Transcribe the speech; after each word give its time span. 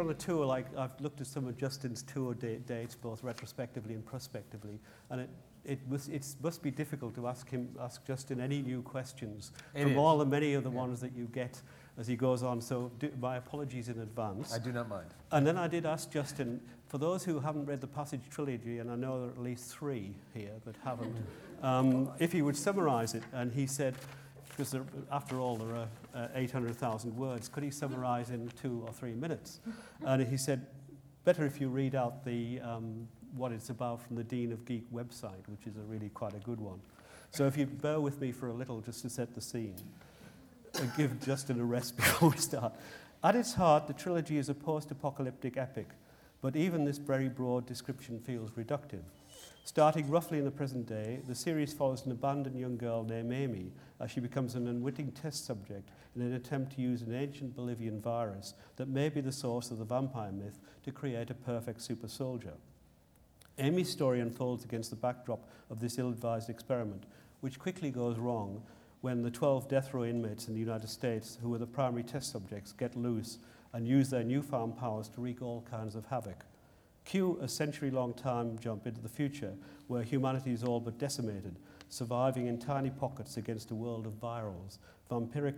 On 0.00 0.10
a 0.10 0.14
tour, 0.14 0.44
like 0.46 0.66
I've 0.76 0.98
looked 1.00 1.20
at 1.20 1.26
some 1.26 1.46
of 1.46 1.56
Justin's 1.56 2.02
tour 2.02 2.34
da- 2.34 2.58
dates, 2.58 2.94
both 2.94 3.22
retrospectively 3.22 3.94
and 3.94 4.04
prospectively, 4.04 4.78
and 5.10 5.20
it, 5.22 5.30
it 5.64 5.78
must, 5.90 6.08
it 6.08 6.26
must 6.42 6.62
be 6.62 6.70
difficult 6.70 7.14
to 7.16 7.26
ask 7.26 7.48
him, 7.50 7.68
ask 7.80 8.04
Justin 8.06 8.40
any 8.40 8.62
new 8.62 8.82
questions 8.82 9.52
It 9.74 9.82
from 9.82 9.92
is. 9.92 9.98
all 9.98 10.18
the 10.18 10.26
many 10.26 10.54
of 10.54 10.62
the 10.64 10.70
Yeah. 10.70 10.76
ones 10.76 11.00
that 11.00 11.12
you 11.16 11.26
get 11.32 11.60
as 11.98 12.06
he 12.06 12.14
goes 12.16 12.42
on. 12.42 12.60
So 12.60 12.90
do, 12.98 13.10
my 13.20 13.36
apologies 13.36 13.88
in 13.88 13.98
advance. 14.00 14.52
I 14.54 14.58
do 14.58 14.70
not 14.72 14.88
mind. 14.88 15.08
And 15.32 15.46
then 15.46 15.56
I 15.56 15.66
did 15.66 15.84
ask 15.86 16.10
Justin, 16.10 16.60
for 16.88 16.98
those 16.98 17.24
who 17.24 17.40
haven't 17.40 17.66
read 17.66 17.80
the 17.80 17.86
Passage 17.88 18.20
trilogy, 18.30 18.78
and 18.78 18.90
I 18.90 18.94
know 18.94 19.18
there 19.20 19.28
are 19.28 19.32
at 19.32 19.38
least 19.42 19.70
three 19.76 20.14
here 20.34 20.52
that 20.64 20.76
haven't, 20.84 21.16
um, 21.62 22.10
if 22.20 22.30
he 22.32 22.42
would 22.42 22.56
summarize 22.56 23.14
it. 23.14 23.24
And 23.32 23.50
he 23.52 23.66
said, 23.66 23.94
because 24.50 24.76
after 25.10 25.40
all, 25.40 25.56
there 25.56 25.74
are 25.74 25.88
uh, 26.16 26.28
800,000 26.34 27.14
words, 27.14 27.48
could 27.48 27.62
he 27.62 27.70
summarize 27.70 28.30
in 28.30 28.48
two 28.60 28.82
or 28.86 28.92
three 28.92 29.12
minutes? 29.12 29.60
And 30.04 30.26
he 30.26 30.36
said, 30.36 30.66
better 31.24 31.44
if 31.44 31.60
you 31.60 31.68
read 31.68 31.94
out 31.94 32.24
the, 32.24 32.60
um, 32.60 33.06
what 33.36 33.52
it's 33.52 33.68
about 33.68 34.00
from 34.00 34.16
the 34.16 34.24
Den 34.24 34.52
of 34.52 34.64
Geek 34.64 34.90
website, 34.92 35.46
which 35.48 35.66
is 35.66 35.76
a 35.76 35.82
really 35.82 36.08
quite 36.08 36.34
a 36.34 36.38
good 36.38 36.60
one. 36.60 36.80
So 37.32 37.46
if 37.46 37.56
you 37.56 37.66
bear 37.66 38.00
with 38.00 38.20
me 38.20 38.32
for 38.32 38.48
a 38.48 38.52
little 38.54 38.80
just 38.80 39.02
to 39.02 39.10
set 39.10 39.34
the 39.34 39.40
scene 39.40 39.76
and 40.80 40.94
give 40.96 41.20
Justin 41.24 41.60
a 41.60 41.64
rest 41.64 41.96
before 41.96 42.30
we 42.30 42.38
start. 42.38 42.72
At 43.22 43.34
its 43.34 43.54
heart, 43.54 43.86
the 43.86 43.92
trilogy 43.92 44.38
is 44.38 44.48
a 44.48 44.54
post 44.54 44.90
apocalyptic 44.90 45.56
epic, 45.56 45.88
but 46.40 46.54
even 46.54 46.84
this 46.84 46.98
very 46.98 47.28
broad 47.28 47.66
description 47.66 48.20
feels 48.20 48.50
reductive. 48.52 49.02
Starting 49.66 50.08
roughly 50.08 50.38
in 50.38 50.44
the 50.44 50.50
present 50.50 50.86
day, 50.86 51.18
the 51.26 51.34
series 51.34 51.72
follows 51.72 52.06
an 52.06 52.12
abandoned 52.12 52.56
young 52.56 52.76
girl 52.76 53.02
named 53.02 53.32
Amy 53.32 53.72
as 53.98 54.12
she 54.12 54.20
becomes 54.20 54.54
an 54.54 54.68
unwitting 54.68 55.10
test 55.10 55.44
subject 55.44 55.90
in 56.14 56.22
an 56.22 56.34
attempt 56.34 56.76
to 56.76 56.80
use 56.80 57.02
an 57.02 57.12
ancient 57.12 57.56
Bolivian 57.56 58.00
virus 58.00 58.54
that 58.76 58.86
may 58.86 59.08
be 59.08 59.20
the 59.20 59.32
source 59.32 59.72
of 59.72 59.78
the 59.78 59.84
vampire 59.84 60.30
myth 60.30 60.60
to 60.84 60.92
create 60.92 61.30
a 61.30 61.34
perfect 61.34 61.82
super 61.82 62.06
soldier. 62.06 62.52
Amy's 63.58 63.90
story 63.90 64.20
unfolds 64.20 64.64
against 64.64 64.90
the 64.90 64.96
backdrop 64.96 65.48
of 65.68 65.80
this 65.80 65.98
ill 65.98 66.10
advised 66.10 66.48
experiment, 66.48 67.02
which 67.40 67.58
quickly 67.58 67.90
goes 67.90 68.18
wrong 68.18 68.62
when 69.00 69.22
the 69.22 69.32
12 69.32 69.68
death 69.68 69.92
row 69.92 70.04
inmates 70.04 70.46
in 70.46 70.54
the 70.54 70.60
United 70.60 70.88
States, 70.88 71.38
who 71.42 71.48
were 71.48 71.58
the 71.58 71.66
primary 71.66 72.04
test 72.04 72.30
subjects, 72.30 72.70
get 72.70 72.94
loose 72.94 73.38
and 73.72 73.88
use 73.88 74.10
their 74.10 74.22
newfound 74.22 74.78
powers 74.78 75.08
to 75.08 75.20
wreak 75.20 75.42
all 75.42 75.66
kinds 75.68 75.96
of 75.96 76.06
havoc. 76.06 76.44
Cue 77.06 77.38
a 77.40 77.46
century 77.46 77.90
long 77.92 78.12
time 78.12 78.58
jump 78.58 78.84
into 78.84 79.00
the 79.00 79.08
future 79.08 79.54
where 79.86 80.02
humanity 80.02 80.52
is 80.52 80.64
all 80.64 80.80
but 80.80 80.98
decimated, 80.98 81.56
surviving 81.88 82.48
in 82.48 82.58
tiny 82.58 82.90
pockets 82.90 83.36
against 83.36 83.70
a 83.70 83.76
world 83.76 84.06
of 84.06 84.20
virals, 84.20 84.78
vampiric 85.08 85.54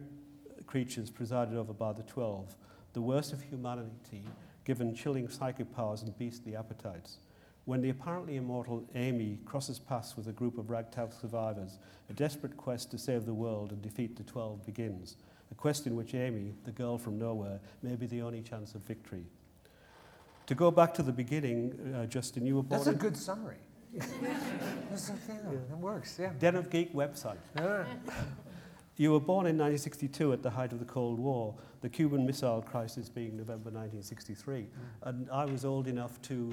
creatures 0.67 1.09
presided 1.09 1.57
over 1.57 1.73
by 1.73 1.91
the 1.95 2.03
12, 2.03 2.55
the 2.93 3.01
worst 3.01 3.33
of 3.33 3.41
humanity 3.41 4.23
given 4.67 4.95
chilling 4.95 5.27
psychic 5.27 5.75
powers 5.75 6.03
and 6.03 6.17
beastly 6.19 6.55
appetites. 6.55 7.17
When 7.65 7.81
the 7.81 7.89
apparently 7.89 8.37
immortal 8.37 8.87
Amy 8.95 9.39
crosses 9.47 9.79
paths 9.79 10.19
with 10.19 10.29
a 10.29 10.33
group 10.33 10.59
of 10.59 10.69
ragtag 10.69 11.15
survivors, 11.15 11.79
a 12.11 12.13
desperate 12.13 12.59
quest 12.59 12.91
to 12.91 12.99
save 12.99 13.25
the 13.25 13.33
world 13.33 13.73
and 13.73 13.81
defeat 13.81 14.17
the 14.17 14.23
Twelve 14.23 14.67
begins. 14.67 15.17
A 15.51 15.55
quest 15.55 15.87
in 15.87 15.97
which 15.97 16.15
Amy, 16.15 16.53
the 16.65 16.73
girl 16.73 16.99
from 16.99 17.19
nowhere, 17.19 17.59
may 17.83 17.97
be 17.97 18.07
the 18.07 18.21
only 18.21 18.43
chance 18.43 18.75
of 18.75 18.83
victory. 18.83 19.25
To 20.49 20.55
go 20.55 20.71
back 20.71 20.95
to 20.95 21.03
the 21.03 21.13
beginning, 21.13 21.95
uh, 21.95 22.07
Justin, 22.07 22.47
you 22.47 22.57
were 22.57 22.63
born 22.63 22.83
That's 22.83 22.97
a 22.97 22.99
good 22.99 23.19
summary. 23.19 23.59
That's 24.91 25.11
okay, 25.11 25.39
though. 25.45 25.61
That 25.69 25.79
works, 25.79 26.17
yeah. 26.19 26.33
Den 26.39 26.57
of 26.57 26.71
Geek 26.71 26.95
website. 26.95 27.37
Yeah. 27.55 27.85
You 29.01 29.13
were 29.13 29.21
born 29.21 29.47
in 29.47 29.57
1962 29.57 30.33
at 30.33 30.43
the 30.43 30.51
height 30.51 30.73
of 30.73 30.81
the 30.81 30.85
Cold 30.85 31.21
War, 31.21 31.55
the 31.83 31.89
Cuban 31.89 32.27
Missile 32.27 32.61
Crisis 32.63 33.09
being 33.09 33.37
November 33.37 33.71
1963. 33.71 34.67
And 35.05 35.31
I 35.31 35.45
was 35.45 35.65
old 35.65 35.87
enough 35.87 36.21
to 36.23 36.53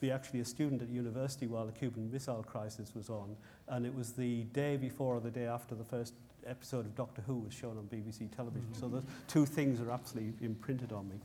be 0.00 0.10
actually 0.10 0.40
a 0.40 0.46
student 0.46 0.80
at 0.80 0.88
university 0.88 1.46
while 1.46 1.66
the 1.66 1.72
Cuban 1.72 2.10
Missile 2.10 2.42
Crisis 2.42 2.94
was 2.94 3.10
on. 3.10 3.36
And 3.68 3.84
it 3.84 3.94
was 3.94 4.12
the 4.12 4.44
day 4.54 4.78
before 4.78 5.16
or 5.16 5.20
the 5.20 5.30
day 5.30 5.44
after 5.44 5.74
the 5.74 5.84
first 5.84 6.14
episode 6.46 6.86
of 6.86 6.94
Doctor 6.94 7.22
Who 7.26 7.36
was 7.36 7.52
shown 7.52 7.78
on 7.78 7.84
BBC 7.84 8.34
television. 8.34 8.68
So 8.74 8.88
those 8.88 9.02
two 9.28 9.46
things 9.46 9.80
are 9.80 9.90
absolutely 9.90 10.46
imprinted 10.46 10.92
on 10.92 11.08
me. 11.08 11.16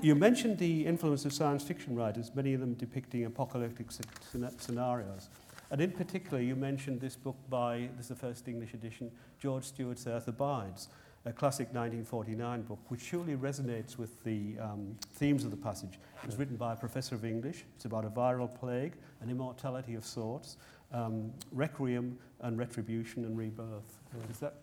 You 0.00 0.14
mentioned 0.14 0.58
the 0.58 0.86
influence 0.86 1.24
of 1.24 1.32
science 1.32 1.62
fiction 1.62 1.96
writers, 1.96 2.30
many 2.34 2.54
of 2.54 2.60
them 2.60 2.74
depicting 2.74 3.24
apocalyptic 3.24 3.88
scenarios. 4.58 5.28
And 5.70 5.80
in 5.80 5.90
particular, 5.90 6.40
you 6.40 6.56
mentioned 6.56 7.00
this 7.00 7.16
book 7.16 7.36
by, 7.50 7.88
this 7.96 8.06
is 8.06 8.08
the 8.08 8.14
first 8.14 8.48
English 8.48 8.74
edition, 8.74 9.10
George 9.38 9.64
Stewart's 9.64 10.06
Earth 10.06 10.28
Abides, 10.28 10.88
a 11.26 11.32
classic 11.32 11.66
1949 11.74 12.62
book, 12.62 12.78
which 12.88 13.02
surely 13.02 13.36
resonates 13.36 13.98
with 13.98 14.22
the 14.24 14.54
um, 14.60 14.96
themes 15.14 15.44
of 15.44 15.50
the 15.50 15.56
passage. 15.56 15.98
It 16.22 16.26
was 16.26 16.36
written 16.36 16.56
by 16.56 16.72
a 16.72 16.76
professor 16.76 17.14
of 17.14 17.24
English. 17.24 17.64
It's 17.76 17.84
about 17.84 18.04
a 18.04 18.08
viral 18.08 18.52
plague, 18.58 18.94
an 19.20 19.28
immortality 19.28 19.94
of 19.94 20.06
sorts, 20.06 20.56
um, 20.92 21.32
requiem 21.52 22.18
and 22.40 22.58
retribution 22.58 23.24
and 23.24 23.36
rebirth. 23.36 23.97
Is 24.30 24.38
that? 24.38 24.54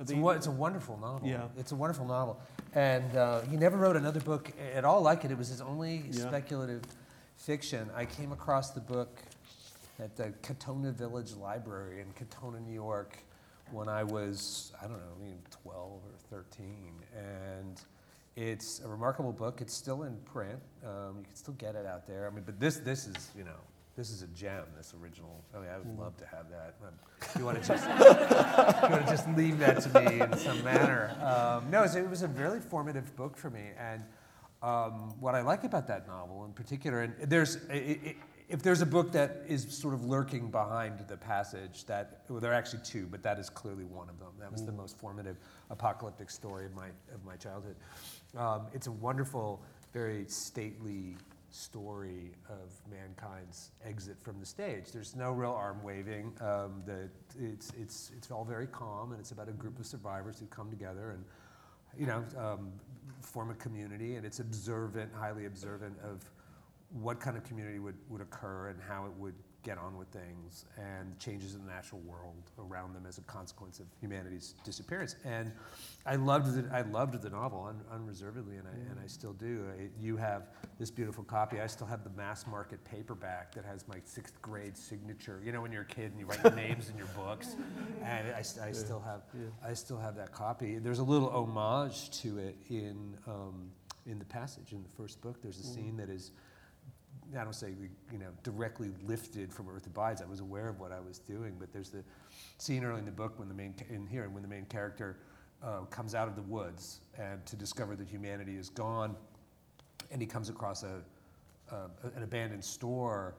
It's 0.00 0.10
a, 0.12 0.28
it's 0.30 0.46
a 0.46 0.50
wonderful 0.50 0.98
novel. 0.98 1.28
Yeah. 1.28 1.48
It's 1.58 1.72
a 1.72 1.76
wonderful 1.76 2.06
novel. 2.06 2.40
And 2.74 3.14
uh, 3.14 3.42
he 3.42 3.56
never 3.56 3.76
wrote 3.76 3.96
another 3.96 4.20
book 4.20 4.50
at 4.74 4.84
all 4.84 5.02
like 5.02 5.24
it. 5.24 5.30
It 5.30 5.36
was 5.38 5.48
his 5.48 5.60
only 5.60 6.04
Yeah. 6.10 6.22
speculative 6.28 6.82
fiction. 7.36 7.90
I 7.94 8.06
came 8.06 8.32
across 8.32 8.70
the 8.70 8.80
book 8.80 9.20
at 10.00 10.16
the 10.16 10.32
Katonah 10.42 10.94
Village 10.94 11.34
Library 11.34 12.00
in 12.00 12.06
Katonah, 12.14 12.64
New 12.66 12.72
York, 12.72 13.18
when 13.70 13.88
I 13.88 14.02
was, 14.02 14.72
I 14.82 14.86
don't 14.86 14.96
know, 14.98 15.14
maybe 15.20 15.36
12 15.62 15.76
or 15.76 16.00
13. 16.30 16.92
And 17.16 17.80
it's 18.34 18.80
a 18.80 18.88
remarkable 18.88 19.32
book. 19.32 19.60
It's 19.60 19.74
still 19.74 20.04
in 20.04 20.16
print. 20.24 20.58
Um, 20.84 21.18
you 21.18 21.24
can 21.24 21.34
still 21.36 21.54
get 21.54 21.74
it 21.74 21.84
out 21.84 22.06
there. 22.06 22.26
I 22.26 22.34
mean, 22.34 22.44
but 22.44 22.58
this, 22.58 22.78
this 22.78 23.06
is, 23.06 23.30
you 23.36 23.44
know, 23.44 23.60
this 23.96 24.10
is 24.10 24.22
a 24.22 24.26
gem, 24.28 24.64
this 24.76 24.94
original. 25.00 25.44
I 25.54 25.58
mean, 25.58 25.68
I 25.68 25.78
would 25.78 25.98
love 25.98 26.16
to 26.16 26.26
have 26.26 26.46
that. 26.50 26.76
Um, 26.82 26.94
you 27.38 27.44
want 27.44 27.62
to 27.62 27.68
just, 27.68 27.86
you 27.88 28.88
want 28.88 29.06
to 29.06 29.10
just 29.10 29.28
leave 29.36 29.58
that 29.58 29.82
to 29.82 30.00
me 30.00 30.20
in 30.20 30.36
some 30.38 30.62
manner. 30.64 31.14
Um, 31.20 31.70
no, 31.70 31.82
it 31.82 32.08
was, 32.08 32.22
a 32.22 32.28
really 32.28 32.60
formative 32.60 33.14
book 33.16 33.36
for 33.36 33.50
me. 33.50 33.70
And 33.78 34.02
um, 34.62 35.14
what 35.20 35.34
I 35.34 35.42
like 35.42 35.64
about 35.64 35.86
that 35.88 36.06
novel 36.06 36.44
in 36.46 36.52
particular, 36.52 37.02
and 37.02 37.14
there's, 37.28 37.58
i 37.70 37.74
i 37.74 38.16
if 38.48 38.62
there's 38.62 38.82
a 38.82 38.86
book 38.86 39.12
that 39.12 39.44
is 39.48 39.66
sort 39.70 39.94
of 39.94 40.04
lurking 40.04 40.50
behind 40.50 41.02
the 41.08 41.16
passage, 41.16 41.86
that 41.86 42.24
well, 42.28 42.38
there 42.38 42.50
are 42.50 42.54
actually 42.54 42.82
two, 42.84 43.06
but 43.10 43.22
that 43.22 43.38
is 43.38 43.48
clearly 43.48 43.84
one 43.84 44.10
of 44.10 44.18
them. 44.18 44.28
That 44.38 44.52
was 44.52 44.62
the 44.66 44.72
most 44.72 44.98
formative 44.98 45.38
apocalyptic 45.70 46.28
story 46.28 46.66
of 46.66 46.74
my 46.74 46.88
of 47.14 47.24
my 47.24 47.36
childhood. 47.36 47.76
Um, 48.36 48.66
it's 48.74 48.88
a 48.88 48.92
wonderful, 48.92 49.62
very 49.94 50.26
stately 50.28 51.16
story 51.52 52.32
of 52.48 52.70
mankind's 52.90 53.70
exit 53.84 54.16
from 54.20 54.40
the 54.40 54.46
stage. 54.46 54.90
There's 54.92 55.14
no 55.14 55.32
real 55.32 55.52
arm 55.52 55.82
waving. 55.82 56.32
Um, 56.40 56.82
the, 56.86 57.08
it's, 57.38 57.72
it's, 57.78 58.10
it's 58.16 58.30
all 58.30 58.44
very 58.44 58.66
calm, 58.66 59.12
and 59.12 59.20
it's 59.20 59.30
about 59.32 59.48
a 59.48 59.52
group 59.52 59.78
of 59.78 59.86
survivors 59.86 60.38
who 60.38 60.46
come 60.46 60.70
together 60.70 61.10
and, 61.10 61.24
you 61.98 62.06
know, 62.06 62.24
um, 62.38 62.72
form 63.20 63.50
a 63.50 63.54
community, 63.54 64.16
and 64.16 64.24
it's 64.24 64.40
observant, 64.40 65.12
highly 65.14 65.46
observant 65.46 65.94
of 66.02 66.28
what 66.90 67.20
kind 67.20 67.36
of 67.36 67.44
community 67.44 67.78
would, 67.78 67.96
would 68.08 68.20
occur 68.20 68.68
and 68.68 68.80
how 68.88 69.06
it 69.06 69.12
would 69.18 69.34
get 69.62 69.78
on 69.78 69.96
with 69.96 70.08
things 70.08 70.64
and 70.76 71.18
changes 71.18 71.54
in 71.54 71.64
the 71.64 71.70
natural 71.70 72.00
world 72.00 72.50
around 72.58 72.94
them 72.94 73.04
as 73.06 73.18
a 73.18 73.22
consequence 73.22 73.78
of 73.78 73.86
humanity's 74.00 74.54
disappearance. 74.64 75.16
And 75.24 75.52
I 76.04 76.16
loved 76.16 76.54
the, 76.54 76.74
I 76.74 76.82
loved 76.82 77.20
the 77.22 77.30
novel 77.30 77.64
un, 77.68 77.80
unreservedly, 77.92 78.56
and 78.56 78.66
I, 78.66 78.90
and 78.90 78.98
I 79.02 79.06
still 79.06 79.32
do. 79.32 79.64
I, 79.78 79.88
you 80.00 80.16
have 80.16 80.48
this 80.78 80.90
beautiful 80.90 81.22
copy. 81.24 81.60
I 81.60 81.66
still 81.66 81.86
have 81.86 82.02
the 82.02 82.10
mass 82.10 82.46
market 82.46 82.82
paperback 82.84 83.54
that 83.54 83.64
has 83.64 83.86
my 83.86 84.00
sixth 84.04 84.40
grade 84.42 84.76
signature. 84.76 85.40
You 85.44 85.52
know, 85.52 85.60
when 85.60 85.72
you're 85.72 85.82
a 85.82 85.86
kid 85.86 86.10
and 86.10 86.18
you 86.18 86.26
write 86.26 86.42
your 86.42 86.54
names 86.56 86.90
in 86.90 86.96
your 86.96 87.08
books, 87.08 87.56
and 88.04 88.28
I, 88.28 88.38
I 88.38 88.72
still 88.72 89.00
have 89.00 89.22
I 89.64 89.74
still 89.74 89.98
have 89.98 90.16
that 90.16 90.32
copy. 90.32 90.78
There's 90.78 90.98
a 90.98 91.04
little 91.04 91.30
homage 91.30 92.10
to 92.22 92.38
it 92.38 92.56
in 92.68 93.16
um, 93.26 93.70
in 94.06 94.18
the 94.18 94.24
passage 94.24 94.72
in 94.72 94.82
the 94.82 94.88
first 94.88 95.20
book. 95.20 95.40
There's 95.42 95.58
a 95.58 95.64
scene 95.64 95.96
that 95.98 96.10
is 96.10 96.32
I 97.38 97.44
don't 97.44 97.54
say 97.54 97.72
you 98.12 98.18
know 98.18 98.30
directly 98.42 98.90
lifted 99.04 99.52
from 99.52 99.68
Earth 99.68 99.86
Abides. 99.86 100.20
I 100.20 100.26
was 100.26 100.40
aware 100.40 100.68
of 100.68 100.80
what 100.80 100.92
I 100.92 101.00
was 101.00 101.18
doing, 101.18 101.56
but 101.58 101.72
there's 101.72 101.90
the 101.90 102.04
scene 102.58 102.84
early 102.84 102.98
in 102.98 103.04
the 103.04 103.10
book 103.10 103.38
when 103.38 103.48
the 103.48 103.54
main 103.54 103.74
in 103.90 104.06
here 104.06 104.28
when 104.28 104.42
the 104.42 104.48
main 104.48 104.66
character 104.66 105.18
uh, 105.62 105.80
comes 105.90 106.14
out 106.14 106.28
of 106.28 106.36
the 106.36 106.42
woods 106.42 107.00
and 107.18 107.44
to 107.46 107.56
discover 107.56 107.96
that 107.96 108.08
humanity 108.08 108.56
is 108.56 108.68
gone, 108.68 109.16
and 110.10 110.20
he 110.20 110.26
comes 110.26 110.48
across 110.48 110.82
a, 110.82 111.00
uh, 111.70 111.88
an 112.16 112.22
abandoned 112.22 112.64
store, 112.64 113.34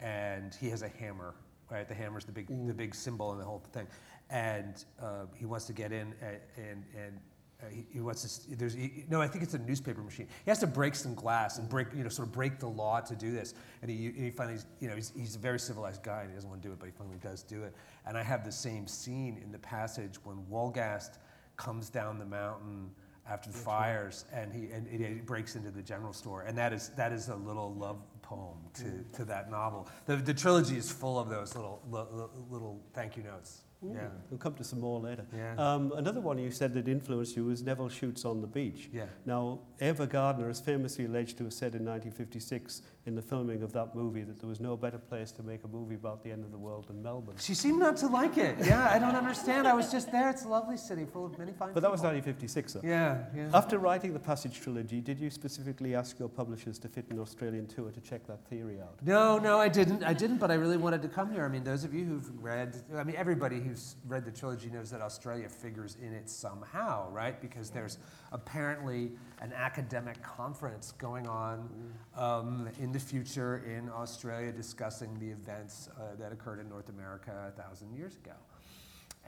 and 0.00 0.54
he 0.60 0.68
has 0.68 0.82
a 0.82 0.88
hammer. 0.88 1.34
Right, 1.70 1.86
the 1.86 1.94
hammer's 1.94 2.24
the 2.24 2.32
big 2.32 2.48
the 2.66 2.74
big 2.74 2.94
symbol 2.94 3.32
in 3.32 3.38
the 3.38 3.44
whole 3.44 3.62
thing, 3.72 3.86
and 4.30 4.84
uh, 5.02 5.26
he 5.36 5.44
wants 5.44 5.66
to 5.66 5.72
get 5.72 5.92
in 5.92 6.14
and 6.22 6.38
and, 6.56 6.84
and 6.96 7.20
he, 7.72 7.84
he, 7.90 8.00
wants 8.00 8.38
to. 8.38 8.56
There's 8.56 8.74
he, 8.74 9.04
no, 9.08 9.20
I 9.20 9.26
think 9.26 9.42
it's 9.42 9.54
a 9.54 9.58
newspaper 9.58 10.00
machine. 10.00 10.28
He 10.44 10.50
has 10.50 10.60
to 10.60 10.66
break 10.66 10.94
some 10.94 11.14
glass 11.14 11.58
and 11.58 11.68
break, 11.68 11.88
you 11.92 12.04
know, 12.04 12.08
sort 12.08 12.28
of 12.28 12.32
break 12.32 12.60
the 12.60 12.68
law 12.68 13.00
to 13.00 13.16
do 13.16 13.32
this. 13.32 13.54
And 13.82 13.90
he, 13.90 14.12
he 14.12 14.30
finally, 14.30 14.58
you 14.78 14.88
know, 14.88 14.94
he's, 14.94 15.12
he's 15.16 15.34
a 15.34 15.40
very 15.40 15.58
civilized 15.58 16.04
guy 16.04 16.20
and 16.20 16.30
he 16.30 16.34
doesn't 16.36 16.48
want 16.48 16.62
to 16.62 16.68
do 16.68 16.72
it, 16.72 16.78
but 16.78 16.86
he 16.86 16.92
finally 16.92 17.18
does 17.20 17.42
do 17.42 17.64
it. 17.64 17.74
And 18.06 18.16
I 18.16 18.22
have 18.22 18.44
the 18.44 18.52
same 18.52 18.86
scene 18.86 19.40
in 19.42 19.50
the 19.50 19.58
passage 19.58 20.14
when 20.22 20.36
Wolgast 20.50 21.18
comes 21.56 21.90
down 21.90 22.20
the 22.20 22.26
mountain 22.26 22.90
after 23.28 23.48
the 23.50 23.54
That's 23.54 23.64
fires 23.64 24.24
right. 24.32 24.42
and 24.42 24.52
he 24.52 24.70
and 24.70 24.88
he 24.88 25.20
breaks 25.20 25.56
into 25.56 25.70
the 25.72 25.82
general 25.82 26.12
store. 26.12 26.42
And 26.42 26.56
that 26.56 26.72
is 26.72 26.90
that 26.90 27.12
is 27.12 27.28
a 27.28 27.36
little 27.36 27.74
love 27.74 27.98
poem 28.22 28.58
to, 28.74 28.84
mm. 28.84 29.12
to 29.16 29.24
that 29.24 29.50
novel. 29.50 29.88
The, 30.06 30.16
the 30.16 30.34
trilogy 30.34 30.76
is 30.76 30.92
full 30.92 31.18
of 31.18 31.28
those 31.28 31.56
little 31.56 31.82
little, 31.90 32.30
little 32.50 32.80
thank 32.94 33.16
you 33.16 33.24
notes. 33.24 33.62
Ooh, 33.84 33.92
yeah. 33.94 34.08
We'll 34.28 34.38
come 34.38 34.54
to 34.54 34.64
some 34.64 34.80
more 34.80 34.98
later. 34.98 35.24
Yeah. 35.34 35.54
Um, 35.56 35.92
another 35.96 36.20
one 36.20 36.36
you 36.38 36.50
said 36.50 36.74
that 36.74 36.88
influenced 36.88 37.36
you 37.36 37.44
was 37.44 37.62
Nevil 37.62 37.88
Shute's 37.88 38.24
on 38.24 38.40
the 38.40 38.46
Beach. 38.46 38.88
Yeah. 38.92 39.04
Now, 39.24 39.60
Ava 39.80 40.06
Gardner 40.06 40.50
is 40.50 40.60
famously 40.60 41.04
alleged 41.04 41.38
to 41.38 41.44
have 41.44 41.52
said 41.52 41.74
in 41.76 41.84
1956 41.84 42.82
in 43.06 43.14
the 43.14 43.22
filming 43.22 43.62
of 43.62 43.72
that 43.72 43.94
movie 43.94 44.22
that 44.22 44.40
there 44.40 44.48
was 44.48 44.60
no 44.60 44.76
better 44.76 44.98
place 44.98 45.30
to 45.32 45.42
make 45.42 45.62
a 45.64 45.68
movie 45.68 45.94
about 45.94 46.24
the 46.24 46.30
end 46.30 46.44
of 46.44 46.50
the 46.50 46.58
world 46.58 46.88
than 46.88 47.02
Melbourne. 47.02 47.36
She 47.38 47.54
seemed 47.54 47.78
not 47.78 47.96
to 47.98 48.08
like 48.08 48.36
it. 48.36 48.56
Yeah, 48.64 48.90
I 48.90 48.98
don't 48.98 49.14
understand. 49.14 49.68
I 49.68 49.74
was 49.74 49.92
just 49.92 50.10
there. 50.10 50.28
It's 50.28 50.44
a 50.44 50.48
lovely 50.48 50.76
city 50.76 51.06
full 51.06 51.26
of 51.26 51.38
many 51.38 51.52
fine 51.52 51.72
But 51.72 51.80
that 51.82 51.90
was 51.90 52.00
1956, 52.00 52.72
though. 52.74 52.80
Yeah, 52.82 53.24
yeah. 53.34 53.48
After 53.54 53.78
writing 53.78 54.12
the 54.12 54.18
Passage 54.18 54.60
trilogy, 54.60 55.00
did 55.00 55.18
you 55.20 55.30
specifically 55.30 55.94
ask 55.94 56.18
your 56.18 56.28
publishers 56.28 56.78
to 56.80 56.88
fit 56.88 57.06
an 57.10 57.18
Australian 57.20 57.66
tour 57.66 57.90
to 57.92 58.00
check 58.00 58.26
that 58.26 58.44
theory 58.48 58.80
out? 58.80 58.98
No, 59.04 59.38
no, 59.38 59.58
I 59.58 59.68
didn't. 59.68 60.02
I 60.02 60.12
didn't, 60.12 60.38
but 60.38 60.50
I 60.50 60.54
really 60.54 60.76
wanted 60.76 61.00
to 61.02 61.08
come 61.08 61.32
here. 61.32 61.44
I 61.44 61.48
mean, 61.48 61.64
those 61.64 61.84
of 61.84 61.94
you 61.94 62.04
who've 62.04 62.42
read, 62.42 62.76
I 62.94 63.04
mean, 63.04 63.16
everybody 63.16 63.60
who's 63.68 63.96
read 64.06 64.24
the 64.24 64.30
trilogy 64.30 64.70
knows 64.70 64.90
that 64.90 65.00
Australia 65.00 65.48
figures 65.48 65.96
in 66.00 66.12
it 66.12 66.28
somehow, 66.28 67.10
right? 67.10 67.40
Because 67.40 67.70
there's 67.70 67.98
apparently 68.32 69.12
an 69.40 69.52
academic 69.52 70.20
conference 70.22 70.92
going 70.92 71.26
on 71.26 71.68
um, 72.16 72.68
in 72.80 72.92
the 72.92 72.98
future 72.98 73.62
in 73.66 73.88
Australia 73.90 74.52
discussing 74.52 75.18
the 75.18 75.28
events 75.28 75.88
uh, 75.96 76.16
that 76.18 76.32
occurred 76.32 76.60
in 76.60 76.68
North 76.68 76.88
America 76.88 77.52
a 77.54 77.62
thousand 77.62 77.94
years 77.94 78.16
ago. 78.16 78.34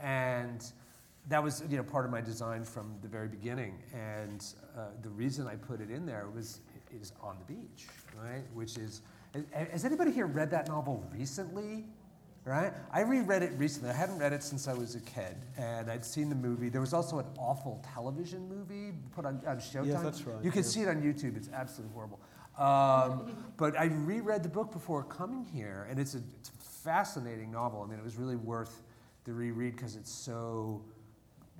And 0.01 0.63
that 1.29 1.43
was 1.43 1.63
you 1.69 1.77
know, 1.77 1.83
part 1.83 2.05
of 2.05 2.11
my 2.11 2.21
design 2.21 2.63
from 2.63 2.95
the 3.01 3.07
very 3.07 3.27
beginning. 3.27 3.77
And 3.93 4.43
uh, 4.77 4.87
the 5.01 5.09
reason 5.09 5.47
I 5.47 5.55
put 5.55 5.79
it 5.81 5.89
in 5.89 6.05
there 6.05 6.27
was 6.33 6.61
is 6.99 7.13
on 7.21 7.37
the 7.39 7.53
beach, 7.53 7.87
right? 8.21 8.43
Which 8.53 8.77
is, 8.77 9.01
has 9.53 9.85
anybody 9.85 10.11
here 10.11 10.25
read 10.25 10.51
that 10.51 10.67
novel 10.67 11.05
recently? 11.13 11.85
Right? 12.45 12.73
I 12.91 13.01
reread 13.01 13.43
it 13.43 13.53
recently. 13.57 13.89
I 13.89 13.93
hadn't 13.93 14.17
read 14.17 14.33
it 14.33 14.43
since 14.43 14.67
I 14.67 14.73
was 14.73 14.95
a 14.95 14.99
kid, 15.01 15.35
and 15.57 15.91
I'd 15.91 16.05
seen 16.05 16.29
the 16.29 16.35
movie. 16.35 16.69
There 16.69 16.81
was 16.81 16.93
also 16.93 17.19
an 17.19 17.25
awful 17.37 17.83
television 17.93 18.47
movie 18.49 18.93
put 19.15 19.25
on, 19.25 19.41
on 19.45 19.57
Showtime. 19.57 19.87
Yes, 19.87 20.01
that's 20.01 20.21
right. 20.23 20.43
You 20.43 20.51
can 20.51 20.63
yeah. 20.63 20.69
see 20.69 20.81
it 20.81 20.87
on 20.87 21.01
YouTube. 21.01 21.37
It's 21.37 21.49
absolutely 21.53 21.93
horrible. 21.93 22.19
Um, 22.57 23.35
but 23.57 23.79
I 23.79 23.85
reread 23.85 24.43
the 24.43 24.49
book 24.49 24.71
before 24.71 25.03
coming 25.03 25.45
here, 25.45 25.87
and 25.89 25.99
it's 25.99 26.15
a, 26.15 26.21
it's 26.39 26.49
a 26.49 26.83
fascinating 26.83 27.51
novel. 27.51 27.83
I 27.83 27.89
mean, 27.89 27.99
it 27.99 28.03
was 28.03 28.17
really 28.17 28.35
worth 28.35 28.81
the 29.23 29.33
reread 29.33 29.75
because 29.75 29.95
it's 29.95 30.11
so, 30.11 30.83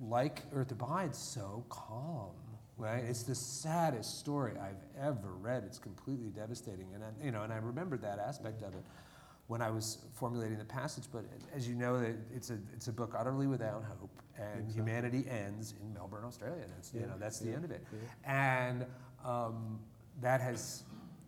like 0.00 0.42
Earth 0.52 0.72
Abides, 0.72 1.18
so 1.18 1.64
calm. 1.68 2.30
Right? 2.78 3.04
It's 3.04 3.22
the 3.22 3.34
saddest 3.34 4.18
story 4.18 4.54
I've 4.60 4.82
ever 5.00 5.34
read. 5.40 5.62
It's 5.64 5.78
completely 5.78 6.30
devastating, 6.30 6.88
and 6.94 7.04
I, 7.04 7.24
you 7.24 7.30
know, 7.30 7.42
and 7.42 7.52
I 7.52 7.58
remembered 7.58 8.02
that 8.02 8.18
aspect 8.18 8.62
of 8.62 8.74
it 8.74 8.82
when 9.46 9.60
I 9.60 9.70
was 9.70 9.98
formulating 10.14 10.58
the 10.58 10.64
passage. 10.64 11.04
But 11.12 11.24
as 11.54 11.68
you 11.68 11.74
know, 11.74 12.04
it's 12.34 12.50
a, 12.50 12.58
it's 12.72 12.88
a 12.88 12.92
book 12.92 13.14
utterly 13.18 13.46
without 13.46 13.84
hope, 13.84 14.20
and 14.36 14.60
exactly. 14.60 14.74
humanity 14.74 15.24
ends 15.28 15.74
in 15.80 15.92
Melbourne, 15.92 16.24
Australia. 16.24 16.64
That's, 16.74 16.92
yeah. 16.94 17.00
you 17.02 17.06
know, 17.06 17.16
that's 17.18 17.38
the 17.38 17.50
yeah. 17.50 17.56
end 17.56 17.64
of 17.64 17.70
it. 17.70 17.84
Yeah. 17.92 18.58
And 18.64 18.86
um, 19.24 19.80
that 20.20 20.40
has 20.40 20.84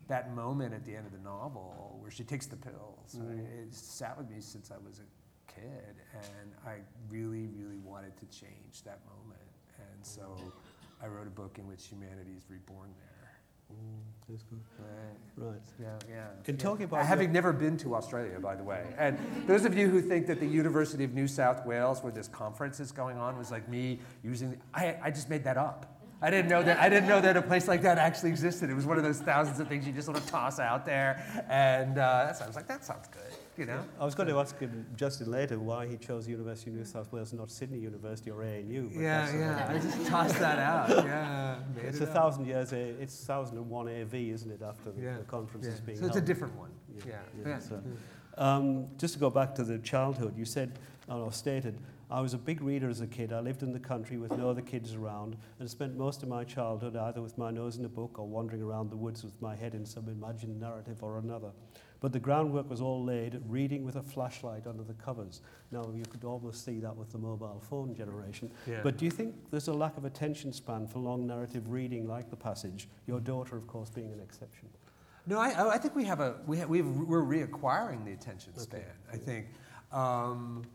that 0.09 0.35
moment 0.35 0.75
at 0.75 0.85
the 0.85 0.95
end 0.95 1.07
of 1.07 1.13
the 1.13 1.19
novel 1.19 1.97
where 2.01 2.11
she 2.11 2.25
takes 2.25 2.47
the 2.47 2.57
pills. 2.57 3.17
Mm. 3.17 3.29
Right? 3.29 3.47
It 3.63 3.75
sat 3.75 4.17
with 4.19 4.31
me 4.31 4.37
since 4.41 4.71
I 4.71 4.77
was 4.87 5.01
a 5.01 5.51
kid, 5.53 5.95
and 6.15 6.53
I 6.67 6.77
really, 7.09 7.47
really 7.47 7.79
wanted 7.79 8.17
to 8.19 8.27
change 8.27 8.83
that 8.85 9.01
moment. 9.07 9.41
And 9.79 10.05
so 10.05 10.37
I 11.03 11.07
wrote 11.07 11.27
a 11.27 11.31
book 11.31 11.59
in 11.59 11.67
which 11.67 11.87
humanity 11.87 12.33
is 12.37 12.45
reborn 12.49 12.91
there. 12.99 13.14
That's 14.29 14.43
good. 14.45 14.61
Right. 14.79 15.47
Right. 15.49 15.61
Yeah, 15.81 15.87
yeah. 16.09 16.27
In 16.47 16.55
yeah. 16.55 16.63
talking 16.63 16.85
about 16.85 17.05
having 17.07 17.33
never 17.33 17.53
been 17.53 17.77
to 17.79 17.95
Australia, 17.95 18.39
by 18.41 18.55
the 18.55 18.63
way, 18.63 18.85
and 18.99 19.19
those 19.47 19.65
of 19.65 19.77
you 19.77 19.89
who 19.89 20.01
think 20.01 20.27
that 20.29 20.41
the 20.41 20.47
University 20.47 21.05
of 21.05 21.13
New 21.13 21.29
South 21.29 21.67
Wales, 21.67 22.03
where 22.03 22.13
this 22.13 22.29
conference 22.29 22.81
is 22.81 22.91
going 22.91 23.19
on, 23.19 23.37
was 23.37 23.51
like 23.51 23.69
me 23.69 24.01
using, 24.23 24.61
I, 24.73 24.97
I 25.03 25.11
just 25.11 25.29
made 25.29 25.45
that 25.45 25.57
up. 25.57 26.01
I 26.23 26.31
didn't 26.31 26.49
know 26.49 26.63
that. 26.63 26.79
I 26.79 26.89
didn't 26.89 27.09
know 27.09 27.21
that 27.21 27.37
a 27.37 27.43
place 27.43 27.69
like 27.69 27.83
that 27.83 27.99
actually 27.99 28.31
existed. 28.31 28.71
It 28.71 28.75
was 28.75 28.87
one 28.87 28.97
of 28.97 29.05
those 29.05 29.21
thousands 29.21 29.61
of 29.61 29.69
things 29.69 29.87
you 29.87 29.93
just 29.93 30.07
sort 30.07 30.17
of 30.17 30.27
toss 30.27 30.59
out 30.59 30.87
there, 30.87 31.45
and 31.51 31.99
uh, 31.99 32.25
that 32.27 32.37
sounds 32.37 32.57
like 32.57 32.67
that 32.69 32.85
sounds 32.85 33.09
good 33.09 33.44
you 33.57 33.67
know. 33.67 33.85
I 33.99 34.05
was 34.05 34.15
going 34.15 34.29
to 34.29 34.39
ask 34.39 34.59
him 34.59 34.87
Justin 34.97 35.31
later 35.31 35.59
why 35.59 35.87
he 35.87 35.97
chose 35.97 36.29
University 36.29 36.71
of 36.71 36.77
New 36.77 36.85
South 36.85 37.13
Wales, 37.13 37.33
and 37.33 37.41
not 37.41 37.51
Sydney 37.51 37.79
University 37.79 38.31
or 38.31 38.43
ANU. 38.43 38.91
yeah, 38.93 39.33
yeah. 39.37 39.67
I 39.69 39.79
just 39.79 40.07
tossed 40.07 40.39
that 40.39 40.59
out. 40.59 41.05
Yeah, 41.15 41.59
it's 41.89 42.01
it 42.01 42.05
a 42.05 42.07
thousand 42.07 42.47
years. 42.47 42.73
It's 42.73 43.25
thousand 43.25 43.59
and 43.59 43.69
one 43.69 43.89
AV, 43.89 44.15
isn't 44.15 44.51
it? 44.51 44.63
After 44.63 44.91
the, 44.91 45.03
yeah. 45.03 45.19
the 45.19 45.25
conference 45.25 45.67
yeah. 45.67 45.73
is 45.73 45.81
being. 45.81 45.99
So 45.99 46.07
it's 46.07 46.15
held. 46.15 46.25
a 46.25 46.27
different 46.27 46.57
one. 46.57 46.71
Yeah. 46.97 47.05
yeah. 47.09 47.49
yeah. 47.49 47.59
So, 47.59 47.83
um, 48.39 48.89
just 48.99 49.15
to 49.15 49.21
go 49.21 49.31
back 49.31 49.55
to 49.57 49.65
the 49.65 49.79
childhood, 49.79 50.37
you 50.37 50.45
said, 50.45 50.79
or 51.09 51.33
stated, 51.33 51.79
I 52.11 52.21
was 52.21 52.35
a 52.35 52.39
big 52.39 52.61
reader 52.61 52.89
as 52.89 53.01
a 53.01 53.07
kid. 53.07 53.33
I 53.33 53.41
lived 53.41 53.63
in 53.63 53.73
the 53.73 53.81
country 53.81 54.19
with 54.19 54.37
no 54.37 54.51
other 54.51 54.63
kids 54.63 54.95
around 54.95 55.37
and 55.59 55.69
spent 55.69 55.97
most 55.97 56.23
of 56.23 56.29
my 56.29 56.45
childhood 56.45 56.97
either 56.97 57.23
with 57.23 57.37
my 57.39 57.51
nose 57.51 57.77
in 57.77 57.85
a 57.85 57.89
book 57.89 58.19
or 58.19 58.27
wandering 58.27 58.63
around 58.63 58.91
the 58.91 58.97
woods 58.97 59.25
with 59.25 59.41
my 59.41 59.57
head 59.57 59.75
in 59.75 59.85
some 59.85 60.09
imagined 60.09 60.61
narrative 60.61 61.03
or 61.03 61.19
another. 61.19 61.51
But 62.05 62.13
the 62.13 62.21
groundwork 62.21 62.69
was 62.69 62.83
all 62.83 63.03
laid 63.03 63.41
reading 63.49 63.83
with 63.83 63.97
a 63.97 64.03
flashlight 64.03 64.67
under 64.67 64.83
the 64.83 64.93
covers. 64.93 65.41
Now, 65.73 65.91
you 65.97 66.03
could 66.05 66.23
almost 66.23 66.63
see 66.63 66.79
that 66.81 66.95
with 66.95 67.11
the 67.11 67.17
mobile 67.17 67.63
phone 67.67 67.95
generation. 67.95 68.51
Yeah. 68.67 68.81
But 68.83 68.99
do 68.99 69.07
you 69.07 69.11
think 69.11 69.35
there's 69.51 69.69
a 69.69 69.73
lack 69.73 69.97
of 69.97 70.05
attention 70.05 70.53
span 70.53 70.87
for 70.87 70.99
long 70.99 71.27
narrative 71.27 71.71
reading 71.71 72.07
like 72.07 72.29
The 72.29 72.37
Passage? 72.37 72.89
Your 73.07 73.21
daughter, 73.21 73.57
of 73.57 73.67
course, 73.67 73.89
being 73.89 74.13
an 74.13 74.21
exception. 74.21 74.69
No, 75.27 75.39
I, 75.39 75.77
I 75.77 75.79
think 75.79 75.97
we 75.97 76.05
have 76.05 76.21
a, 76.21 76.35
we 76.47 76.59
have, 76.59 76.69
we 76.69 76.81
are 76.81 77.25
reacquiring 77.25 78.05
the 78.05 78.13
attention 78.13 78.55
span, 78.59 78.81
okay. 78.81 78.89
I 79.11 79.17
think. 79.17 79.47
Um, 79.91 80.67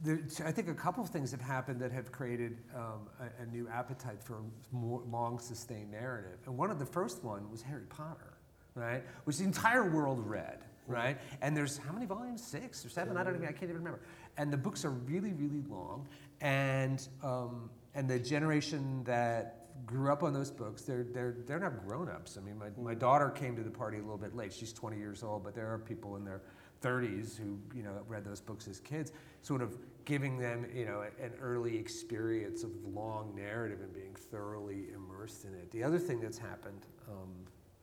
there, 0.00 0.20
I 0.42 0.52
think 0.52 0.68
a 0.68 0.74
couple 0.74 1.04
of 1.04 1.10
things 1.10 1.32
have 1.32 1.42
happened 1.42 1.78
that 1.82 1.92
have 1.92 2.10
created 2.12 2.56
um, 2.74 3.10
a, 3.20 3.42
a, 3.42 3.46
new 3.46 3.68
appetite 3.68 4.22
for 4.22 4.38
more 4.72 5.02
long 5.10 5.38
sustained 5.38 5.90
narrative. 5.90 6.38
And 6.46 6.56
one 6.56 6.70
of 6.70 6.78
the 6.78 6.86
first 6.86 7.22
one 7.22 7.50
was 7.50 7.60
Harry 7.60 7.84
Potter 7.90 8.33
right? 8.74 9.02
Which 9.24 9.38
the 9.38 9.44
entire 9.44 9.88
world 9.88 10.26
read, 10.26 10.58
right? 10.86 11.18
And 11.40 11.56
there's 11.56 11.78
how 11.78 11.92
many 11.92 12.06
volumes? 12.06 12.42
Six 12.42 12.84
or 12.84 12.88
seven? 12.88 13.16
I 13.16 13.24
don't 13.24 13.36
even. 13.36 13.46
I 13.46 13.52
can't 13.52 13.64
even 13.64 13.76
remember. 13.76 14.00
And 14.36 14.52
the 14.52 14.56
books 14.56 14.84
are 14.84 14.90
really, 14.90 15.32
really 15.32 15.62
long. 15.68 16.06
And 16.40 17.06
um, 17.22 17.70
and 17.94 18.08
the 18.08 18.18
generation 18.18 19.04
that 19.04 19.60
grew 19.86 20.10
up 20.10 20.22
on 20.22 20.32
those 20.32 20.50
books, 20.50 20.82
they're 20.82 21.04
they're 21.04 21.36
they're 21.46 21.60
not 21.60 21.86
grown-ups. 21.86 22.36
I 22.36 22.40
mean, 22.40 22.58
my, 22.58 22.68
my 22.80 22.94
daughter 22.94 23.30
came 23.30 23.56
to 23.56 23.62
the 23.62 23.70
party 23.70 23.98
a 23.98 24.02
little 24.02 24.18
bit 24.18 24.34
late. 24.34 24.52
She's 24.52 24.72
20 24.72 24.98
years 24.98 25.22
old, 25.22 25.44
but 25.44 25.54
there 25.54 25.72
are 25.72 25.78
people 25.78 26.16
in 26.16 26.24
their 26.24 26.42
30s 26.82 27.36
who 27.36 27.58
you 27.74 27.82
know 27.82 27.92
read 28.08 28.24
those 28.24 28.40
books 28.40 28.68
as 28.68 28.80
kids, 28.80 29.12
sort 29.42 29.62
of 29.62 29.76
giving 30.04 30.38
them 30.38 30.66
you 30.74 30.84
know 30.84 31.02
an 31.20 31.32
early 31.40 31.76
experience 31.76 32.62
of 32.62 32.70
long 32.92 33.34
narrative 33.34 33.80
and 33.80 33.92
being 33.94 34.14
thoroughly 34.14 34.86
immersed 34.94 35.44
in 35.44 35.54
it. 35.54 35.70
The 35.70 35.82
other 35.82 35.98
thing 35.98 36.20
that's 36.20 36.38
happened. 36.38 36.86
Um, 37.08 37.28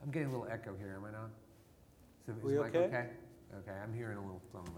I'm 0.04 0.12
getting 0.12 0.30
a 0.30 0.32
little 0.32 0.48
echo 0.52 0.76
here, 0.78 0.96
am 0.98 1.06
I 1.06 1.12
not? 1.12 1.30
So, 2.26 2.48
is 2.48 2.58
okay? 2.58 2.80
okay? 2.80 3.08
Okay, 3.60 3.78
I'm 3.84 3.94
hearing 3.94 4.18
a 4.18 4.22
little 4.22 4.42
something. 4.52 4.74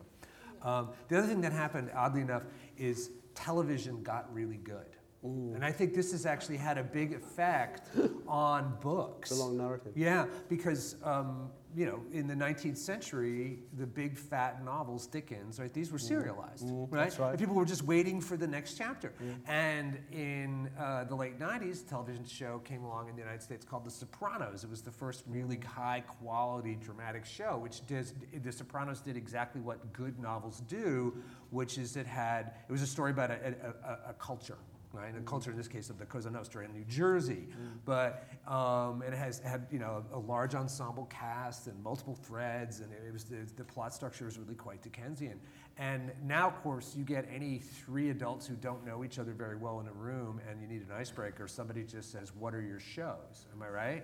Um, 0.62 0.90
the 1.08 1.18
other 1.18 1.28
thing 1.28 1.42
that 1.42 1.52
happened, 1.52 1.92
oddly 1.94 2.22
enough, 2.22 2.44
is 2.78 3.12
television 3.36 4.02
got 4.04 4.34
really 4.34 4.58
good. 4.58 4.86
And 5.24 5.64
I 5.64 5.72
think 5.72 5.94
this 5.94 6.12
has 6.12 6.26
actually 6.26 6.58
had 6.58 6.78
a 6.78 6.84
big 6.84 7.14
effect 7.14 7.88
on 8.28 8.76
books. 8.82 9.30
The 9.30 9.36
long 9.36 9.58
narrative. 9.58 9.94
Yeah, 9.96 10.26
because 10.50 10.98
um, 11.02 11.50
you 11.76 11.86
know, 11.86 12.02
in 12.12 12.28
the 12.28 12.34
19th 12.36 12.78
century, 12.78 13.60
the 13.78 13.86
big 13.88 14.18
fat 14.18 14.64
novels, 14.64 15.08
Dickens, 15.08 15.60
right? 15.60 15.74
These 15.74 15.92
were 15.92 15.98
serialized, 15.98 16.66
Mm, 16.66 16.92
right? 16.92 17.04
that's 17.06 17.20
right. 17.20 17.32
And 17.32 17.40
people 17.40 17.56
were 17.56 17.66
just 17.66 17.84
waiting 17.84 18.22
for 18.22 18.38
the 18.38 18.48
next 18.48 18.76
chapter. 18.78 19.14
And 19.48 19.98
in 20.12 20.70
uh, 20.78 21.06
the 21.06 21.16
late 21.16 21.40
90s, 21.40 21.86
a 21.86 21.90
television 21.90 22.26
show 22.26 22.60
came 22.60 22.84
along 22.84 23.10
in 23.10 23.16
the 23.16 23.22
United 23.22 23.42
States 23.42 23.66
called 23.66 23.86
The 23.86 23.92
Sopranos. 23.92 24.64
It 24.64 24.70
was 24.70 24.82
the 24.82 24.92
first 24.92 25.24
really 25.28 25.60
high 25.60 26.02
quality 26.02 26.76
dramatic 26.80 27.26
show, 27.26 27.58
which 27.58 27.86
does, 27.88 28.14
The 28.34 28.52
Sopranos 28.52 29.00
did 29.02 29.18
exactly 29.18 29.62
what 29.62 29.92
good 29.94 30.20
novels 30.20 30.62
do, 30.68 31.14
which 31.50 31.78
is 31.78 31.96
it 31.98 32.06
had, 32.08 32.54
it 32.68 32.72
was 32.72 32.82
a 32.82 32.88
story 32.88 33.12
about 33.12 33.32
a, 33.32 33.56
a, 33.84 33.90
a, 33.90 34.00
a 34.10 34.14
culture. 34.14 34.58
Right, 34.96 35.12
a 35.18 35.22
culture 35.22 35.50
in 35.50 35.58
this 35.58 35.68
case 35.68 35.90
of 35.90 35.98
the 35.98 36.06
Cosa 36.06 36.30
Nostra 36.30 36.64
in 36.64 36.72
New 36.72 36.86
Jersey, 36.86 37.48
but 37.84 38.28
um, 38.48 39.02
it 39.02 39.12
has 39.12 39.40
had 39.40 39.66
you 39.72 39.80
know 39.80 40.06
a, 40.14 40.20
large 40.20 40.54
ensemble 40.54 41.06
cast 41.06 41.66
and 41.66 41.84
multiple 41.84 42.14
threads, 42.14 42.80
and 42.80 42.92
it, 42.94 43.12
was 43.12 43.24
the, 43.24 43.38
the 43.56 43.64
plot 43.64 43.92
structure 43.92 44.26
was 44.26 44.38
really 44.38 44.54
quite 44.54 44.84
Dickensian. 44.84 45.40
And 45.80 46.12
now, 46.24 46.48
of 46.48 46.62
course, 46.62 46.94
you 46.96 47.04
get 47.04 47.28
any 47.34 47.58
three 47.58 48.12
adults 48.12 48.46
who 48.46 48.54
don't 48.54 48.86
know 48.86 49.04
each 49.04 49.18
other 49.18 49.32
very 49.32 49.56
well 49.56 49.80
in 49.80 49.88
a 49.88 49.94
room, 49.94 50.40
and 50.48 50.62
you 50.62 50.68
need 50.68 50.84
an 50.84 50.96
icebreaker. 50.96 51.48
Somebody 51.48 51.84
just 51.84 52.12
says, 52.12 52.32
"What 52.36 52.54
are 52.54 52.62
your 52.62 52.80
shows?" 52.80 53.48
Am 53.52 53.64
I 53.64 53.70
right? 53.70 54.04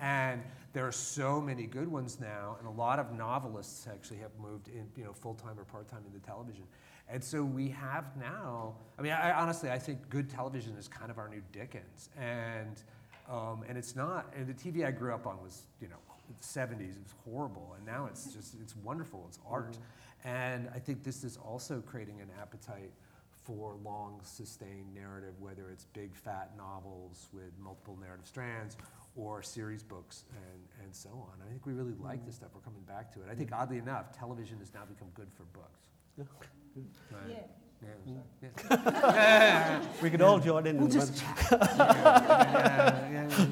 And 0.00 0.42
there 0.72 0.86
are 0.86 0.92
so 0.92 1.40
many 1.40 1.66
good 1.66 1.86
ones 1.86 2.18
now, 2.20 2.56
and 2.58 2.66
a 2.66 2.70
lot 2.70 2.98
of 2.98 3.12
novelists 3.12 3.86
actually 3.86 4.18
have 4.18 4.32
moved 4.40 4.68
in, 4.68 4.88
you 4.96 5.04
know, 5.04 5.12
full 5.12 5.34
time 5.34 5.58
or 5.58 5.64
part 5.64 5.88
time 5.88 6.02
into 6.06 6.18
television. 6.26 6.64
And 7.08 7.22
so 7.22 7.42
we 7.44 7.68
have 7.70 8.04
now. 8.18 8.74
I 8.98 9.02
mean, 9.02 9.12
I, 9.12 9.32
honestly, 9.32 9.70
I 9.70 9.78
think 9.78 10.08
good 10.08 10.30
television 10.30 10.76
is 10.76 10.88
kind 10.88 11.10
of 11.10 11.18
our 11.18 11.28
new 11.28 11.42
Dickens, 11.52 12.08
and 12.18 12.82
um, 13.30 13.64
and 13.68 13.76
it's 13.76 13.94
not. 13.94 14.32
And 14.36 14.46
the 14.46 14.54
TV 14.54 14.86
I 14.86 14.90
grew 14.90 15.12
up 15.12 15.26
on 15.26 15.40
was, 15.42 15.62
you 15.80 15.88
know, 15.88 15.96
the 16.28 16.44
70s. 16.44 16.80
It 16.80 17.02
was 17.02 17.14
horrible, 17.24 17.74
and 17.76 17.84
now 17.84 18.06
it's 18.06 18.32
just 18.32 18.54
it's 18.60 18.74
wonderful. 18.76 19.24
It's 19.28 19.38
art, 19.48 19.78
and 20.24 20.68
I 20.74 20.78
think 20.78 21.04
this 21.04 21.24
is 21.24 21.36
also 21.36 21.82
creating 21.86 22.20
an 22.20 22.30
appetite 22.40 22.92
for 23.44 23.76
long 23.84 24.20
sustained 24.22 24.94
narrative, 24.94 25.34
whether 25.38 25.68
it's 25.70 25.84
big 25.84 26.14
fat 26.14 26.52
novels 26.56 27.28
with 27.32 27.52
multiple 27.62 27.98
narrative 28.00 28.26
strands 28.26 28.76
or 29.16 29.42
series 29.42 29.82
books 29.82 30.24
and, 30.30 30.84
and 30.84 30.94
so 30.94 31.10
on. 31.10 31.46
I 31.46 31.50
think 31.50 31.66
we 31.66 31.74
really 31.74 31.94
like 32.00 32.24
this 32.24 32.36
stuff. 32.36 32.48
We're 32.54 32.62
coming 32.62 32.82
back 32.82 33.12
to 33.14 33.20
it. 33.20 33.26
I 33.30 33.34
think 33.34 33.50
oddly 33.52 33.78
enough, 33.78 34.16
television 34.16 34.58
has 34.58 34.72
now 34.72 34.84
become 34.88 35.08
good 35.14 35.28
for 35.36 35.44
books. 35.52 35.88
Yeah. 36.16 36.24
Yeah, 37.28 37.36
yeah. 38.70 39.80
We 40.02 40.10
could 40.10 40.22
all 40.22 40.38
join 40.38 40.66
in. 40.66 40.78
We'll 40.78 40.88
just 40.88 41.22
yeah, 41.52 41.58
yeah, 41.60 43.10
yeah, 43.12 43.28
yeah. 43.38 43.46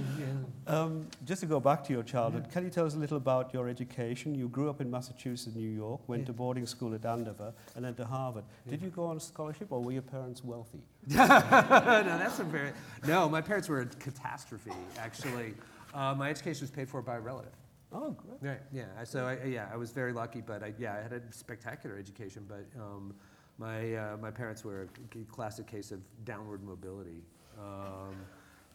Um, 0.67 1.07
just 1.25 1.41
to 1.43 1.47
go 1.47 1.61
back 1.61 1.85
to 1.85 1.93
your 1.93 2.03
childhood, 2.03 2.49
can 2.51 2.65
you 2.65 2.71
tell 2.71 2.87
us 2.87 2.95
a 2.95 2.99
little 2.99 3.17
about 3.19 3.53
your 3.53 3.69
education? 3.69 4.35
You 4.35 4.49
grew 4.49 4.71
up 4.71 4.81
in 4.81 4.91
Massachusetts, 4.91 5.55
New 5.55 5.69
York, 5.69 6.01
went 6.09 6.23
Yeah. 6.23 6.27
to 6.29 6.33
boarding 6.33 6.67
school 6.67 6.95
at 6.95 7.05
Andover, 7.05 7.53
and 7.77 7.85
then 7.85 7.95
to 7.97 8.05
Harvard. 8.07 8.45
Did 8.69 8.81
you 8.81 8.89
go 8.91 9.05
on 9.05 9.17
a 9.17 9.21
scholarship, 9.21 9.71
or 9.71 9.83
were 9.83 9.93
your 9.93 10.03
parents 10.03 10.43
wealthy? 10.43 10.81
no, 11.09 11.17
that's 11.27 12.39
a 12.39 12.45
very 12.45 12.73
no. 13.07 13.29
My 13.29 13.41
parents 13.43 13.69
were 13.69 13.81
a 13.81 13.87
catastrophe. 13.87 14.71
Actually, 14.99 15.55
uh, 15.95 16.15
my 16.17 16.31
education 16.31 16.63
was 16.63 16.71
paid 16.71 16.89
for 16.89 17.03
by 17.03 17.17
a 17.17 17.21
relative. 17.21 17.53
Oh, 17.95 18.11
great. 18.13 18.51
Right. 18.53 18.61
Yeah. 18.73 18.87
I- 18.99 19.05
So 19.05 19.27
I, 19.27 19.45
yeah, 19.45 19.69
I 19.73 19.77
was 19.77 19.91
very 19.91 20.13
lucky, 20.13 20.41
but 20.41 20.63
I, 20.63 20.75
yeah, 20.79 20.95
I 20.99 21.03
had 21.03 21.13
a 21.13 21.21
spectacular 21.31 21.99
education. 21.99 22.45
But 22.49 22.65
um, 22.81 23.15
my 23.59 23.95
uh, 23.95 24.17
my 24.17 24.31
parents 24.31 24.65
were 24.65 24.83
a 25.15 25.25
classic 25.33 25.67
case 25.67 25.93
of 25.93 26.01
downward 26.25 26.63
mobility. 26.63 27.23
Um, 27.59 28.17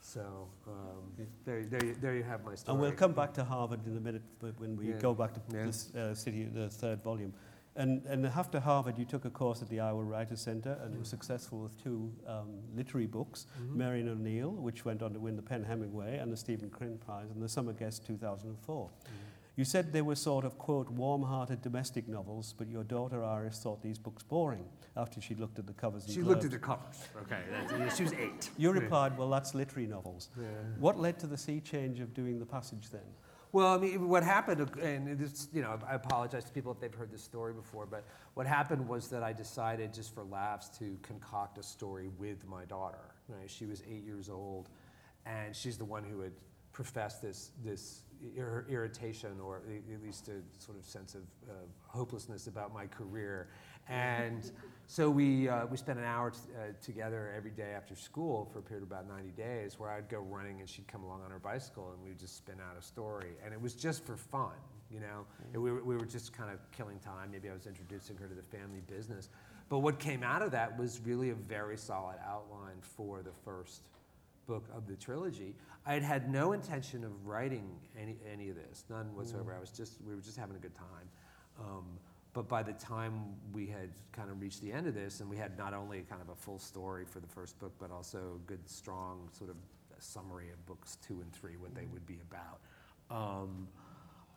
so 0.02 0.48
um, 0.68 1.26
there, 1.46 1.64
there, 1.66 1.84
you- 1.86 1.96
there 2.00 2.16
you 2.16 2.24
have 2.24 2.44
my 2.46 2.56
story. 2.56 2.74
And 2.74 2.82
we'll 2.82 2.92
come 2.92 3.14
back 3.14 3.34
to 3.34 3.44
Harvard 3.44 3.86
in 3.88 3.98
a 3.98 4.00
minute 4.00 4.22
but 4.40 4.54
when 4.60 4.78
we 4.78 4.90
Yeah. 4.90 5.00
go 5.00 5.14
back 5.14 5.34
to 5.34 5.42
Yeah. 5.54 5.66
this 5.66 5.94
uh, 5.96 6.14
city, 6.14 6.44
the 6.46 6.70
third 6.70 7.04
volume. 7.04 7.34
And, 7.78 8.04
and 8.08 8.26
after 8.26 8.60
Harvard, 8.60 8.98
you 8.98 9.06
took 9.06 9.26
a 9.26 9.30
course 9.30 9.62
at 9.62 9.70
the 9.70 9.80
Iowa 9.80 10.04
Writers 10.04 10.42
Center 10.42 10.80
and 10.84 10.98
were 10.98 11.06
successful 11.06 11.60
with 11.60 11.82
two 11.82 12.12
um, 12.28 12.50
literary 12.76 13.06
books, 13.06 13.46
Mhm. 13.62 13.76
Mary 13.76 14.00
and 14.02 14.10
O'Neil, 14.10 14.50
which 14.52 14.84
went 14.84 15.04
on 15.04 15.14
to 15.14 15.20
win 15.20 15.36
the 15.36 15.44
PEN/Hemingway 15.44 16.18
and 16.18 16.34
the 16.34 16.38
Stephen 16.38 16.72
Crane 16.72 16.98
Prize, 16.98 17.30
and 17.30 17.40
the 17.42 17.48
Summer 17.48 17.74
Guest 17.74 18.04
2004. 18.08 18.90
You 19.56 19.66
said 19.66 19.92
they 19.92 20.02
were 20.04 20.16
sort 20.16 20.46
of, 20.46 20.58
quote, 20.60 20.90
warm-hearted 20.90 21.62
domestic 21.62 22.08
novels, 22.08 22.54
but 22.58 22.68
your 22.68 22.84
daughter 22.84 23.24
Iris 23.24 23.60
thought 23.60 23.82
these 23.82 23.98
books 24.00 24.22
boring 24.24 24.66
after 24.96 25.20
she 25.22 25.34
looked 25.36 25.58
at 25.60 25.66
the 25.68 25.74
covers 25.74 26.06
She 26.08 26.22
looked 26.22 26.46
at 26.46 26.52
the 26.52 26.60
covers. 26.60 27.08
Okay, 27.24 27.42
yeah, 27.72 27.90
she 27.90 28.04
was 28.04 28.14
eight. 28.14 28.50
You 28.58 28.72
replied, 28.72 29.18
well, 29.18 29.30
that's 29.30 29.56
literary 29.56 29.88
novels. 29.88 30.30
Yeah. 30.40 30.46
What 30.80 31.00
led 31.00 31.18
to 31.20 31.28
the 31.28 31.38
sea 31.38 31.60
change 31.60 32.00
of 32.00 32.14
doing 32.14 32.38
the 32.40 32.46
passage 32.46 32.90
then? 32.92 33.02
Well, 33.58 33.74
I 33.74 33.80
mean, 33.80 34.08
what 34.08 34.22
happened, 34.22 34.62
uh, 34.62 34.86
and 34.86 35.20
it's, 35.20 35.48
you 35.52 35.64
know, 35.64 35.80
I 35.90 35.96
apologize 35.96 36.46
to 36.46 36.52
people 36.52 36.72
if 36.72 36.80
they've 36.80 36.94
heard 36.94 37.12
this 37.12 37.24
story 37.24 37.54
before, 37.54 37.88
but 37.88 38.06
what 38.36 38.46
happened 38.46 38.88
was 38.88 39.08
that 39.08 39.24
I 39.24 39.34
decided, 39.34 39.92
just 39.92 40.14
for 40.14 40.24
laughs, 40.24 40.70
to 40.78 40.96
concoct 41.02 41.58
a 41.58 41.64
story 41.64 42.08
with 42.20 42.48
my 42.48 42.66
daughter. 42.66 43.16
Right? 43.28 43.50
She 43.50 43.66
was 43.66 43.82
eight 43.90 44.04
years 44.06 44.30
old, 44.30 44.70
and 45.26 45.56
she's 45.56 45.76
the 45.76 45.86
one 45.86 46.04
who 46.04 46.20
had 46.22 46.34
professed 46.72 47.24
this 47.24 47.50
this 47.66 48.04
ir- 48.36 48.68
irritation, 48.70 49.40
or 49.44 49.64
at 49.96 50.04
least 50.04 50.28
a 50.28 50.36
sort 50.64 50.78
of 50.78 50.86
sense 50.86 51.16
of 51.16 51.24
uh, 51.50 51.54
hopelessness 51.88 52.46
about 52.46 52.72
my 52.76 52.86
career. 52.86 53.48
And 53.90 54.52
so 54.90 55.10
we, 55.10 55.50
uh, 55.50 55.66
we 55.66 55.76
spent 55.76 56.00
an 56.00 56.06
hour 56.06 56.32
t- 56.32 56.38
uh, 56.58 56.72
together 56.82 57.34
every 57.36 57.52
day 57.52 57.74
after 57.76 57.94
school 57.94 58.46
for 58.46 58.60
a 58.60 58.62
period 58.62 58.84
of 58.84 58.90
about 58.90 59.06
90 59.08 59.32
days 59.32 59.78
where 59.78 59.90
I'd 59.90 60.08
go 60.08 60.20
running 60.20 60.62
and 60.62 60.70
she'd 60.70 60.88
come 60.88 61.04
along 61.04 61.24
on 61.24 61.30
her 61.30 61.40
bicycle 61.40 61.92
and 61.94 62.02
we'd 62.02 62.18
just 62.18 62.38
spin 62.38 62.56
out 62.56 62.78
a 62.80 62.82
story. 62.82 63.32
And 63.44 63.54
it 63.54 63.62
was 63.62 63.74
just 63.74 64.06
for 64.06 64.16
fun, 64.16 64.56
you 64.90 65.02
know? 65.02 65.26
And 65.54 65.62
we, 65.62 65.74
were, 65.74 65.84
we 65.84 65.98
were 65.98 66.06
just 66.06 66.32
kind 66.32 66.50
of 66.50 66.60
killing 66.72 67.00
time. 67.00 67.32
Maybe 67.32 67.50
I 67.50 67.54
was 67.54 67.68
introducing 67.68 68.16
her 68.16 68.28
to 68.28 68.34
the 68.34 68.42
family 68.42 68.82
business. 68.88 69.28
But 69.68 69.80
what 69.80 70.00
came 70.00 70.24
out 70.24 70.42
of 70.42 70.52
that 70.52 70.80
was 70.80 71.02
really 71.04 71.32
a 71.32 71.36
very 71.36 71.78
solid 71.78 72.16
outline 72.26 72.78
for 72.80 73.22
the 73.22 73.34
first 73.44 73.82
book 74.48 74.70
of 74.74 74.88
the 74.88 74.96
trilogy. 74.96 75.54
I 75.86 75.94
had 75.94 76.04
had 76.04 76.32
no 76.32 76.54
intention 76.54 77.04
of 77.04 77.12
writing 77.28 77.70
any, 78.00 78.16
any 78.32 78.50
of 78.50 78.56
this, 78.56 78.86
none 78.90 79.14
whatsoever. 79.16 79.54
I 79.54 79.60
was 79.60 79.72
just, 79.72 80.02
we 80.08 80.16
were 80.16 80.22
just 80.22 80.38
having 80.38 80.56
a 80.56 80.60
good 80.60 80.76
time. 80.76 81.10
Um, 81.60 81.86
but 82.38 82.48
by 82.48 82.62
the 82.62 82.74
time 82.74 83.34
we 83.52 83.66
had 83.66 83.90
kind 84.12 84.30
of 84.30 84.40
reached 84.40 84.62
the 84.62 84.72
end 84.72 84.86
of 84.86 84.94
this, 84.94 85.22
and 85.22 85.28
we 85.28 85.36
had 85.36 85.58
not 85.58 85.74
only 85.74 86.04
kind 86.08 86.22
of 86.22 86.30
a 86.30 86.36
full 86.36 86.60
story 86.60 87.04
for 87.04 87.20
the 87.20 87.26
first 87.26 87.58
book, 87.58 87.74
but 87.80 87.90
also 87.90 88.20
a 88.36 88.48
good, 88.48 88.60
strong 88.70 89.28
sort 89.32 89.50
of 89.50 89.56
summary 89.98 90.52
of 90.52 90.64
books 90.68 91.00
two 91.08 91.20
and 91.22 91.34
three, 91.34 91.58
what 91.58 91.74
they 91.74 91.88
would 91.92 92.06
be 92.06 92.20
about, 92.30 92.60
um, 93.10 93.68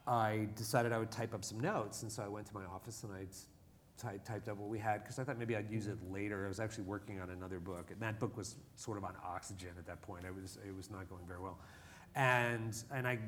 I 0.06 0.48
decided 0.56 0.94
I 0.94 0.98
would 0.98 1.10
type 1.10 1.34
up 1.34 1.44
some 1.44 1.60
notes. 1.60 2.00
And 2.00 2.10
so 2.10 2.22
I 2.22 2.28
went 2.28 2.46
to 2.46 2.54
my 2.54 2.64
office 2.64 3.02
and 3.02 3.12
I 3.12 3.26
ty- 3.98 4.18
typed 4.24 4.48
up 4.48 4.56
what 4.56 4.70
we 4.70 4.78
had 4.78 5.02
because 5.02 5.18
I 5.18 5.24
thought 5.24 5.38
maybe 5.38 5.54
I'd 5.54 5.70
use 5.70 5.86
it 5.86 5.98
later. 6.10 6.46
I 6.46 6.48
was 6.48 6.58
actually 6.58 6.84
working 6.84 7.20
on 7.20 7.28
another 7.28 7.60
book, 7.60 7.90
and 7.90 8.00
that 8.00 8.18
book 8.18 8.34
was 8.34 8.56
sort 8.76 8.96
of 8.96 9.04
on 9.04 9.12
oxygen 9.22 9.72
at 9.76 9.84
that 9.84 10.00
point. 10.00 10.24
I 10.26 10.30
was, 10.30 10.56
it 10.66 10.74
was 10.74 10.90
not 10.90 11.06
going 11.10 11.26
very 11.26 11.40
well. 11.40 11.58
And, 12.14 12.82
and 12.94 13.06
I, 13.06 13.18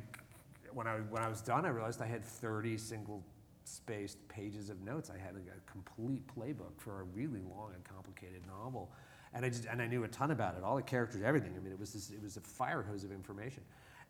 when, 0.72 0.86
I, 0.86 0.94
when 1.10 1.22
I 1.22 1.28
was 1.28 1.42
done, 1.42 1.66
I 1.66 1.68
realized 1.68 2.00
I 2.00 2.06
had 2.06 2.24
30 2.24 2.78
single 2.78 3.22
spaced 3.64 4.26
pages 4.28 4.71
of 4.71 4.81
notes. 4.81 5.11
I 5.11 5.19
had 5.19 5.35
a, 5.35 5.38
a 5.38 5.71
complete 5.71 6.23
playbook 6.26 6.78
for 6.78 7.00
a 7.00 7.04
really 7.04 7.40
long 7.40 7.73
and 7.75 7.85
complicated 7.85 8.42
novel. 8.47 8.92
And 9.35 9.45
I, 9.45 9.49
just, 9.49 9.64
and 9.66 9.81
I 9.81 9.87
knew 9.87 10.04
a 10.04 10.09
ton 10.09 10.31
about 10.31 10.57
it, 10.57 10.62
all 10.62 10.76
the 10.76 10.83
characters, 10.83 11.23
everything. 11.23 11.54
I 11.57 11.61
mean, 11.61 11.73
it 11.73 11.81
was, 11.81 11.92
this, 11.92 12.11
it 12.11 12.23
was 12.23 12.37
a 12.37 12.40
fire 12.40 12.83
hose 12.83 13.04
of 13.04 13.12
information. 13.12 13.62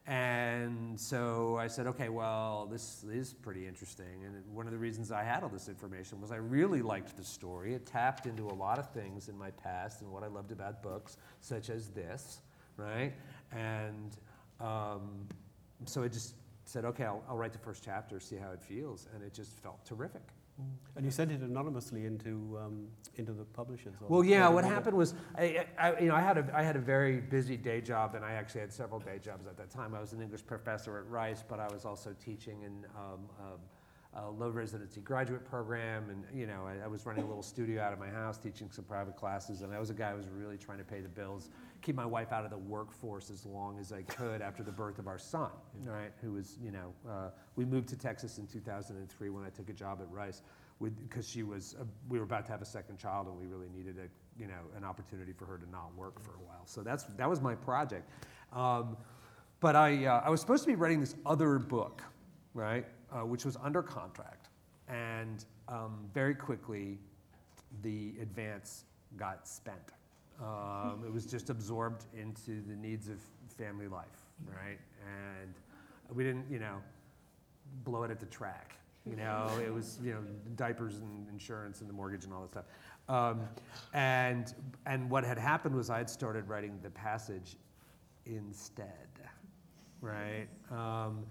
And 0.04 0.98
so 0.98 1.56
I 1.58 1.68
said, 1.68 1.86
okay, 1.86 2.08
well, 2.08 2.66
this 2.68 3.04
is 3.04 3.32
pretty 3.32 3.68
interesting. 3.68 4.24
And 4.24 4.34
one 4.52 4.66
of 4.66 4.72
the 4.72 4.78
reasons 4.78 5.12
I 5.12 5.22
had 5.22 5.44
all 5.44 5.48
this 5.48 5.68
information 5.68 6.20
was 6.20 6.32
I 6.32 6.36
really 6.36 6.82
liked 6.82 7.16
the 7.16 7.22
story. 7.22 7.74
It 7.74 7.86
tapped 7.86 8.26
into 8.26 8.48
a 8.48 8.52
lot 8.54 8.80
of 8.80 8.90
things 8.90 9.28
in 9.28 9.38
my 9.38 9.52
past 9.52 10.00
and 10.02 10.10
what 10.10 10.24
I 10.24 10.26
loved 10.26 10.50
about 10.50 10.82
books, 10.82 11.18
such 11.40 11.70
as 11.70 11.88
this, 11.90 12.40
right? 12.76 13.12
And 13.52 14.16
um, 14.60 15.28
so 15.84 16.02
I 16.02 16.08
just 16.08 16.34
said, 16.72 16.84
okay, 16.86 17.04
I'll, 17.04 17.22
I'll 17.28 17.36
write 17.36 17.52
the 17.52 17.58
first 17.58 17.84
chapter, 17.84 18.18
see 18.18 18.36
how 18.36 18.50
it 18.50 18.62
feels. 18.62 19.06
And 19.14 19.22
it 19.22 19.34
just 19.34 19.58
felt 19.58 19.84
terrific. 19.84 20.22
And 20.96 21.04
you 21.04 21.10
sent 21.10 21.32
it 21.32 21.40
anonymously 21.40 22.04
into, 22.04 22.58
um, 22.62 22.86
into 23.16 23.32
the 23.32 23.44
publishers? 23.44 23.94
Well, 24.08 24.22
yeah. 24.22 24.48
What 24.48 24.64
happened 24.64 24.96
was, 24.96 25.14
I, 25.36 25.66
I, 25.78 25.98
you 25.98 26.08
know, 26.08 26.14
I 26.14 26.20
had 26.20 26.38
a 26.38 26.50
I 26.54 26.62
had 26.62 26.76
a 26.76 26.78
very 26.78 27.20
busy 27.20 27.56
day 27.56 27.80
job, 27.80 28.14
and 28.14 28.24
I 28.24 28.32
actually 28.32 28.60
had 28.60 28.72
several 28.72 29.00
day 29.00 29.18
jobs 29.18 29.46
at 29.46 29.56
that 29.56 29.70
time. 29.70 29.94
I 29.94 30.00
was 30.00 30.12
an 30.12 30.20
English 30.20 30.44
professor 30.46 30.98
at 30.98 31.08
Rice, 31.08 31.42
but 31.46 31.58
I 31.58 31.68
was 31.72 31.84
also 31.84 32.14
teaching 32.22 32.62
in 32.62 32.84
um, 32.96 33.20
um, 33.40 33.58
a 34.14 34.30
low 34.30 34.50
residency 34.50 35.00
graduate 35.00 35.44
program, 35.44 36.10
and 36.10 36.24
you 36.38 36.46
know, 36.46 36.66
I, 36.66 36.84
I 36.84 36.86
was 36.86 37.06
running 37.06 37.24
a 37.24 37.26
little 37.26 37.42
studio 37.42 37.82
out 37.82 37.92
of 37.92 37.98
my 37.98 38.08
house, 38.08 38.38
teaching 38.38 38.70
some 38.70 38.84
private 38.84 39.16
classes, 39.16 39.62
and 39.62 39.72
I 39.72 39.78
was 39.78 39.90
a 39.90 39.94
guy 39.94 40.10
who 40.10 40.18
was 40.18 40.28
really 40.28 40.58
trying 40.58 40.78
to 40.78 40.84
pay 40.84 41.00
the 41.00 41.08
bills, 41.08 41.48
keep 41.80 41.96
my 41.96 42.04
wife 42.04 42.30
out 42.32 42.44
of 42.44 42.50
the 42.50 42.58
workforce 42.58 43.30
as 43.30 43.46
long 43.46 43.78
as 43.78 43.92
I 43.92 44.02
could 44.02 44.42
after 44.42 44.62
the 44.62 44.72
birth 44.72 44.98
of 44.98 45.06
our 45.06 45.18
son, 45.18 45.50
right? 45.84 46.12
Who 46.20 46.32
was, 46.32 46.58
you 46.62 46.70
know, 46.70 46.92
uh, 47.08 47.30
we 47.56 47.64
moved 47.64 47.88
to 47.88 47.96
Texas 47.96 48.38
in 48.38 48.46
2003 48.46 49.30
when 49.30 49.44
I 49.44 49.50
took 49.50 49.70
a 49.70 49.72
job 49.72 50.00
at 50.00 50.10
Rice 50.10 50.42
because 50.80 51.28
she 51.28 51.42
was, 51.42 51.76
we 52.08 52.18
were 52.18 52.24
about 52.24 52.44
to 52.46 52.52
have 52.52 52.62
a 52.62 52.66
second 52.66 52.98
child 52.98 53.28
and 53.28 53.38
we 53.38 53.46
really 53.46 53.68
needed 53.74 53.96
a, 53.98 54.40
you 54.40 54.48
know, 54.48 54.60
an 54.76 54.84
opportunity 54.84 55.32
for 55.32 55.44
her 55.46 55.58
to 55.58 55.70
not 55.70 55.94
work 55.96 56.20
for 56.22 56.32
a 56.32 56.44
while. 56.46 56.66
So 56.66 56.82
that's, 56.82 57.04
that 57.04 57.28
was 57.28 57.40
my 57.40 57.54
project. 57.54 58.10
Um, 58.52 58.96
but 59.60 59.76
I, 59.76 60.06
uh, 60.06 60.22
I 60.24 60.30
was 60.30 60.40
supposed 60.40 60.64
to 60.64 60.68
be 60.68 60.74
writing 60.74 61.00
this 61.00 61.14
other 61.24 61.58
book, 61.58 62.02
right, 62.52 62.84
which 63.20 63.44
was 63.44 63.56
under 63.62 63.82
contract. 63.82 64.48
And 64.88 65.44
um, 65.68 65.98
very 66.12 66.34
quickly, 66.34 66.98
the 67.82 68.14
advance 68.20 68.84
got 69.16 69.46
spent. 69.46 69.92
Um, 70.42 71.04
it 71.06 71.12
was 71.12 71.26
just 71.26 71.50
absorbed 71.50 72.04
into 72.18 72.62
the 72.66 72.74
needs 72.74 73.08
of 73.08 73.18
family 73.56 73.86
life, 73.86 74.06
right? 74.46 74.78
And 75.06 75.54
we 76.14 76.24
didn't, 76.24 76.50
you 76.50 76.58
know, 76.58 76.78
blow 77.84 78.02
it 78.02 78.10
at 78.10 78.18
the 78.18 78.26
track. 78.26 78.76
You 79.08 79.16
know, 79.16 79.50
it 79.64 79.72
was, 79.72 79.98
you 80.02 80.12
know, 80.12 80.20
diapers 80.54 80.98
and 80.98 81.28
insurance 81.28 81.80
and 81.80 81.88
the 81.88 81.94
mortgage 81.94 82.24
and 82.24 82.32
all 82.32 82.42
that 82.42 82.50
stuff. 82.50 82.64
Um, 83.08 83.40
and, 83.94 84.54
and 84.86 85.10
what 85.10 85.24
had 85.24 85.38
happened 85.38 85.74
was 85.74 85.90
I 85.90 85.98
had 85.98 86.08
started 86.08 86.48
writing 86.48 86.78
the 86.82 86.90
passage 86.90 87.56
instead, 88.26 89.08
right? 90.00 90.46
Um, 90.70 91.24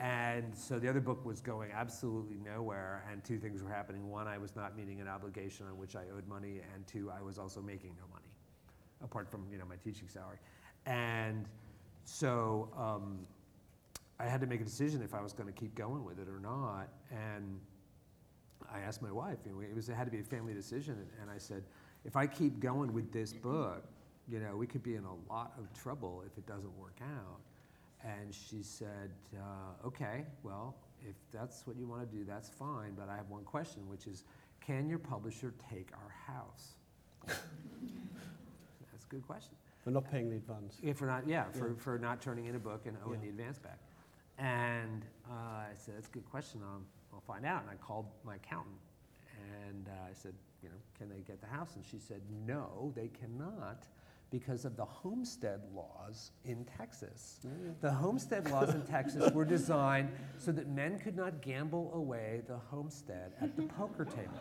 and 0.00 0.54
so 0.56 0.78
the 0.78 0.88
other 0.88 1.00
book 1.00 1.24
was 1.24 1.40
going 1.40 1.70
absolutely 1.72 2.38
nowhere, 2.44 3.04
and 3.10 3.24
two 3.24 3.38
things 3.38 3.62
were 3.62 3.70
happening. 3.70 4.10
One, 4.10 4.26
I 4.26 4.38
was 4.38 4.54
not 4.54 4.76
meeting 4.76 5.00
an 5.00 5.08
obligation 5.08 5.66
on 5.66 5.78
which 5.78 5.96
I 5.96 6.02
owed 6.14 6.26
money, 6.28 6.60
and 6.74 6.86
two, 6.86 7.10
I 7.10 7.22
was 7.22 7.38
also 7.38 7.60
making 7.60 7.90
no 7.96 8.04
money, 8.12 8.30
apart 9.02 9.30
from 9.30 9.46
you 9.50 9.58
know 9.58 9.64
my 9.66 9.76
teaching 9.76 10.08
salary. 10.08 10.38
And 10.86 11.46
so 12.04 12.68
um, 12.76 13.26
I 14.18 14.24
had 14.24 14.40
to 14.40 14.46
make 14.46 14.60
a 14.60 14.64
decision 14.64 15.02
if 15.02 15.14
I 15.14 15.20
was 15.20 15.32
going 15.32 15.52
to 15.52 15.58
keep 15.58 15.74
going 15.74 16.04
with 16.04 16.18
it 16.18 16.28
or 16.28 16.40
not. 16.40 16.88
And 17.10 17.60
I 18.72 18.80
asked 18.80 19.02
my 19.02 19.12
wife, 19.12 19.38
you 19.44 19.52
know, 19.52 19.60
it, 19.60 19.74
was, 19.74 19.88
it 19.88 19.94
had 19.94 20.04
to 20.04 20.10
be 20.10 20.20
a 20.20 20.24
family 20.24 20.54
decision. 20.54 20.96
And 21.20 21.30
I 21.30 21.38
said, 21.38 21.62
if 22.04 22.16
I 22.16 22.26
keep 22.26 22.60
going 22.60 22.92
with 22.92 23.12
this 23.12 23.32
book, 23.32 23.84
you 24.28 24.40
know, 24.40 24.56
we 24.56 24.66
could 24.66 24.82
be 24.82 24.94
in 24.94 25.04
a 25.04 25.32
lot 25.32 25.52
of 25.58 25.72
trouble 25.80 26.22
if 26.26 26.36
it 26.38 26.46
doesn't 26.46 26.76
work 26.78 26.98
out. 27.02 27.40
And 28.06 28.32
she 28.32 28.62
said, 28.62 29.10
uh, 29.36 29.86
okay, 29.86 30.24
well, 30.44 30.76
if 31.02 31.16
that's 31.32 31.66
what 31.66 31.76
you 31.76 31.88
want 31.88 32.08
to 32.08 32.16
do, 32.16 32.24
that's 32.24 32.48
fine. 32.48 32.92
But 32.96 33.08
I 33.08 33.16
have 33.16 33.28
one 33.28 33.42
question, 33.42 33.88
which 33.88 34.06
is, 34.06 34.22
can 34.64 34.88
your 34.88 34.98
publisher 34.98 35.52
take 35.70 35.90
our 35.92 36.10
house? 36.34 36.74
that's 37.26 39.04
a 39.04 39.08
good 39.08 39.26
question. 39.26 39.54
For 39.82 39.90
not 39.90 40.08
paying 40.10 40.30
the 40.30 40.36
advance. 40.36 40.78
If 40.82 41.00
we're 41.00 41.08
not, 41.08 41.26
yeah, 41.26 41.44
for, 41.50 41.68
Yeah. 41.68 41.74
for 41.78 41.98
not 41.98 42.20
turning 42.20 42.46
in 42.46 42.54
a 42.54 42.58
book 42.60 42.86
and 42.86 42.96
owing 43.04 43.20
Yeah. 43.20 43.26
the 43.26 43.30
advance 43.30 43.58
back. 43.58 43.78
And 44.38 45.04
uh, 45.28 45.32
I 45.32 45.74
said, 45.74 45.94
that's 45.96 46.08
a 46.08 46.12
good 46.12 46.28
question. 46.30 46.60
I'll, 46.64 46.82
I'll 47.12 47.20
find 47.20 47.44
out. 47.44 47.62
And 47.62 47.70
I 47.70 47.74
called 47.74 48.06
my 48.24 48.36
accountant 48.36 48.76
and 49.64 49.88
uh, 49.88 50.10
I 50.10 50.12
said, 50.12 50.34
you 50.62 50.68
know, 50.68 50.74
can 50.98 51.08
they 51.08 51.20
get 51.20 51.40
the 51.40 51.46
house? 51.46 51.74
And 51.76 51.84
she 51.84 51.98
said, 51.98 52.20
no, 52.46 52.92
they 52.94 53.08
cannot 53.08 53.86
because 54.30 54.64
of 54.64 54.76
the 54.76 54.84
homestead 54.84 55.60
laws 55.74 56.32
in 56.44 56.64
Texas. 56.76 57.38
Mm. 57.46 57.80
The 57.80 57.92
homestead 57.92 58.50
laws 58.50 58.74
in 58.74 58.82
Texas 58.82 59.32
were 59.32 59.44
designed 59.44 60.10
so 60.38 60.52
that 60.52 60.68
men 60.68 60.98
could 60.98 61.16
not 61.16 61.40
gamble 61.40 61.92
away 61.94 62.42
the 62.48 62.56
homestead 62.56 63.32
at 63.40 63.56
the 63.56 63.62
poker 63.62 64.04
table. 64.04 64.40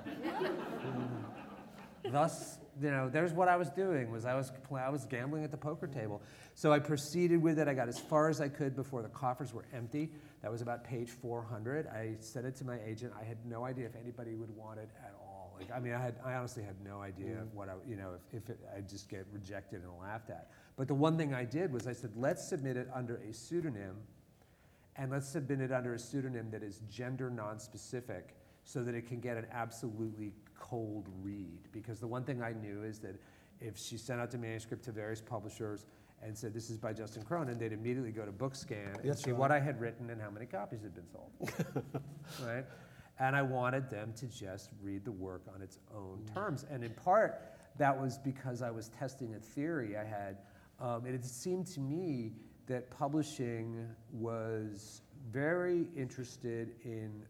Thus, 2.12 2.60
you 2.82 2.92
know, 2.92 3.10
there's 3.10 3.34
what 3.34 3.48
I 3.48 3.56
was 3.56 3.70
doing 3.70 4.12
was 4.12 4.25
I 4.25 4.36
was 4.36 4.51
I 4.75 4.89
was 4.89 5.06
gambling 5.06 5.44
at 5.44 5.51
the 5.51 5.58
poker 5.58 5.88
table. 5.88 6.22
So 6.54 6.72
I 6.72 6.80
proceeded 6.80 7.42
with 7.42 7.60
it. 7.60 7.68
I 7.68 7.74
got 7.74 7.88
as 7.88 8.00
far 8.00 8.30
as 8.30 8.42
I 8.42 8.48
could 8.48 8.75
before 8.75 9.01
the 9.01 9.10
coffers 9.10 9.54
were 9.54 9.65
empty. 9.74 10.12
That 10.42 10.51
was 10.51 10.62
about 10.62 10.84
page 10.84 11.10
400. 11.10 11.88
I 11.88 12.15
said 12.20 12.46
it 12.46 12.56
to 12.58 12.65
my 12.65 12.77
agent. 12.86 13.13
I 13.20 13.24
had 13.24 13.38
no 13.46 13.65
idea 13.65 13.86
if 13.86 13.96
anybody 13.96 14.36
would 14.36 14.56
want 14.56 14.80
it 14.80 14.89
at 15.04 15.13
all. 15.20 15.25
Like, 15.57 15.71
I 15.75 15.79
mean, 15.79 15.93
I 15.93 16.01
had 16.01 16.15
I 16.24 16.33
honestly 16.33 16.63
had 16.63 16.75
no 16.83 17.01
idea 17.01 17.35
mm. 17.35 17.53
what 17.53 17.69
I, 17.69 17.74
you 17.88 17.95
know, 17.95 18.12
if, 18.15 18.43
if 18.43 18.50
it, 18.50 18.59
I'd 18.75 18.89
just 18.89 19.09
get 19.09 19.25
rejected 19.31 19.81
and 19.83 19.91
laughed 20.01 20.29
at. 20.29 20.50
But 20.77 20.88
the 20.88 20.95
one 20.95 21.17
thing 21.17 21.33
I 21.33 21.45
did 21.45 21.71
was 21.71 21.88
I 21.88 21.93
said, 21.93 22.12
let's 22.15 22.45
submit 22.45 22.77
it 22.77 22.89
under 22.93 23.17
a 23.17 23.33
pseudonym 23.33 23.95
and 24.97 25.12
let's 25.12 25.27
submit 25.27 25.62
it 25.62 25.71
under 25.71 25.93
a 25.93 26.00
pseudonym 26.00 26.50
that 26.51 26.63
is 26.63 26.81
gender 26.89 27.29
non-specific 27.29 28.35
so 28.63 28.83
that 28.83 28.95
it 28.95 29.07
can 29.07 29.19
get 29.19 29.38
an 29.38 29.45
absolutely 29.51 30.33
cold 30.57 31.07
read. 31.21 31.59
Because 31.71 32.00
the 32.00 32.07
one 32.07 32.24
thing 32.24 32.41
I 32.41 32.53
knew 32.53 32.83
is 32.83 33.00
that 33.00 33.15
if 33.62 33.77
she 33.77 33.97
sent 33.97 34.19
out 34.19 34.31
the 34.31 34.38
manuscript 34.38 34.83
to 34.85 34.91
various 34.91 35.21
publishers 35.21 35.85
and 36.21 36.38
said, 36.38 36.53
this 36.53 36.69
is 36.69 36.77
by 36.77 36.93
Justin 36.93 37.24
Cronin, 37.24 37.57
they'd 37.57 37.74
immediately 37.74 38.12
go 38.12 38.25
to 38.25 38.31
Bookscan 38.31 38.95
and 39.00 39.09
That's 39.09 39.24
see 39.24 39.31
right. 39.31 39.39
what 39.39 39.51
I 39.51 39.59
had 39.59 39.79
written 39.79 40.09
and 40.09 40.21
how 40.21 40.29
many 40.29 40.45
copies 40.45 40.81
had 40.81 40.95
been 40.95 41.07
sold. 41.07 41.51
right? 42.45 42.65
And 43.19 43.36
I 43.36 43.41
wanted 43.41 43.89
them 43.89 44.13
to 44.17 44.27
just 44.27 44.72
read 44.81 45.05
the 45.05 45.12
work 45.12 45.43
on 45.53 45.62
its 45.62 45.79
own 45.95 46.25
terms. 46.34 46.65
And 46.69 46.84
in 46.84 46.93
part, 46.93 47.41
that 47.77 48.00
was 48.00 48.17
because 48.17 48.62
I 48.62 48.72
was 48.72 48.89
testing 48.89 49.36
a 49.36 49.39
theory 49.39 49.97
I 49.97 50.04
had. 50.04 50.38
Um, 50.80 51.06
and 51.06 51.15
it 51.15 51.23
seemed 51.23 51.67
to 51.67 51.80
me 51.80 52.34
that 52.67 52.89
publishing 52.89 53.88
was 54.12 55.01
very 55.32 55.88
interested 55.95 56.75
in 56.84 57.23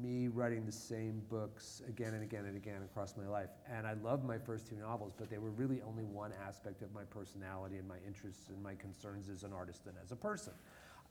me 0.00 0.28
writing 0.28 0.64
the 0.64 0.72
same 0.72 1.22
books 1.28 1.82
again 1.86 2.14
and 2.14 2.22
again 2.22 2.46
and 2.46 2.56
again 2.56 2.82
across 2.82 3.16
my 3.16 3.26
life. 3.26 3.50
And 3.70 3.86
I 3.86 3.92
loved 3.94 4.24
my 4.24 4.38
first 4.38 4.66
two 4.66 4.76
novels, 4.76 5.12
but 5.16 5.28
they 5.28 5.38
were 5.38 5.50
really 5.50 5.82
only 5.82 6.04
one 6.04 6.32
aspect 6.46 6.82
of 6.82 6.92
my 6.94 7.04
personality 7.04 7.76
and 7.76 7.86
my 7.86 7.98
interests 8.06 8.48
and 8.48 8.62
my 8.62 8.74
concerns 8.74 9.28
as 9.28 9.42
an 9.42 9.52
artist 9.52 9.82
and 9.86 9.94
as 10.02 10.12
a 10.12 10.16
person. 10.16 10.52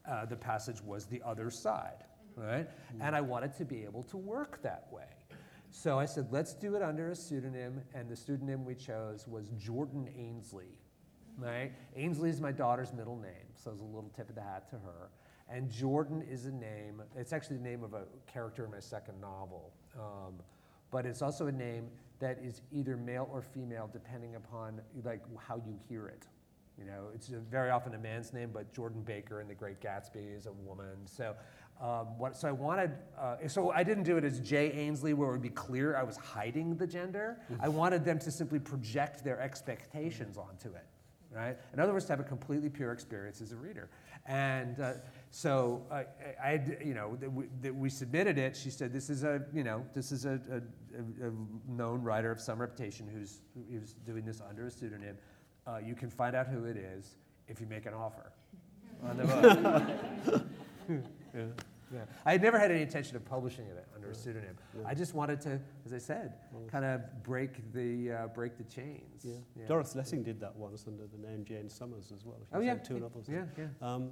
Uh, 0.10 0.26
the 0.26 0.36
passage 0.36 0.82
was 0.82 1.06
the 1.06 1.22
other 1.24 1.52
side, 1.52 2.06
right? 2.36 2.68
And 3.00 3.16
I 3.16 3.22
wanted 3.22 3.56
to 3.58 3.66
be 3.66 3.84
able 3.84 4.04
to 4.04 4.18
work 4.18 4.62
that 4.64 4.88
way. 4.92 5.04
So 5.70 5.98
I 5.98 6.06
said, 6.06 6.28
let's 6.32 6.54
do 6.54 6.76
it 6.76 6.82
under 6.82 7.12
a 7.12 7.16
pseudonym, 7.16 7.82
and 7.94 8.10
the 8.10 8.16
pseudonym 8.16 8.66
we 8.66 8.76
chose 8.76 9.26
was 9.28 9.50
Jordan 9.58 10.10
Ainsley, 10.18 10.78
right? 11.38 11.72
Ainsley 11.96 12.30
is 12.30 12.42
my 12.42 12.52
daughter's 12.52 12.94
middle 12.94 13.18
name, 13.18 13.48
so 13.56 13.72
it's 13.72 13.82
a 13.82 13.86
little 13.86 14.12
tip 14.16 14.28
of 14.30 14.36
the 14.36 14.42
hat 14.42 14.70
to 14.70 14.76
her. 14.76 15.10
And 15.50 15.70
Jordan 15.70 16.22
is 16.30 16.46
a 16.46 16.52
name, 16.52 17.02
it's 17.16 17.32
actually 17.32 17.58
the 17.58 17.64
name 17.64 17.84
of 17.84 17.94
a 17.94 18.04
character 18.32 18.66
in 18.66 18.72
my 18.72 18.80
second 18.80 19.20
novel, 19.22 19.74
um, 19.98 20.34
but 20.92 21.06
it's 21.06 21.22
also 21.22 21.48
a 21.48 21.52
name 21.52 21.88
that 22.20 22.38
is 22.44 22.62
either 22.72 22.98
male 22.98 23.30
or 23.32 23.42
female 23.42 23.90
depending 23.92 24.36
upon 24.36 24.82
like 25.04 25.22
how 25.38 25.56
you 25.56 25.78
hear 25.88 26.08
it. 26.08 26.28
You 26.78 26.86
know, 26.86 27.10
it's 27.14 27.30
a, 27.30 27.40
very 27.40 27.70
often 27.70 27.94
a 27.94 27.98
man's 27.98 28.34
name, 28.34 28.50
but 28.54 28.74
Jordan 28.74 29.02
Baker 29.02 29.42
in 29.42 29.48
The 29.48 29.54
Great 29.54 29.80
Gatsby 29.82 30.36
is 30.36 30.48
a 30.48 30.52
woman. 30.52 30.96
So, 31.06 31.36
um, 31.82 32.18
what, 32.20 32.36
so 32.36 32.48
I 32.48 32.52
wanted, 32.52 32.92
uh, 33.20 33.48
so 33.48 33.72
I 33.72 33.84
didn't 33.84 34.04
do 34.04 34.18
it 34.18 34.24
as 34.24 34.40
Jay 34.40 34.72
Ainsley, 34.72 35.14
where 35.14 35.30
it 35.30 35.32
would 35.32 35.42
be 35.42 35.50
clear 35.50 35.96
I 35.96 36.04
was 36.04 36.16
hiding 36.16 36.76
the 36.76 36.86
gender. 36.86 37.40
I 37.60 37.70
wanted 37.70 38.06
them 38.06 38.20
to 38.20 38.30
simply 38.32 38.60
project 38.60 39.24
their 39.24 39.40
expectations 39.40 40.38
onto 40.38 40.70
it, 40.70 40.86
right? 41.32 41.58
In 41.74 41.80
other 41.80 41.92
words, 41.92 42.06
to 42.06 42.12
have 42.12 42.20
a 42.20 42.24
completely 42.24 42.70
pure 42.70 42.92
experience 42.92 43.42
as 43.42 43.52
a 43.52 43.56
reader. 43.56 43.90
And 44.28 44.80
uh, 44.80 44.94
so 45.32 45.82
I, 45.92 46.06
I, 46.44 46.62
you 46.84 46.94
know, 46.94 47.18
we, 47.64 47.72
we 47.72 47.90
submitted 47.90 48.38
it. 48.38 48.56
She 48.56 48.70
said, 48.70 48.94
"This 48.94 49.10
is 49.10 49.24
a, 49.24 49.44
you 49.52 49.64
know, 49.64 49.84
this 49.96 50.12
is 50.12 50.26
a, 50.26 50.40
a, 50.52 51.28
a 51.28 51.32
known 51.68 52.04
writer 52.04 52.32
of 52.32 52.40
some 52.40 52.62
reputation 52.62 53.10
who's 53.12 53.42
who's 53.72 53.94
doing 54.06 54.24
this 54.24 54.40
under 54.48 54.68
a 54.68 54.72
pseudonym. 54.72 55.18
Uh, 55.66 55.80
you 55.84 55.96
can 55.96 56.12
find 56.12 56.36
out 56.36 56.46
who 56.46 56.66
it 56.66 56.78
is 56.78 57.16
if 57.48 57.60
you 57.60 57.66
make 57.66 57.88
an 57.88 57.96
offer 57.96 58.32
on 59.04 59.18
the 59.18 59.24
book." 60.88 61.04
Yeah. 61.36 61.44
Yeah. 61.94 62.00
I 62.26 62.32
had 62.32 62.42
never 62.42 62.58
had 62.58 62.72
any 62.72 62.82
intention 62.82 63.18
of 63.18 63.26
publishing 63.26 63.66
it 63.66 63.86
under 63.94 64.10
a 64.12 64.16
pseudonym. 64.16 64.56
I 64.86 64.94
just 64.94 65.14
wanted 65.14 65.42
to, 65.42 65.60
as 65.86 65.92
I 65.92 65.98
said, 65.98 66.36
kind 66.70 66.86
of 66.86 67.02
break 67.24 67.74
the 67.74 68.12
uh, 68.14 68.28
break 68.28 68.58
the 68.58 68.64
chains. 68.64 69.26
Yeah. 69.26 69.34
Yeah. 69.60 69.68
Doris 69.68 69.94
Lessing 69.94 70.24
did 70.24 70.40
that 70.40 70.56
once 70.56 70.86
under 70.88 71.04
the 71.06 71.18
name 71.28 71.44
Jane 71.44 71.70
Somers 71.70 72.14
as 72.16 72.26
well. 72.26 72.38
She 72.50 72.56
Oh 72.56 72.62
yeah, 72.62 72.76
two 72.76 72.98
novels. 73.00 73.28
yeah, 73.30 73.44
yeah. 73.58 73.66
Um, 73.82 74.12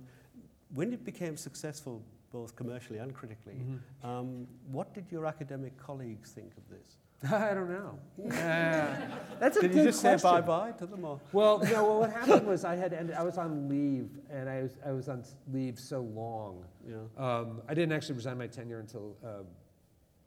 when 0.73 0.91
it 0.91 1.05
became 1.05 1.37
successful, 1.37 2.03
both 2.33 2.55
commercially 2.55 2.99
and 2.99 3.13
critically, 3.13 3.53
Mm-hmm. 3.55 4.05
um, 4.07 4.47
what 4.71 4.93
did 4.93 5.05
your 5.09 5.25
academic 5.25 5.77
colleagues 5.77 6.31
think 6.31 6.51
of 6.57 6.67
this? 6.69 6.97
I 7.31 7.53
don't 7.53 7.69
know. 7.69 7.99
Uh, 8.31 8.95
that's 9.39 9.57
a 9.57 9.61
Did 9.61 9.75
you 9.75 9.83
just 9.83 10.01
question. 10.01 10.19
say 10.19 10.23
bye 10.23 10.41
bye 10.41 10.71
to 10.71 10.85
them? 10.85 11.03
all? 11.03 11.21
Well, 11.33 11.59
no. 11.63 11.83
Well, 11.83 11.99
what 11.99 12.11
happened 12.11 12.47
was 12.47 12.63
I 12.63 12.75
had 12.77 12.93
ended, 12.93 13.15
I 13.15 13.23
was 13.23 13.37
on 13.37 13.67
leave, 13.67 14.09
and 14.29 14.47
I 14.49 14.61
was 14.63 14.77
I 14.85 14.91
was 14.91 15.09
on 15.09 15.23
leave 15.51 15.77
so 15.77 15.99
long. 16.01 16.63
Know, 16.85 17.09
Um, 17.23 17.61
I 17.67 17.73
didn't 17.73 17.91
actually 17.91 18.15
resign 18.15 18.37
my 18.37 18.47
tenure 18.47 18.79
until 18.79 19.17
um, 19.23 19.45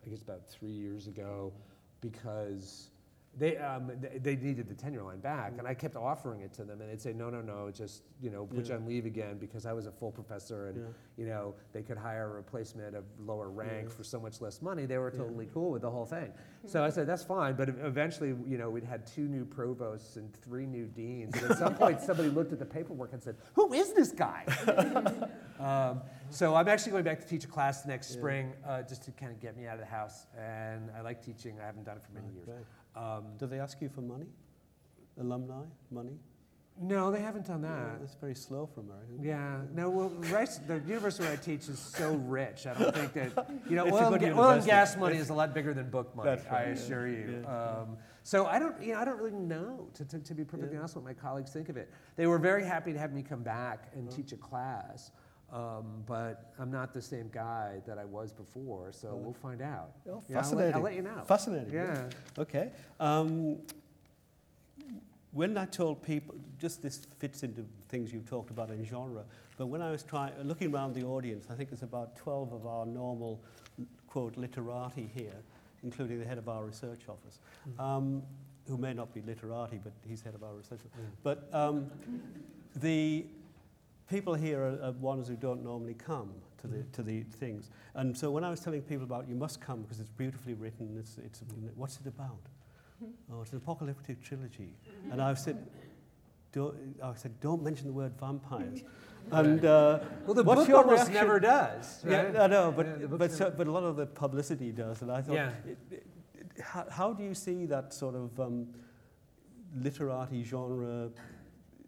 I 0.07 0.11
guess 0.11 0.23
about 0.23 0.47
three 0.49 0.71
years 0.71 1.07
ago, 1.07 1.53
because 2.03 2.91
they 3.39 3.57
um, 3.57 3.91
they, 4.01 4.19
they 4.19 4.37
needed 4.37 4.69
the 4.69 4.75
tenure 4.75 5.03
line 5.03 5.21
back, 5.21 5.55
and 5.59 5.67
I 5.67 5.73
kept 5.73 5.97
offering 5.97 6.41
it 6.43 6.53
to 6.55 6.65
them, 6.65 6.83
and 6.83 6.91
they'd 6.91 7.01
say 7.01 7.15
no, 7.15 7.31
no, 7.31 7.41
no, 7.41 7.71
just 7.71 8.03
you 8.21 8.29
know 8.31 8.45
put 8.45 8.69
you 8.69 8.75
on 8.75 8.85
leave 8.87 9.07
again 9.07 9.39
because 9.39 9.65
I 9.65 9.73
was 9.73 9.87
a 9.87 9.91
full 9.91 10.11
professor, 10.13 10.67
and 10.69 10.77
Yeah. 10.79 10.85
you 11.17 11.27
know 11.27 11.55
they 11.73 11.83
could 11.83 11.97
hire 11.97 12.27
a 12.27 12.35
replacement 12.35 12.95
of 12.95 13.05
lower 13.19 13.49
rank 13.49 13.89
Yeah. 13.89 13.95
for 13.95 14.05
so 14.05 14.21
much 14.21 14.43
less 14.43 14.61
money. 14.61 14.85
They 14.85 14.99
were 14.99 15.11
Yeah. 15.11 15.21
totally 15.21 15.49
cool 15.55 15.71
with 15.71 15.81
the 15.83 15.91
whole 15.91 16.05
thing. 16.05 16.31
So 16.67 16.85
I 16.85 16.91
said 16.91 17.07
that's 17.07 17.23
fine, 17.25 17.55
but 17.57 17.71
eventually 17.71 18.35
you 18.47 18.59
know 18.59 18.69
we'd 18.69 18.85
had 18.85 19.07
two 19.07 19.27
new 19.29 19.47
provosts 19.47 20.17
and 20.17 20.31
three 20.37 20.67
new 20.67 20.87
deans, 20.87 21.35
and 21.41 21.51
at 21.53 21.57
some 21.59 21.75
point 21.75 22.01
somebody 22.09 22.29
looked 22.29 22.53
at 22.53 22.59
the 22.59 22.67
paperwork 22.67 23.15
and 23.15 23.23
said, 23.23 23.37
"Who 23.55 23.73
is 23.73 23.95
this 23.95 24.13
guy?" 24.13 24.45
Um, 25.61 26.01
So 26.31 26.55
I'm 26.55 26.67
actually 26.67 26.93
going 26.93 27.05
back 27.05 27.21
to 27.21 27.27
teach 27.27 27.45
a 27.45 27.47
class 27.47 27.85
next 27.87 28.11
Yeah. 28.11 28.17
spring, 28.19 28.53
uh, 28.67 28.83
just 28.83 29.03
to 29.05 29.13
kind 29.13 29.31
of 29.33 29.39
get 29.39 29.55
me 29.57 29.67
out 29.67 29.75
of 29.75 29.81
the 29.81 29.87
house. 29.87 30.27
And 30.37 30.91
I 30.97 31.03
like 31.03 31.23
teaching. 31.23 31.61
I 31.61 31.67
haven't 31.67 31.85
done 31.85 31.99
it 31.99 32.03
for 32.03 32.13
many 32.13 32.27
years. 32.35 32.49
Great. 32.95 33.03
Um, 33.05 33.25
Do 33.39 33.47
they 33.47 33.59
ask 33.61 33.81
you 33.81 33.89
for 33.89 34.01
money? 34.03 34.27
Alumni 35.21 35.65
money? 35.91 36.19
no, 36.81 37.11
they 37.13 37.21
haven't 37.21 37.47
done 37.47 37.63
Yeah, 37.63 37.69
that. 37.69 38.01
that's 38.01 38.15
very 38.15 38.35
slow 38.35 38.65
for 38.67 38.81
Americans. 38.81 39.21
Yeah, 39.23 39.61
no. 39.75 39.91
Well, 39.91 40.09
Rice, 40.33 40.57
the 40.57 40.79
university 40.81 41.25
where 41.25 41.35
I 41.35 41.37
teach 41.37 41.69
is 41.69 41.79
so 41.79 42.15
rich. 42.15 42.67
I 42.67 42.73
don't 42.73 42.95
think 42.95 43.13
that 43.13 43.47
you 43.69 43.77
know 43.77 43.85
oil, 43.85 44.13
and, 44.15 44.25
oil 44.39 44.49
and 44.51 44.65
gas 44.65 44.97
money 44.97 45.19
is 45.19 45.29
a 45.29 45.35
lot 45.35 45.53
bigger 45.53 45.75
than 45.75 45.91
book 45.91 46.17
money. 46.17 46.31
That's 46.31 46.47
I 46.47 46.51
right, 46.51 46.67
yeah, 46.69 46.73
assure 46.73 47.07
you. 47.09 47.41
yeah. 47.45 47.79
Um, 47.83 47.99
so 48.23 48.47
I 48.47 48.59
don't, 48.59 48.81
you 48.83 48.95
know, 48.95 49.01
I 49.01 49.05
don't 49.05 49.19
really 49.21 49.37
know 49.37 49.89
to, 49.95 50.05
to, 50.07 50.19
to 50.19 50.35
be 50.35 50.45
perfectly 50.45 50.73
Yeah. 50.73 50.79
honest 50.81 50.97
what 50.97 51.05
my 51.05 51.13
colleagues 51.13 51.53
think 51.53 51.69
of 51.69 51.77
it. 51.77 51.91
They 52.17 52.27
were 52.27 52.39
very 52.39 52.65
happy 52.65 52.93
to 52.95 52.99
have 52.99 53.13
me 53.13 53.23
come 53.23 53.43
back 53.43 53.91
and 53.95 54.09
Uh-huh. 54.09 54.17
teach 54.17 54.33
a 54.33 54.37
class. 54.37 55.11
Um, 55.53 56.03
but 56.07 56.55
I'm 56.59 56.71
not 56.71 56.95
the 56.95 57.03
same 57.03 57.29
guy 57.31 57.83
that 57.87 57.99
I 57.99 58.07
was 58.07 58.33
before, 58.33 58.91
so 58.91 59.09
Uh-huh. 59.09 59.17
we'll 59.19 59.33
find 59.35 59.61
out. 59.61 59.93
Oh, 60.09 60.09
Yeah, 60.09 60.13
I'll 60.15 60.17
let- 60.17 60.45
fascinating. 60.45 60.75
I'll 60.75 60.81
let 60.81 60.95
you 60.95 61.03
know. 61.03 61.25
Fascinating. 61.27 61.75
Yeah. 61.75 62.09
Okay. 62.39 62.73
Um, 62.99 63.59
when 65.33 65.57
I 65.57 65.65
told 65.67 66.03
people, 66.03 66.35
just 66.59 66.83
this 66.83 67.05
fits 67.19 67.43
into 67.43 67.65
things 67.89 68.13
you've 68.13 68.29
talked 68.29 68.51
about 68.51 68.71
in 68.71 68.85
genre, 68.85 69.25
but 69.57 69.67
when 69.67 69.81
I 69.83 69.91
was 69.91 70.03
trying, 70.03 70.33
looking 70.43 70.75
around 70.75 70.95
the 70.95 71.05
audience, 71.05 71.47
I 71.51 71.55
think 71.55 71.71
there's 71.71 71.83
about 71.83 72.17
12 72.17 72.53
of 72.53 72.67
our 72.67 72.85
normal, 72.87 73.41
quote, 74.07 74.37
literati 74.37 75.07
here, 75.15 75.37
including 75.83 76.19
the 76.19 76.25
head 76.27 76.39
of 76.39 76.49
our 76.49 76.65
research 76.65 77.09
office, 77.09 77.41
um, 77.79 78.23
who 78.69 78.77
may 78.77 78.93
not 78.95 79.13
be 79.13 79.21
literati, 79.23 79.79
but 79.83 79.93
he's 80.07 80.23
head 80.23 80.35
of 80.35 80.43
our 80.45 80.55
research 80.55 80.81
office. 80.81 81.11
But 81.23 81.49
um, 81.55 81.91
the 82.77 83.27
people 84.13 84.35
here 84.35 84.61
are, 84.63 84.89
are 84.89 84.93
ones 84.93 85.27
who 85.29 85.37
don't 85.37 85.65
normally 85.65 85.95
come 85.95 86.31
to 86.61 86.67
the, 86.69 86.83
to 86.93 87.03
the 87.03 87.23
things. 87.23 87.71
And 87.95 88.17
so 88.17 88.31
when 88.31 88.45
I 88.45 88.51
was 88.51 88.61
telling 88.61 88.83
people 88.83 89.05
about 89.05 89.29
you 89.29 89.35
must 89.35 89.61
come 89.61 89.83
because 89.83 89.99
it's 90.01 90.11
beautifully 90.11 90.55
written, 90.55 90.97
it's, 90.99 91.17
it's, 91.25 91.43
what's 91.75 91.99
it 91.99 92.07
about? 92.07 92.39
Oh, 93.33 93.43
it's 93.43 93.51
an 93.53 93.57
apocalyptic 93.59 94.23
trilogy. 94.23 94.75
And 95.11 95.21
I 95.21 95.35
said, 95.35 95.67
don't, 96.53 96.77
I 97.03 97.15
said, 97.15 97.41
don't 97.41 97.63
mention 97.63 97.87
the 97.87 97.93
word 97.93 98.13
vampires. 98.21 98.83
And 99.31 99.65
uh, 99.65 100.01
Well, 100.27 100.35
the 100.35 100.43
what's 100.43 100.63
book 100.63 100.69
your 100.69 100.79
almost 100.79 101.09
reaction? 101.09 101.15
never 101.15 101.39
does. 101.39 102.01
Right? 102.05 102.35
Yeah, 102.35 102.43
I 102.43 102.47
know, 102.49 102.73
but, 102.77 102.87
Yeah, 102.87 103.07
but, 103.07 103.31
so, 103.31 103.55
but 103.57 103.69
a 103.69 103.71
lot 103.71 103.85
of 103.85 103.95
the 103.95 104.05
publicity 104.05 104.73
does. 104.73 105.01
And 105.01 105.13
I 105.13 105.23
thought, 105.23 105.35
Yeah. 105.35 105.51
it, 105.65 105.79
it, 105.93 106.07
it, 106.57 106.61
how, 106.61 106.87
how 106.91 107.13
do 107.13 107.23
you 107.23 107.33
see 107.33 107.67
that 107.67 107.95
sort 107.95 108.17
of 108.17 108.39
um, 108.41 108.67
literati 109.77 110.43
genre 110.43 111.11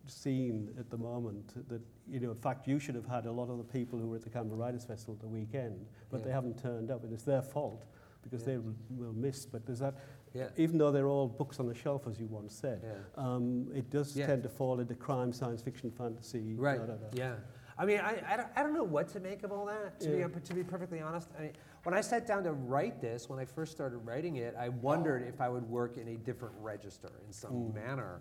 scene 0.06 0.72
at 0.78 0.90
the 0.90 0.96
moment? 0.96 1.68
That 1.68 1.82
you 2.08 2.20
know, 2.20 2.30
in 2.30 2.36
fact, 2.36 2.66
you 2.68 2.78
should 2.78 2.94
have 2.94 3.06
had 3.06 3.26
a 3.26 3.32
lot 3.32 3.48
of 3.50 3.58
the 3.58 3.64
people 3.64 3.98
who 3.98 4.08
were 4.08 4.16
at 4.16 4.22
the 4.22 4.30
Canberra 4.30 4.58
Writers 4.58 4.84
Festival 4.84 5.14
at 5.14 5.20
the 5.20 5.26
weekend, 5.28 5.86
but 6.10 6.22
they 6.24 6.30
haven't 6.30 6.60
turned 6.62 6.90
up, 6.90 7.04
and 7.04 7.12
it's 7.12 7.24
their 7.24 7.42
fault 7.42 7.86
because 8.22 8.40
Yeah. 8.42 8.46
they 8.54 8.58
will, 8.58 8.74
will 8.90 9.12
miss. 9.12 9.46
But 9.46 9.66
there's 9.66 9.80
that, 9.80 9.94
Yeah. 10.32 10.48
even 10.56 10.78
though 10.78 10.90
they're 10.90 11.08
all 11.08 11.28
books 11.28 11.60
on 11.60 11.66
the 11.66 11.74
shelf, 11.74 12.06
as 12.06 12.18
you 12.20 12.26
once 12.26 12.54
said, 12.54 12.80
Yeah. 12.82 12.94
um, 13.16 13.70
it 13.74 13.90
does 13.90 14.16
Yeah. 14.16 14.26
tend 14.26 14.42
to 14.44 14.48
fall 14.48 14.80
into 14.80 14.94
crime, 14.94 15.32
science 15.32 15.62
fiction, 15.62 15.90
fantasy. 15.90 16.54
Right. 16.56 16.78
da, 16.78 16.86
da, 16.86 16.94
da. 16.96 17.06
Yeah. 17.12 17.36
I 17.76 17.84
mean, 17.86 17.98
I, 17.98 18.22
I, 18.32 18.36
don't, 18.36 18.48
I 18.54 18.62
don't 18.62 18.72
know 18.72 18.84
what 18.84 19.08
to 19.08 19.20
make 19.20 19.42
of 19.42 19.50
all 19.50 19.66
that, 19.66 19.98
to, 20.00 20.18
Yeah. 20.18 20.28
be, 20.28 20.40
to 20.40 20.54
be 20.54 20.62
perfectly 20.62 21.00
honest. 21.00 21.28
I 21.36 21.42
mean, 21.42 21.52
when 21.82 21.94
I 21.94 22.00
sat 22.02 22.24
down 22.26 22.44
to 22.44 22.52
write 22.52 23.00
this, 23.00 23.28
when 23.28 23.38
I 23.40 23.44
first 23.44 23.72
started 23.72 23.98
writing 23.98 24.36
it, 24.36 24.54
I 24.56 24.68
wondered 24.68 25.22
if 25.22 25.40
I 25.40 25.48
would 25.48 25.68
work 25.68 25.96
in 25.98 26.08
a 26.08 26.16
different 26.16 26.54
register 26.60 27.10
in 27.26 27.32
some 27.32 27.52
Mm. 27.52 27.74
manner. 27.74 28.20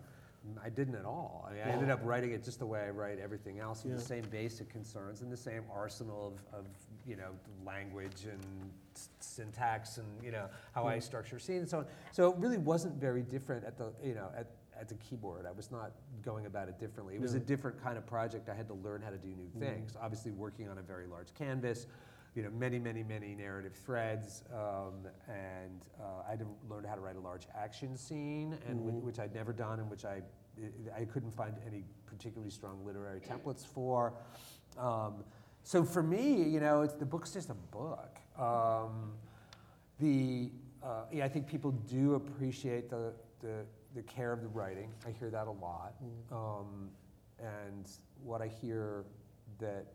I 0.63 0.69
didn't 0.69 0.95
at 0.95 1.05
all. 1.05 1.47
I, 1.49 1.53
mean, 1.53 1.61
I 1.65 1.69
ended 1.69 1.89
up 1.89 2.01
writing 2.03 2.31
it 2.31 2.43
just 2.43 2.59
the 2.59 2.65
way 2.65 2.81
I 2.81 2.89
write 2.89 3.19
everything 3.19 3.59
else, 3.59 3.83
with 3.83 3.95
the 3.95 4.01
same 4.01 4.23
basic 4.29 4.69
concerns 4.69 5.21
and 5.21 5.31
the 5.31 5.37
same 5.37 5.63
arsenal 5.73 6.33
of, 6.53 6.59
of 6.59 6.65
you 7.07 7.15
know, 7.15 7.29
language 7.65 8.25
and 8.29 8.41
s- 8.95 9.09
syntax 9.19 9.97
and, 9.97 10.07
you 10.21 10.31
know, 10.31 10.47
how 10.73 10.85
I 10.85 10.99
structure 10.99 11.39
scenes 11.39 11.61
and 11.61 11.69
so 11.69 11.77
on. 11.79 11.85
So 12.11 12.31
it 12.31 12.37
really 12.37 12.57
wasn't 12.57 12.95
very 12.95 13.21
different 13.21 13.63
at 13.65 13.77
the, 13.77 13.93
you 14.03 14.15
know, 14.15 14.29
at, 14.37 14.47
at 14.79 14.89
the 14.89 14.95
keyboard. 14.95 15.45
I 15.45 15.51
was 15.51 15.71
not 15.71 15.91
going 16.23 16.45
about 16.45 16.67
it 16.67 16.77
differently. 16.79 17.15
It 17.15 17.21
was 17.21 17.35
a 17.35 17.39
different 17.39 17.81
kind 17.81 17.97
of 17.97 18.05
project. 18.05 18.49
I 18.49 18.53
had 18.55 18.67
to 18.67 18.73
learn 18.73 19.01
how 19.01 19.11
to 19.11 19.17
do 19.17 19.29
new 19.29 19.49
Mm. 19.57 19.59
things. 19.59 19.95
Obviously, 20.01 20.31
working 20.31 20.67
on 20.67 20.77
a 20.77 20.81
very 20.81 21.07
large 21.07 21.33
canvas, 21.35 21.87
you 22.35 22.41
know, 22.41 22.49
many, 22.49 22.79
many, 22.79 23.03
many 23.03 23.35
narrative 23.35 23.73
threads, 23.75 24.43
um, 24.53 25.07
and 25.27 25.85
uh, 26.01 26.23
I 26.27 26.31
had 26.31 26.39
to 26.39 26.47
learn 26.67 26.83
how 26.83 26.95
to 26.95 27.01
write 27.01 27.15
a 27.15 27.19
large 27.19 27.47
action 27.55 27.95
scene, 27.95 28.57
and 28.67 28.79
Mhm. 28.79 29.01
which 29.01 29.19
I'd 29.19 29.33
never 29.35 29.53
done, 29.53 29.79
and 29.79 29.89
which 29.89 30.05
I 30.05 30.21
I 30.95 31.05
couldn't 31.05 31.31
find 31.31 31.55
any 31.65 31.83
particularly 32.05 32.51
strong 32.51 32.85
literary 32.85 33.19
templates 33.19 33.65
for. 33.65 34.13
Um, 34.77 35.23
so 35.63 35.83
for 35.83 36.03
me, 36.03 36.43
you 36.43 36.59
know, 36.59 36.81
it's, 36.83 36.93
the 36.93 37.05
book's 37.07 37.33
just 37.33 37.49
a 37.49 37.55
book. 37.55 38.19
Um, 38.37 39.17
the 39.99 40.51
uh, 40.83 41.05
yeah, 41.11 41.25
I 41.25 41.29
think 41.29 41.47
people 41.47 41.71
do 41.71 42.15
appreciate 42.15 42.89
the, 42.89 43.13
the 43.39 43.65
the 43.95 44.03
care 44.03 44.31
of 44.31 44.41
the 44.41 44.47
writing. 44.47 44.91
I 45.07 45.11
hear 45.11 45.29
that 45.31 45.47
a 45.47 45.51
lot, 45.51 45.95
um, 46.31 46.89
and 47.39 47.89
what 48.23 48.41
I 48.41 48.47
hear 48.47 49.05
that 49.59 49.85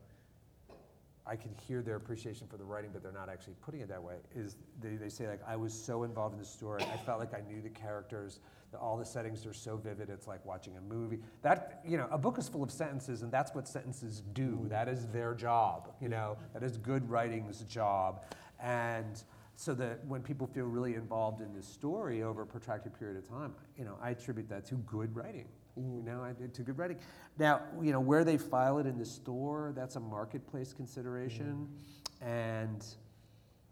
I 1.29 1.37
can 1.37 1.55
hear 1.67 1.83
their 1.83 1.97
appreciation 1.97 2.47
for 2.49 2.57
the 2.57 2.65
writing, 2.65 2.91
but 2.93 3.03
they're 3.03 3.13
not 3.13 3.29
actually 3.29 3.55
putting 3.61 3.81
it 3.81 3.89
that 3.89 4.03
way. 4.03 4.17
Is 4.35 4.57
they, 4.81 4.97
they 4.97 5.09
say 5.09 5.29
like 5.29 5.41
I 5.47 5.57
was 5.57 5.73
so 5.73 6.05
involved 6.05 6.35
in 6.35 6.41
the 6.41 6.47
story, 6.47 6.83
I 6.83 6.97
felt 6.97 7.19
like 7.21 7.35
I 7.35 7.41
knew 7.49 7.61
the 7.61 7.69
characters. 7.69 8.41
The, 8.71 8.79
all 8.79 8.99
the 8.99 9.05
settings 9.05 9.47
are 9.47 9.55
so 9.55 9.77
vivid. 9.77 10.11
It's 10.11 10.27
like 10.27 10.45
watching 10.45 10.77
a 10.77 10.81
movie. 10.81 11.21
That 11.43 11.81
you 11.87 11.97
know, 11.97 12.09
a 12.11 12.19
book 12.19 12.39
is 12.39 12.49
full 12.49 12.63
of 12.63 12.71
sentences, 12.71 13.23
and 13.23 13.33
that's 13.33 13.55
what 13.55 13.69
sentences 13.69 14.23
do. 14.33 14.67
That 14.69 14.89
is 14.89 15.07
their 15.09 15.35
job. 15.35 15.95
You 16.01 16.09
know, 16.09 16.37
that 16.53 16.63
is 16.63 16.77
good 16.77 17.09
writing's 17.09 17.61
job, 17.61 18.25
and 18.61 19.23
so 19.57 19.75
that 19.75 20.05
when 20.07 20.23
people 20.23 20.47
feel 20.47 20.67
really 20.67 20.95
involved 20.95 21.41
in 21.41 21.53
this 21.53 21.67
story 21.67 22.23
over 22.23 22.43
a 22.43 22.47
protracted 22.47 22.97
period 22.97 23.17
of 23.17 23.29
time, 23.29 23.55
you 23.77 23.85
know, 23.85 23.99
I 24.01 24.11
attribute 24.11 24.49
that 24.51 24.65
to 24.67 24.77
good 24.77 25.15
writing. 25.17 25.49
You 25.79 26.03
know, 26.03 26.23
I, 26.23 26.33
to 26.33 26.63
good 26.63 26.79
writing. 26.79 26.99
Now, 27.39 27.63
you 27.81 27.93
know, 27.93 28.01
where 28.01 28.25
they 28.25 28.37
file 28.37 28.79
it 28.79 28.87
in 28.87 28.99
the 28.99 29.05
store, 29.05 29.73
that's 29.75 29.97
a 29.97 30.01
marketplace 30.01 30.73
consideration, 30.73 31.69
and 32.21 32.85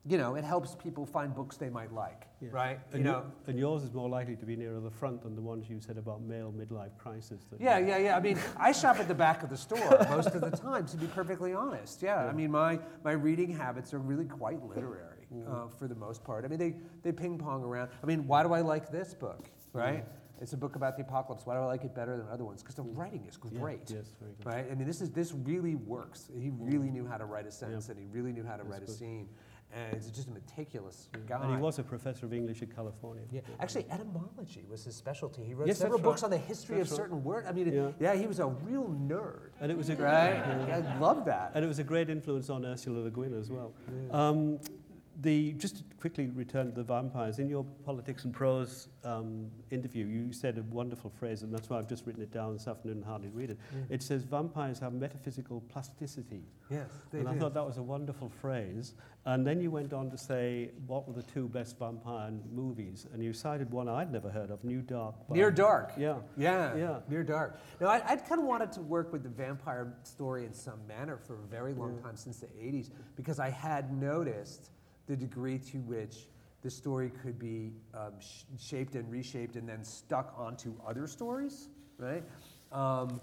you 0.09 0.19
know, 0.19 0.37
it 0.37 0.45
helps 0.45 0.77
people 0.77 1.05
find 1.05 1.35
books 1.35 1.57
they 1.57 1.69
might 1.69 1.93
like, 1.93 2.27
Yeah. 2.41 2.51
right? 2.53 2.79
And, 2.93 3.05
you 3.05 3.11
know, 3.11 3.25
and 3.49 3.59
yours 3.59 3.83
is 3.83 3.93
more 3.93 4.09
likely 4.09 4.37
to 4.37 4.47
be 4.47 4.55
nearer 4.55 4.79
the 4.79 4.91
front 4.91 5.23
than 5.23 5.35
the 5.35 5.43
ones 5.43 5.69
you 5.69 5.81
said 5.81 5.99
about 5.99 6.23
male 6.23 6.55
midlife 6.57 6.97
crisis. 6.97 7.45
that 7.51 7.61
Yeah, 7.61 7.79
yeah, 7.79 7.99
yeah. 7.99 8.17
I 8.17 8.21
mean, 8.21 8.39
I 8.57 8.71
shop 8.71 9.01
at 9.01 9.09
the 9.09 9.15
back 9.15 9.43
of 9.43 9.51
the 9.51 9.57
store 9.57 10.07
most 10.09 10.29
of 10.29 10.41
the 10.43 10.51
time, 10.51 10.87
to 10.87 10.97
be 10.97 11.07
perfectly 11.09 11.55
honest. 11.55 12.03
Yeah, 12.03 12.25
I 12.25 12.33
mean, 12.33 12.53
my, 12.53 12.79
my 13.03 13.13
reading 13.13 13.51
habits 13.51 13.93
are 13.93 13.99
really 13.99 14.27
quite 14.27 14.63
literary 14.65 15.27
uh, 15.49 15.67
for 15.77 15.89
the 15.89 15.97
most 15.97 16.23
part. 16.23 16.45
I 16.45 16.49
mean, 16.49 16.61
they, 16.61 16.77
they 17.03 17.11
ping 17.11 17.37
pong 17.37 17.65
around. 17.65 17.91
I 18.01 18.07
mean, 18.07 18.29
why 18.29 18.45
do 18.45 18.53
I 18.53 18.61
like 18.61 18.93
this 18.93 19.13
book, 19.13 19.51
right? 19.73 20.05
It's 20.41 20.53
a 20.53 20.57
book 20.57 20.77
about 20.77 20.97
the 20.97 21.03
apocalypse. 21.03 21.47
Why 21.47 21.55
do 21.55 21.61
I 21.61 21.67
like 21.67 21.85
it 21.85 21.95
better 21.95 22.17
than 22.17 22.27
other 22.31 22.45
ones? 22.45 22.63
Because 22.63 22.75
the 22.75 22.83
writing 22.83 23.25
is 23.29 23.39
Yeah, 23.51 23.59
great. 23.59 23.81
Yes, 23.89 24.07
very 24.21 24.33
good. 24.37 24.47
Right? 24.47 24.67
I 24.71 24.75
mean, 24.75 24.87
this 24.87 25.01
is 25.01 25.11
this 25.11 25.33
really 25.33 25.75
works. 25.75 26.29
He 26.39 26.51
really 26.59 26.91
knew 26.91 27.07
how 27.07 27.17
to 27.17 27.25
write 27.25 27.47
a 27.47 27.51
sentence, 27.53 27.89
and 27.89 27.99
he 27.99 28.07
really 28.07 28.33
knew 28.33 28.45
how 28.45 28.57
to 28.57 28.63
That's 28.65 28.81
write 28.81 28.89
a 28.89 28.91
scene. 28.93 29.29
And 29.75 29.95
he's 29.95 30.11
just 30.11 30.29
a 30.29 30.31
meticulous 30.31 31.09
guy. 31.27 31.43
And 31.43 31.57
he 31.57 31.61
was 31.61 31.81
a 31.81 31.83
professor 31.83 32.25
of 32.25 32.33
English 32.33 32.63
at 32.63 32.75
California. 32.75 33.25
Yeah, 33.33 33.41
actually, 33.59 33.85
etymology 33.91 34.65
was 34.71 34.85
his 34.85 34.95
specialty. 34.95 35.43
He 35.45 35.55
wrote 35.55 35.67
Yes, 35.67 35.79
several 35.79 35.99
books 35.99 36.23
right. 36.23 36.27
on 36.27 36.31
the 36.31 36.39
history 36.39 36.77
That's 36.79 36.93
of 36.93 36.99
right. 36.99 37.05
certain 37.05 37.25
words. 37.25 37.47
I 37.49 37.53
mean, 37.53 37.73
Yeah. 37.73 37.91
yeah. 37.99 38.15
he 38.15 38.29
was 38.29 38.39
a 38.39 38.47
real 38.47 38.85
nerd. 38.85 39.51
And 39.61 39.73
it 39.73 39.77
was 39.77 39.91
a 39.91 39.97
Right? 39.97 40.35
Yeah. 40.69 40.95
I 40.95 40.99
love 41.01 41.25
that. 41.25 41.51
And 41.55 41.65
it 41.65 41.69
was 41.69 41.81
a 41.81 41.85
great 41.85 42.09
influence 42.09 42.49
on 42.49 42.65
Ursula 42.65 43.01
Le 43.01 43.11
Guin 43.11 43.35
as 43.35 43.51
well. 43.51 43.75
Um, 44.13 44.61
the, 45.21 45.53
just 45.55 45.79
to 45.79 45.85
quickly 46.01 46.27
return 46.29 46.67
to 46.67 46.73
the 46.73 46.83
vampires, 46.83 47.39
in 47.39 47.49
your 47.49 47.65
Politics 47.85 48.25
and 48.25 48.35
Prose 48.35 48.89
um, 49.05 49.51
interview, 49.71 50.05
you 50.07 50.33
said 50.33 50.59
a 50.59 50.63
wonderful 50.63 51.11
phrase, 51.11 51.43
and 51.43 51.53
that's 51.53 51.71
why 51.71 51.79
I've 51.79 51.89
just 51.89 52.07
written 52.07 52.23
it 52.23 52.33
down 52.33 52.53
this 52.53 52.69
afternoon 52.69 52.99
and 52.99 53.05
hardly 53.07 53.31
read 53.31 53.51
it. 53.51 53.59
It 53.89 54.03
says, 54.03 54.25
vampires 54.25 54.79
have 54.81 54.93
metaphysical 54.93 55.63
plasticity. 55.69 56.43
Yes, 56.71 56.91
they 57.13 57.21
and 57.21 57.29
I 57.29 57.35
thought 57.39 57.55
that 57.55 57.65
was 57.65 57.79
a 57.79 57.83
wonderful 57.83 58.29
phrase. 58.29 58.95
And 59.25 59.45
then 59.47 59.61
you 59.61 59.71
went 59.71 59.93
on 59.93 60.11
to 60.11 60.19
say, 60.19 60.71
what 60.87 61.07
were 61.09 61.15
the 61.15 61.23
two 61.23 61.49
best 61.49 61.79
vampire 61.79 62.31
movies? 62.53 63.07
And 63.13 63.23
you 63.23 63.33
cited 63.33 63.71
one 63.73 63.89
I'd 63.89 64.13
never 64.13 64.29
heard 64.31 64.51
of, 64.51 64.63
New 64.65 64.83
Dark. 64.83 65.15
by- 65.29 65.37
Near 65.37 65.51
Dark. 65.51 65.93
Yeah. 65.97 66.17
Yeah, 66.37 66.77
Yeah. 66.77 67.01
Near 67.09 67.25
Dark. 67.25 67.59
Now, 67.81 67.89
I, 67.89 68.03
I'd 68.07 68.27
kind 68.29 68.41
of 68.41 68.47
wanted 68.47 68.71
to 68.73 68.83
work 68.83 69.13
with 69.13 69.23
the 69.23 69.29
vampire 69.29 69.95
story 70.05 70.45
in 70.45 70.53
some 70.53 70.87
manner 70.87 71.17
for 71.17 71.35
a 71.35 71.47
very 71.47 71.73
long 71.73 71.99
time, 72.03 72.17
since 72.17 72.39
the 72.39 72.47
80s, 72.47 72.91
because 73.17 73.39
I 73.41 73.51
had 73.51 73.93
noticed 73.93 74.71
the 75.07 75.17
degree 75.17 75.59
to 75.59 75.79
which 75.79 76.27
the 76.63 76.71
story 76.71 77.11
could 77.23 77.39
be 77.39 77.73
um, 77.95 78.13
sh- 78.21 78.43
shaped 78.59 78.95
and 78.95 79.11
reshaped 79.11 79.57
and 79.57 79.69
then 79.69 79.85
stuck 79.85 80.35
onto 80.37 80.75
other 80.87 81.07
stories, 81.07 81.69
right? 81.99 82.25
Um, 82.73 83.21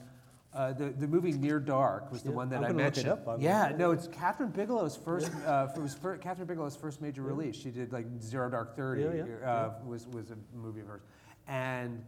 uh, 0.54 0.72
the, 0.72 0.90
the 0.92 1.08
movie 1.08 1.32
Near 1.34 1.60
Dark 1.60 2.12
was 2.12 2.22
the 2.22 2.30
Yeah, 2.30 2.36
one 2.36 2.50
that 2.50 2.58
I'm 2.58 2.64
I 2.66 2.68
gonna 2.68 2.84
look 2.84 2.98
it 2.98 3.06
mentioned. 3.06 3.28
up, 3.28 3.42
yeah, 3.42 3.74
no, 3.76 3.92
it's 3.92 4.08
Kathryn 4.08 4.54
Bigelow's 4.54 4.96
first. 4.96 5.32
Uh, 5.46 5.68
it 5.76 5.80
was 5.82 5.96
fir- 5.96 6.18
Kathryn 6.20 6.46
Bigelow's 6.46 6.76
first 6.76 7.02
major 7.02 7.24
release. 7.24 7.56
She 7.56 7.72
did 7.72 7.92
like 7.92 8.06
Zero 8.22 8.50
Dark 8.52 8.76
Thirty. 8.76 9.02
Yeah, 9.02 9.26
yeah, 9.42 9.50
uh, 9.52 9.74
Was 9.86 10.08
was 10.08 10.30
a 10.30 10.38
movie 10.56 10.82
of 10.82 10.88
hers, 10.88 11.02
and 11.48 12.04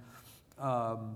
um, 0.59 1.15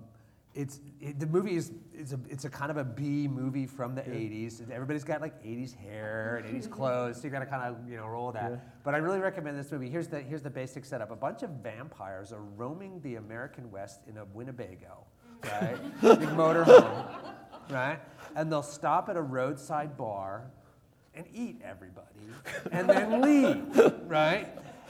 it's 0.55 0.79
it, 0.99 1.19
the 1.19 1.27
movie 1.27 1.55
is 1.55 1.71
it's 1.93 2.11
a 2.11 2.19
it's 2.27 2.45
a 2.45 2.49
kind 2.49 2.71
of 2.71 2.77
a 2.77 2.83
B 2.83 3.27
movie 3.27 3.67
from 3.67 3.93
the 3.93 4.01
'80s. 4.01 4.69
Everybody's 4.71 5.03
got 5.03 5.21
like 5.21 5.43
'80s 5.43 5.75
hair 5.75 6.41
and 6.43 6.61
'80s 6.61 6.69
clothes, 6.71 7.17
so 7.17 7.23
you 7.25 7.29
got 7.29 7.39
to 7.39 7.45
kind 7.45 7.63
of 7.63 7.89
you 7.89 7.97
know 7.97 8.07
roll 8.07 8.27
with 8.27 8.35
that. 8.35 8.51
Yeah. 8.51 8.57
But 8.83 8.95
I 8.95 8.97
really 8.97 9.19
recommend 9.19 9.57
this 9.57 9.71
movie. 9.71 9.89
Here's 9.89 10.07
the 10.07 10.19
here's 10.21 10.41
the 10.41 10.49
basic 10.49 10.85
setup. 10.85 11.11
A 11.11 11.15
bunch 11.15 11.43
of 11.43 11.51
vampires 11.51 12.33
are 12.33 12.41
roaming 12.41 12.99
the 13.01 13.15
American 13.15 13.69
West 13.71 14.01
in 14.07 14.17
a 14.17 14.25
Winnebago, 14.25 15.05
right? 15.43 16.01
Big 16.01 16.29
motorhome, 16.29 17.33
right? 17.69 17.99
And 18.35 18.51
they'll 18.51 18.63
stop 18.63 19.07
at 19.09 19.17
a 19.17 19.21
roadside 19.21 19.97
bar 19.97 20.49
and 21.13 21.25
eat 21.33 21.61
everybody, 21.63 22.07
and 22.71 22.89
then 22.89 23.21
leave, 23.21 23.93
right? 24.07 24.47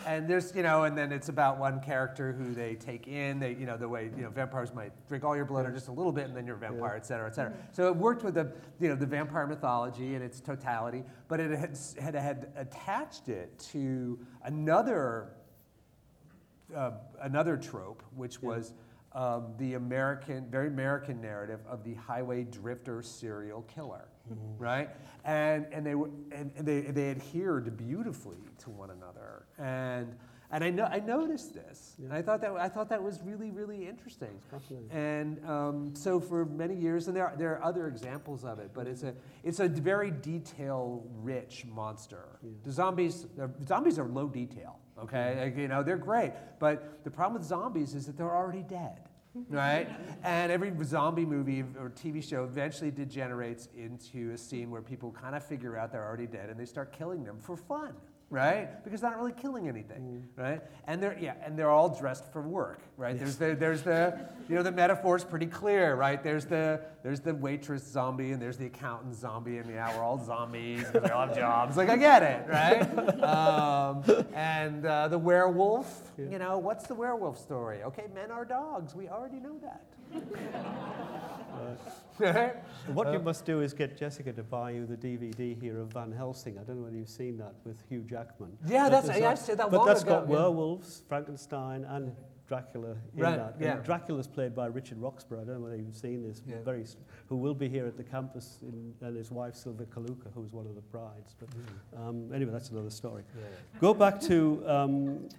And 0.09 0.27
there's, 0.27 0.55
you 0.55 0.63
know, 0.63 0.85
and 0.85 0.97
then 0.97 1.11
it's 1.11 1.29
about 1.29 1.59
one 1.59 1.79
character 1.81 2.33
who 2.33 2.51
they 2.55 2.73
take 2.73 3.07
in. 3.07 3.39
They, 3.39 3.51
you 3.51 3.67
know, 3.67 3.77
the 3.77 3.87
way 3.87 4.09
you 4.17 4.23
know 4.23 4.31
vampires 4.31 4.73
might 4.73 4.91
drink 5.07 5.23
all 5.23 5.35
your 5.35 5.45
blood 5.45 5.67
or 5.67 5.71
just 5.71 5.87
a 5.87 5.91
little 5.91 6.11
bit, 6.11 6.25
and 6.25 6.35
then 6.35 6.47
you're 6.47 6.55
a 6.55 6.59
vampire, 6.59 6.95
et 6.95 7.05
cetera, 7.05 7.27
et 7.27 7.35
cetera. 7.35 7.53
So 7.71 7.87
it 7.89 7.95
worked 7.95 8.23
with 8.23 8.33
the, 8.33 8.51
you 8.79 8.89
know, 8.89 8.95
the 8.95 9.05
vampire 9.05 9.45
mythology 9.45 10.15
in 10.15 10.23
its 10.23 10.39
totality, 10.39 11.03
but 11.27 11.39
it 11.39 11.51
had, 11.51 11.77
had, 12.01 12.15
had 12.15 12.51
attached 12.55 13.29
it 13.29 13.59
to 13.71 14.17
another 14.45 15.29
uh, 16.75 16.93
another 17.21 17.55
trope, 17.55 18.01
which 18.15 18.41
was 18.41 18.73
um, 19.13 19.53
the 19.59 19.75
American, 19.75 20.49
very 20.49 20.69
American 20.69 21.21
narrative 21.21 21.59
of 21.67 21.83
the 21.83 21.93
highway 21.93 22.45
drifter 22.45 23.03
serial 23.03 23.61
killer, 23.63 24.07
right? 24.57 24.89
And 25.23 25.67
and 25.71 25.85
they 25.85 25.93
were 25.93 26.09
and, 26.31 26.51
and 26.57 26.67
they 26.67 26.81
they 26.81 27.11
adhered 27.11 27.77
beautifully 27.77 28.37
to 28.63 28.71
one 28.71 28.89
another, 28.89 29.45
and 29.59 30.15
and 30.51 30.63
I 30.63 30.71
know 30.71 30.85
I 30.85 30.99
noticed 30.99 31.53
this, 31.53 31.93
and 31.99 32.11
I 32.11 32.23
thought 32.23 32.41
that 32.41 32.51
I 32.53 32.69
thought 32.69 32.89
that 32.89 33.03
was 33.03 33.19
really 33.23 33.51
really 33.51 33.87
interesting. 33.87 34.39
And 34.91 35.45
um, 35.47 35.95
so 35.95 36.19
for 36.19 36.45
many 36.45 36.75
years, 36.75 37.07
and 37.07 37.15
there 37.15 37.27
are, 37.27 37.35
there 37.37 37.51
are 37.53 37.63
other 37.63 37.87
examples 37.87 38.43
of 38.43 38.57
it, 38.57 38.71
but 38.73 38.87
it's 38.87 39.03
a 39.03 39.13
it's 39.43 39.59
a 39.59 39.67
very 39.67 40.09
detail 40.09 41.03
rich 41.21 41.65
monster. 41.71 42.39
The 42.63 42.71
zombies 42.71 43.27
the 43.37 43.51
zombies 43.67 43.99
are 43.99 44.07
low 44.07 44.27
detail. 44.27 44.79
Okay, 45.03 45.39
Like, 45.39 45.57
you 45.57 45.67
know 45.67 45.83
they're 45.83 45.97
great, 45.97 46.33
but 46.59 47.03
the 47.03 47.11
problem 47.11 47.39
with 47.39 47.47
zombies 47.47 47.93
is 47.93 48.07
that 48.07 48.17
they're 48.17 48.35
already 48.35 48.63
dead. 48.63 49.07
Right? 49.47 49.87
and 50.23 50.51
every 50.51 50.73
zombie 50.83 51.25
movie 51.25 51.63
or 51.79 51.91
TV 51.91 52.27
show 52.27 52.43
eventually 52.43 52.89
degenerates 52.89 53.69
into 53.77 54.31
a 54.31 54.37
scene 54.37 54.71
where 54.71 54.81
people 54.81 55.11
kind 55.11 55.35
of 55.35 55.45
figure 55.45 55.77
out 55.77 55.91
they're 55.91 56.05
already 56.05 56.25
dead 56.25 56.49
and 56.49 56.59
they 56.59 56.65
start 56.65 56.91
killing 56.91 57.23
them 57.23 57.37
for 57.39 57.55
fun 57.55 57.93
right? 58.29 58.83
Because 58.83 59.01
they're 59.01 59.09
not 59.09 59.19
really 59.19 59.33
killing 59.33 59.67
anything, 59.67 60.23
right? 60.35 60.61
And 60.87 61.01
they're 61.01 61.17
yeah, 61.19 61.33
and 61.43 61.57
they're 61.57 61.69
all 61.69 61.89
dressed 61.89 62.31
for 62.31 62.41
work, 62.41 62.81
right? 62.97 63.17
There's 63.17 63.37
the 63.37 63.55
there's 63.55 63.81
the 63.81 64.19
you 64.47 64.55
know 64.55 64.63
the 64.63 64.71
metaphor's 64.71 65.23
pretty 65.23 65.47
clear, 65.47 65.95
right? 65.95 66.23
There's 66.23 66.45
the 66.45 66.81
there's 67.03 67.19
the 67.21 67.33
waitress 67.33 67.83
zombie 67.83 68.31
and 68.31 68.41
there's 68.41 68.57
the 68.57 68.67
accountant 68.67 69.15
zombie, 69.15 69.57
and 69.57 69.69
yeah, 69.69 69.95
we're 69.97 70.03
all 70.03 70.23
zombies 70.23 70.85
because 70.85 71.03
we 71.03 71.09
all 71.09 71.27
have 71.27 71.35
jobs. 71.35 71.77
Like 71.77 71.89
I 71.89 71.97
get 71.97 72.23
it, 72.23 72.47
right? 72.47 72.79
Um, 73.29 74.03
and 74.33 74.85
uh, 74.85 75.07
the 75.07 75.17
werewolf, 75.17 76.11
you 76.17 76.39
know, 76.39 76.57
what's 76.57 76.87
the 76.87 76.95
werewolf 76.95 77.37
story? 77.39 77.83
Okay, 77.83 78.05
men 78.13 78.31
are 78.31 78.45
dogs. 78.45 78.95
We 78.95 79.07
already 79.07 79.39
know 79.39 79.57
that. 79.61 79.85
What 82.93 83.13
you 83.13 83.19
must 83.19 83.45
do 83.45 83.61
is 83.61 83.73
get 83.73 83.97
Jessica 83.97 84.33
to 84.33 84.43
buy 84.43 84.71
you 84.71 84.85
the 84.85 84.97
DVD 84.97 85.59
here 85.61 85.79
of 85.79 85.93
Van 85.93 86.11
Helsing. 86.11 86.57
I 86.59 86.63
don't 86.63 86.77
know 86.77 86.83
whether 86.83 86.95
you've 86.97 87.07
seen 87.09 87.37
that 87.37 87.53
with 87.63 87.81
Hugh 87.87 88.01
Jackman. 88.01 88.57
Yeah, 88.67 88.89
that's- 88.89 89.17
yeah, 89.19 89.29
I've 89.31 89.39
said 89.39 89.57
that 89.59 89.71
But 89.71 89.85
that's 89.85 90.01
ago, 90.01 90.19
got 90.21 90.27
yeah. 90.29 90.35
werewolves, 90.35 91.03
Frankenstein, 91.07 91.85
and 91.85 92.15
Dracula 92.47 92.95
in 93.15 93.21
Right, 93.21 93.37
that. 93.37 93.55
yeah. 93.59 93.75
And 93.75 93.83
Dracula's 93.83 94.27
played 94.27 94.55
by 94.55 94.65
Richard 94.65 94.97
Roxburgh. 94.97 95.41
I 95.41 95.43
don't 95.43 95.55
know 95.59 95.61
whether 95.65 95.75
you've 95.75 95.95
seen 95.95 96.23
this. 96.23 96.41
Yeah. 96.47 96.55
Very, 96.65 96.83
who 97.27 97.35
will 97.37 97.53
be 97.53 97.69
here 97.69 97.85
at 97.85 97.95
the 97.95 98.03
campus, 98.03 98.57
in, 98.63 98.93
and 99.01 99.15
his 99.15 99.29
wife 99.31 99.53
Silvia 99.55 99.85
Colloca, 99.85 100.33
who's 100.33 100.51
one 100.51 100.65
of 100.65 100.73
the 100.73 100.81
brides. 100.81 101.35
But 101.39 101.49
Mm. 101.51 102.07
um, 102.09 102.33
anyway, 102.33 102.51
that's 102.51 102.71
another 102.71 102.89
story. 102.89 103.23
Go 103.79 103.93
back 103.93 104.19
to 104.21 104.63
um, 104.67 105.29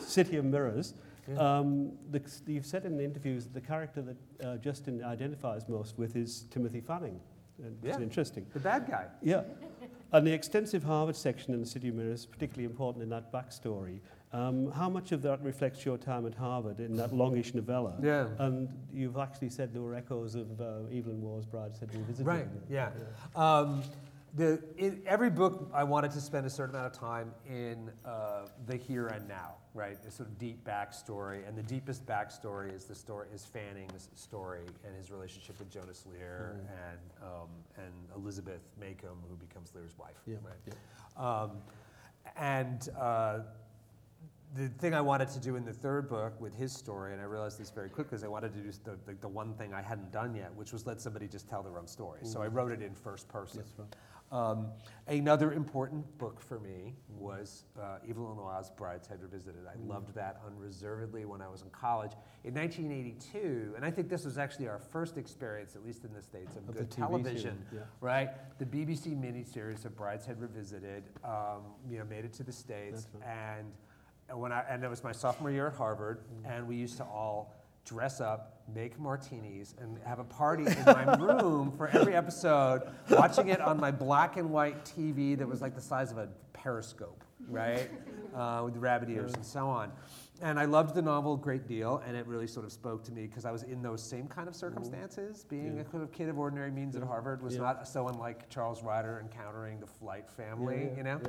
City 0.00 0.36
of 0.38 0.44
Mirrors. 0.44 0.94
Um, 1.36 1.92
the, 2.10 2.20
you've 2.46 2.66
said 2.66 2.84
in 2.84 2.96
the 2.96 3.04
interviews 3.04 3.44
that 3.44 3.54
the 3.54 3.60
character 3.60 4.02
that 4.02 4.16
uh, 4.46 4.56
Justin 4.58 5.02
identifies 5.02 5.68
most 5.68 5.98
with 5.98 6.16
is 6.16 6.44
Timothy 6.50 6.80
Fanning. 6.80 7.20
And 7.62 7.76
It's 7.82 7.96
Yeah. 7.98 8.02
interesting. 8.02 8.46
The 8.52 8.60
bad 8.60 8.86
guy. 8.88 9.06
Yeah. 9.22 9.42
And 10.12 10.26
the 10.26 10.32
extensive 10.32 10.84
Harvard 10.84 11.16
section 11.16 11.52
in 11.54 11.60
the 11.60 11.66
City 11.66 11.88
of 11.88 11.94
Mirrors 11.94 12.20
is 12.20 12.26
particularly 12.26 12.64
important 12.64 13.02
in 13.02 13.08
that 13.10 13.32
backstory. 13.32 14.00
Um, 14.32 14.70
how 14.72 14.88
much 14.90 15.12
of 15.12 15.22
that 15.22 15.42
reflects 15.42 15.84
your 15.84 15.96
time 15.98 16.26
at 16.26 16.34
Harvard 16.34 16.80
in 16.80 16.94
that 16.96 17.12
longish 17.14 17.54
novella? 17.54 17.94
Yeah. 18.02 18.28
And 18.38 18.68
you've 18.92 19.16
actually 19.16 19.50
said 19.50 19.72
there 19.72 19.82
were 19.82 19.94
echoes 19.94 20.34
of 20.34 20.60
uh, 20.60 20.80
Evelyn 20.92 21.20
Waugh's 21.22 21.46
Brideshead 21.46 21.92
Revisited. 21.94 22.26
Right. 22.26 22.46
Yeah. 22.68 22.90
Um, 23.34 23.82
the 24.36 24.62
in 24.76 25.02
every 25.06 25.30
book 25.30 25.70
I 25.72 25.82
wanted 25.82 26.10
to 26.12 26.20
spend 26.20 26.46
a 26.46 26.50
certain 26.50 26.74
amount 26.74 26.92
of 26.92 26.98
time 26.98 27.32
in 27.48 27.90
uh, 28.04 28.46
the 28.66 28.76
here 28.76 29.06
and 29.08 29.26
now, 29.26 29.54
right? 29.74 29.96
A 30.06 30.10
sort 30.10 30.28
of 30.28 30.38
deep 30.38 30.64
backstory, 30.64 31.46
and 31.48 31.56
the 31.56 31.62
deepest 31.62 32.04
backstory 32.06 32.74
is 32.74 32.84
the 32.84 32.94
story 32.94 33.28
is 33.34 33.44
Fanning's 33.44 34.10
story 34.14 34.66
and 34.84 34.94
his 34.96 35.10
relationship 35.10 35.58
with 35.58 35.70
Jonas 35.70 36.04
Lear 36.10 36.60
and 36.90 36.98
um, 37.22 37.48
and 37.76 37.92
Elizabeth 38.14 38.62
Maycomb, 38.80 39.18
who 39.28 39.36
becomes 39.36 39.74
Lear's 39.74 39.96
wife. 39.98 40.16
Yeah, 40.26 40.36
Right. 40.44 41.42
Um, 41.42 41.52
and 42.36 42.88
uh, 42.98 43.38
the 44.54 44.68
thing 44.68 44.94
I 44.94 45.00
wanted 45.00 45.28
to 45.30 45.40
do 45.40 45.56
in 45.56 45.64
the 45.64 45.72
third 45.72 46.08
book 46.08 46.40
with 46.40 46.54
his 46.54 46.72
story, 46.72 47.12
and 47.12 47.20
I 47.20 47.24
realized 47.24 47.58
this 47.58 47.70
very 47.70 47.88
quickly, 47.88 48.16
is 48.16 48.24
I 48.24 48.28
wanted 48.28 48.54
to 48.54 48.60
do 48.60 48.70
the, 48.84 48.98
the, 49.06 49.18
the 49.20 49.28
one 49.28 49.54
thing 49.54 49.74
I 49.74 49.82
hadn't 49.82 50.12
done 50.12 50.34
yet, 50.34 50.54
which 50.54 50.72
was 50.72 50.86
let 50.86 51.00
somebody 51.00 51.28
just 51.28 51.48
tell 51.48 51.62
their 51.62 51.78
own 51.78 51.86
story. 51.86 52.20
So 52.22 52.42
I 52.42 52.46
wrote 52.46 52.72
it 52.72 52.82
in 52.82 52.94
first 52.94 53.28
person. 53.28 53.62
Um, 54.32 54.68
another 55.06 55.52
important 55.52 56.18
book 56.18 56.40
for 56.40 56.58
me 56.58 56.94
was 57.08 57.64
uh, 57.80 57.98
Evelyn 58.08 58.36
Waugh's 58.36 58.70
Brideshead 58.70 59.22
Revisited. 59.22 59.62
I 59.66 59.76
loved 59.86 60.14
that 60.14 60.40
unreservedly 60.46 61.24
when 61.24 61.40
I 61.40 61.48
was 61.48 61.62
in 61.62 61.70
college. 61.70 62.12
In 62.44 62.54
1982, 62.54 63.74
and 63.76 63.84
I 63.84 63.90
think 63.90 64.08
this 64.08 64.24
was 64.24 64.36
actually 64.36 64.68
our 64.68 64.78
first 64.78 65.16
experience, 65.16 65.76
at 65.76 65.84
least 65.84 66.04
in 66.04 66.12
the 66.12 66.22
States, 66.22 66.56
of, 66.56 66.68
Of 66.68 66.76
good 66.76 66.90
the 66.90 66.96
television, 66.96 67.64
yeah. 67.72 67.80
right? 68.00 68.30
The 68.58 68.66
BBC 68.66 69.16
miniseries 69.16 69.84
of 69.84 69.96
Brideshead 69.96 70.40
Revisited, 70.40 71.04
um, 71.24 71.62
you 71.88 71.98
know, 71.98 72.04
made 72.04 72.24
it 72.24 72.32
to 72.34 72.42
the 72.42 72.52
States, 72.52 73.06
That's 73.12 73.24
and 73.24 73.72
and 74.28 74.40
when 74.40 74.52
I 74.52 74.64
and 74.68 74.82
it 74.82 74.90
was 74.90 75.04
my 75.04 75.12
sophomore 75.12 75.50
year 75.50 75.68
at 75.68 75.74
Harvard, 75.74 76.20
and 76.44 76.66
we 76.66 76.76
used 76.76 76.96
to 76.96 77.04
all 77.04 77.54
dress 77.86 78.20
up, 78.20 78.60
make 78.74 78.98
martinis, 78.98 79.74
and 79.80 79.96
have 80.04 80.18
a 80.18 80.24
party 80.24 80.64
in 80.66 80.84
my 80.84 81.14
room 81.20 81.72
for 81.76 81.88
every 81.88 82.14
episode, 82.14 82.82
watching 83.10 83.48
it 83.48 83.60
on 83.60 83.80
my 83.80 83.90
black 83.92 84.36
and 84.36 84.50
white 84.50 84.84
TV 84.84 85.38
that 85.38 85.46
was 85.48 85.62
like 85.62 85.74
the 85.74 85.80
size 85.80 86.10
of 86.10 86.18
a 86.18 86.28
periscope, 86.52 87.22
right, 87.48 87.88
uh, 88.34 88.62
with 88.64 88.76
rabbit 88.76 89.08
ears 89.08 89.32
and 89.34 89.44
so 89.46 89.68
on. 89.68 89.90
And 90.42 90.58
I 90.60 90.66
loved 90.66 90.94
the 90.94 91.00
novel 91.00 91.34
a 91.34 91.38
great 91.38 91.66
deal, 91.66 92.02
and 92.06 92.14
it 92.14 92.26
really 92.26 92.46
sort 92.46 92.66
of 92.66 92.72
spoke 92.72 93.02
to 93.04 93.12
me 93.12 93.22
because 93.22 93.46
I 93.46 93.52
was 93.52 93.62
in 93.62 93.80
those 93.80 94.02
same 94.02 94.26
kind 94.26 94.48
of 94.48 94.54
circumstances. 94.54 95.44
Being 95.48 95.76
Yeah. 95.76 95.80
a 95.82 95.84
kind 95.84 96.02
of 96.04 96.12
kid 96.12 96.28
of 96.28 96.38
ordinary 96.38 96.70
means 96.70 96.94
at 96.94 97.02
Harvard 97.04 97.40
was 97.42 97.54
Yeah. 97.54 97.62
not 97.62 97.88
so 97.88 98.08
unlike 98.08 98.50
Charles 98.50 98.82
Ryder 98.82 99.20
encountering 99.22 99.80
the 99.80 99.86
Flyte 99.86 100.28
family, 100.28 100.90
yeah, 100.90 100.96
you 100.96 101.02
know. 101.04 101.20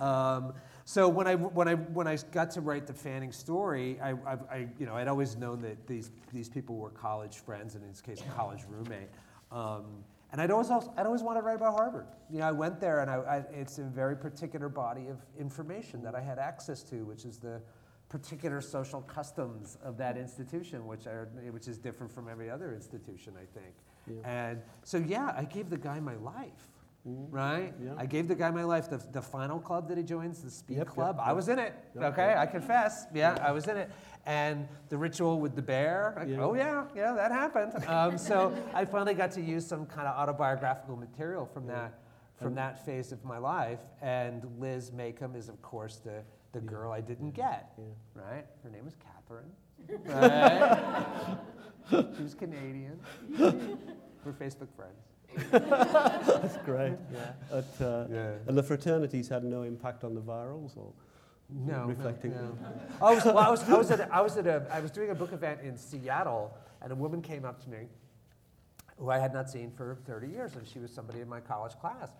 yeah. 0.00 0.34
Um, 0.36 0.54
so 0.84 1.08
when 1.08 1.26
I 1.26 1.34
when 1.34 1.66
I 1.66 1.74
when 1.74 2.06
I 2.06 2.18
got 2.32 2.50
to 2.52 2.60
write 2.60 2.86
the 2.86 2.92
Fanning 2.92 3.32
story, 3.32 3.98
I, 4.02 4.10
I, 4.10 4.32
I 4.50 4.68
you 4.78 4.86
know 4.86 4.94
I'd 4.94 5.08
always 5.08 5.36
known 5.36 5.62
that 5.62 5.86
these 5.86 6.10
these 6.32 6.48
people 6.48 6.76
were 6.76 6.90
college 6.90 7.38
friends, 7.38 7.74
and 7.74 7.82
in 7.82 7.90
this 7.90 8.02
case, 8.02 8.20
a 8.20 8.34
college 8.34 8.60
roommate. 8.68 9.08
Um, 9.50 10.04
and 10.32 10.40
I'd 10.40 10.50
always 10.50 10.68
also, 10.68 10.92
I'd 10.96 11.06
always 11.06 11.22
wanted 11.22 11.40
to 11.40 11.46
write 11.46 11.56
about 11.56 11.74
Harvard. 11.74 12.06
You 12.28 12.40
know, 12.40 12.48
I 12.48 12.50
went 12.50 12.80
there, 12.80 13.00
and 13.00 13.08
I, 13.08 13.14
I, 13.14 13.36
it's 13.52 13.78
a 13.78 13.84
very 13.84 14.16
particular 14.16 14.68
body 14.68 15.06
of 15.06 15.18
information 15.38 16.02
that 16.02 16.16
I 16.16 16.20
had 16.20 16.40
access 16.40 16.82
to, 16.84 17.04
which 17.04 17.24
is 17.24 17.38
the 17.38 17.62
particular 18.08 18.60
social 18.60 19.00
customs 19.02 19.78
of 19.82 19.96
that 19.98 20.16
institution, 20.16 20.86
which 20.86 21.06
are 21.06 21.28
which 21.50 21.68
is 21.68 21.78
different 21.78 22.12
from 22.12 22.28
every 22.28 22.50
other 22.50 22.74
institution, 22.74 23.34
I 23.36 23.46
think. 23.58 23.74
Yeah. 24.06 24.48
And 24.48 24.62
so 24.82 24.98
yeah, 24.98 25.32
I 25.36 25.44
gave 25.44 25.70
the 25.70 25.78
guy 25.78 26.00
my 26.00 26.16
life 26.16 26.68
right? 27.04 27.72
Yeah. 27.82 27.92
I 27.96 28.06
gave 28.06 28.28
the 28.28 28.34
guy 28.34 28.50
my 28.50 28.64
life. 28.64 28.88
The, 28.88 29.02
the 29.12 29.22
final 29.22 29.60
club 29.60 29.88
that 29.88 29.98
he 29.98 30.04
joins, 30.04 30.42
the 30.42 30.50
Spee 30.50 30.74
Yep, 30.74 30.86
yep, 30.86 30.94
Club, 30.94 31.18
I 31.20 31.28
yep. 31.28 31.36
was 31.36 31.48
in 31.48 31.58
it. 31.58 31.74
Yep, 31.94 32.12
okay. 32.12 32.34
I 32.36 32.46
confess. 32.46 33.06
Yeah, 33.14 33.36
I 33.42 33.52
was 33.52 33.68
in 33.68 33.76
it. 33.76 33.90
And 34.26 34.66
the 34.88 34.96
ritual 34.96 35.38
with 35.38 35.54
the 35.54 35.62
bear, 35.62 36.14
like, 36.16 36.38
oh 36.38 36.54
yeah, 36.54 36.86
yeah, 36.96 37.12
that 37.12 37.30
happened. 37.30 37.72
Um, 37.86 38.16
so 38.16 38.56
I 38.72 38.86
finally 38.86 39.12
got 39.12 39.30
to 39.32 39.42
use 39.42 39.66
some 39.66 39.84
kind 39.84 40.08
of 40.08 40.16
autobiographical 40.16 40.96
material 40.96 41.44
from 41.46 41.66
that 41.66 42.00
from 42.36 42.54
that 42.56 42.84
phase 42.84 43.12
of 43.12 43.24
my 43.24 43.38
life. 43.38 43.78
And 44.02 44.44
Liz 44.58 44.90
Maycomb 44.90 45.36
is, 45.36 45.48
of 45.48 45.60
course, 45.60 45.96
the 45.98 46.22
the 46.52 46.60
girl 46.60 46.90
I 46.90 47.00
didn't 47.02 47.32
get. 47.32 47.72
Right? 48.14 48.46
Her 48.62 48.70
name 48.70 48.84
was 48.84 48.94
Catherine. 48.96 49.50
Right? 51.90 52.06
she 52.16 52.22
was 52.22 52.34
Canadian. 52.34 52.98
We're 53.38 54.32
Facebook 54.32 54.74
friends. 54.74 55.13
That's 55.50 56.56
great. 56.58 56.94
Yeah. 57.12 57.58
At, 57.58 57.80
uh, 57.80 58.06
Yeah. 58.10 58.32
And 58.46 58.56
the 58.56 58.62
fraternities 58.62 59.28
had 59.28 59.44
no 59.44 59.62
impact 59.62 60.04
on 60.04 60.14
the 60.14 60.20
virals, 60.20 60.76
or 60.76 60.92
No, 61.50 61.84
reflecting. 61.86 62.32
No, 62.32 62.40
no. 62.40 62.56
I 63.02 63.14
was, 63.14 63.24
well, 63.24 63.38
I 63.38 63.50
was, 63.50 63.62
I 63.68 63.76
was, 63.76 63.90
at, 63.90 64.00
a, 64.00 64.14
I 64.14 64.20
was 64.20 64.36
at 64.36 64.46
a, 64.46 64.66
I 64.70 64.80
was 64.80 64.90
doing 64.90 65.10
a 65.10 65.14
book 65.14 65.32
event 65.32 65.60
in 65.62 65.76
Seattle, 65.76 66.56
and 66.82 66.92
a 66.92 66.94
woman 66.96 67.22
came 67.22 67.44
up 67.44 67.62
to 67.64 67.70
me, 67.70 67.88
who 68.98 69.10
I 69.10 69.18
had 69.18 69.32
not 69.32 69.50
seen 69.50 69.70
for 69.70 69.96
30 70.06 70.28
years, 70.28 70.54
and 70.56 70.66
she 70.66 70.78
was 70.78 70.92
somebody 70.92 71.20
in 71.20 71.28
my 71.28 71.40
college 71.40 71.72
class, 71.80 72.10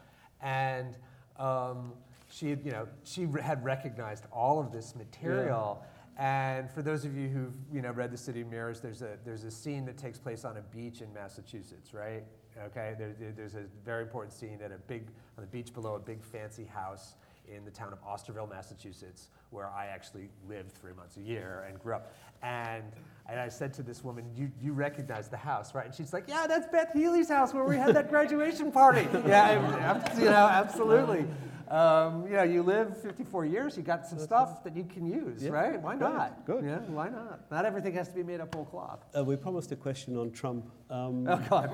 and 0.43 0.97
um, 1.39 1.93
she, 2.31 2.51
had, 2.51 2.65
you 2.65 2.73
know, 2.73 2.87
she 3.05 3.27
had 3.43 3.65
recognized 3.65 4.25
all 4.33 4.61
of 4.61 4.73
this 4.73 4.95
material. 4.97 5.85
And 6.17 6.71
for 6.71 6.83
those 6.83 7.05
of 7.05 7.17
you 7.17 7.29
who've 7.29 7.53
you 7.73 7.83
know 7.83 7.91
read 7.91 8.13
The 8.13 8.17
City 8.17 8.43
of 8.43 8.49
Mirrors, 8.49 8.81
there's 8.81 9.03
a 9.03 9.19
there's 9.25 9.43
a 9.43 9.51
scene 9.51 9.85
that 9.87 9.99
takes 9.99 10.17
place 10.17 10.45
on 10.45 10.57
a 10.57 10.63
beach 10.63 11.01
in 11.01 11.13
Massachusetts, 11.13 11.93
right? 11.93 12.23
Okay, 12.67 12.95
there, 12.99 13.15
there- 13.19 13.33
there's 13.33 13.55
a 13.55 13.65
very 13.85 14.03
important 14.03 14.33
scene 14.33 14.61
at 14.65 14.71
a 14.73 14.79
big 14.87 15.09
on 15.37 15.43
the 15.43 15.49
beach 15.49 15.73
below 15.75 15.95
a 15.97 15.99
big 15.99 16.23
fancy 16.23 16.65
house 16.65 17.15
in 17.53 17.65
the 17.65 17.71
town 17.71 17.93
of 17.93 18.03
Osterville, 18.05 18.49
Massachusetts, 18.49 19.29
where 19.51 19.69
I 19.69 19.87
actually 19.87 20.31
lived 20.49 20.73
three 20.73 20.93
months 20.95 21.17
a 21.19 21.21
year 21.21 21.67
and 21.69 21.79
grew 21.79 21.95
up. 21.95 22.15
And, 22.43 22.83
and 23.29 23.39
I 23.39 23.49
said 23.49 23.75
to 23.75 23.83
this 23.83 24.03
woman, 24.03 24.25
you, 24.35 24.51
you 24.63 24.73
recognize 24.73 25.29
the 25.29 25.37
house, 25.37 25.75
right? 25.75 25.85
And 25.85 25.95
she's 25.95 26.13
like, 26.15 26.25
yeah, 26.27 26.47
that's 26.47 26.67
Beth 26.69 26.93
Healy's 26.95 27.29
house 27.29 27.53
where 27.53 27.65
we 27.65 27.77
had 27.77 27.95
that 27.97 28.09
graduation 28.09 28.73
party. 28.73 29.07
yeah, 29.27 30.15
you 30.19 30.25
know, 30.25 30.49
absolutely. 30.49 31.27
Um, 31.69 32.27
you 32.27 32.35
know, 32.35 32.43
you 32.43 32.63
live 32.63 33.01
54 33.01 33.47
years, 33.47 33.77
you 33.77 33.83
got 33.83 34.07
some 34.07 34.19
stuff 34.19 34.63
that 34.65 34.77
you 34.77 34.85
can 34.85 35.07
use, 35.07 35.43
Yeah, 35.43 35.51
right? 35.51 35.81
Why 35.81 35.95
not? 35.95 36.45
good. 36.45 36.65
Yeah, 36.65 36.79
why 36.81 37.09
not? 37.09 37.51
Not 37.51 37.65
everything 37.65 37.95
has 37.95 38.09
to 38.09 38.15
be 38.15 38.23
made 38.23 38.41
up 38.41 38.55
whole 38.55 38.67
cloth. 38.67 39.01
Uh, 39.17 39.25
we 39.25 39.37
promised 39.37 39.73
a 39.73 39.77
question 39.77 40.17
on 40.17 40.31
Trump. 40.31 40.71
Um, 40.91 41.27
Oh, 41.27 41.41
God. 41.49 41.71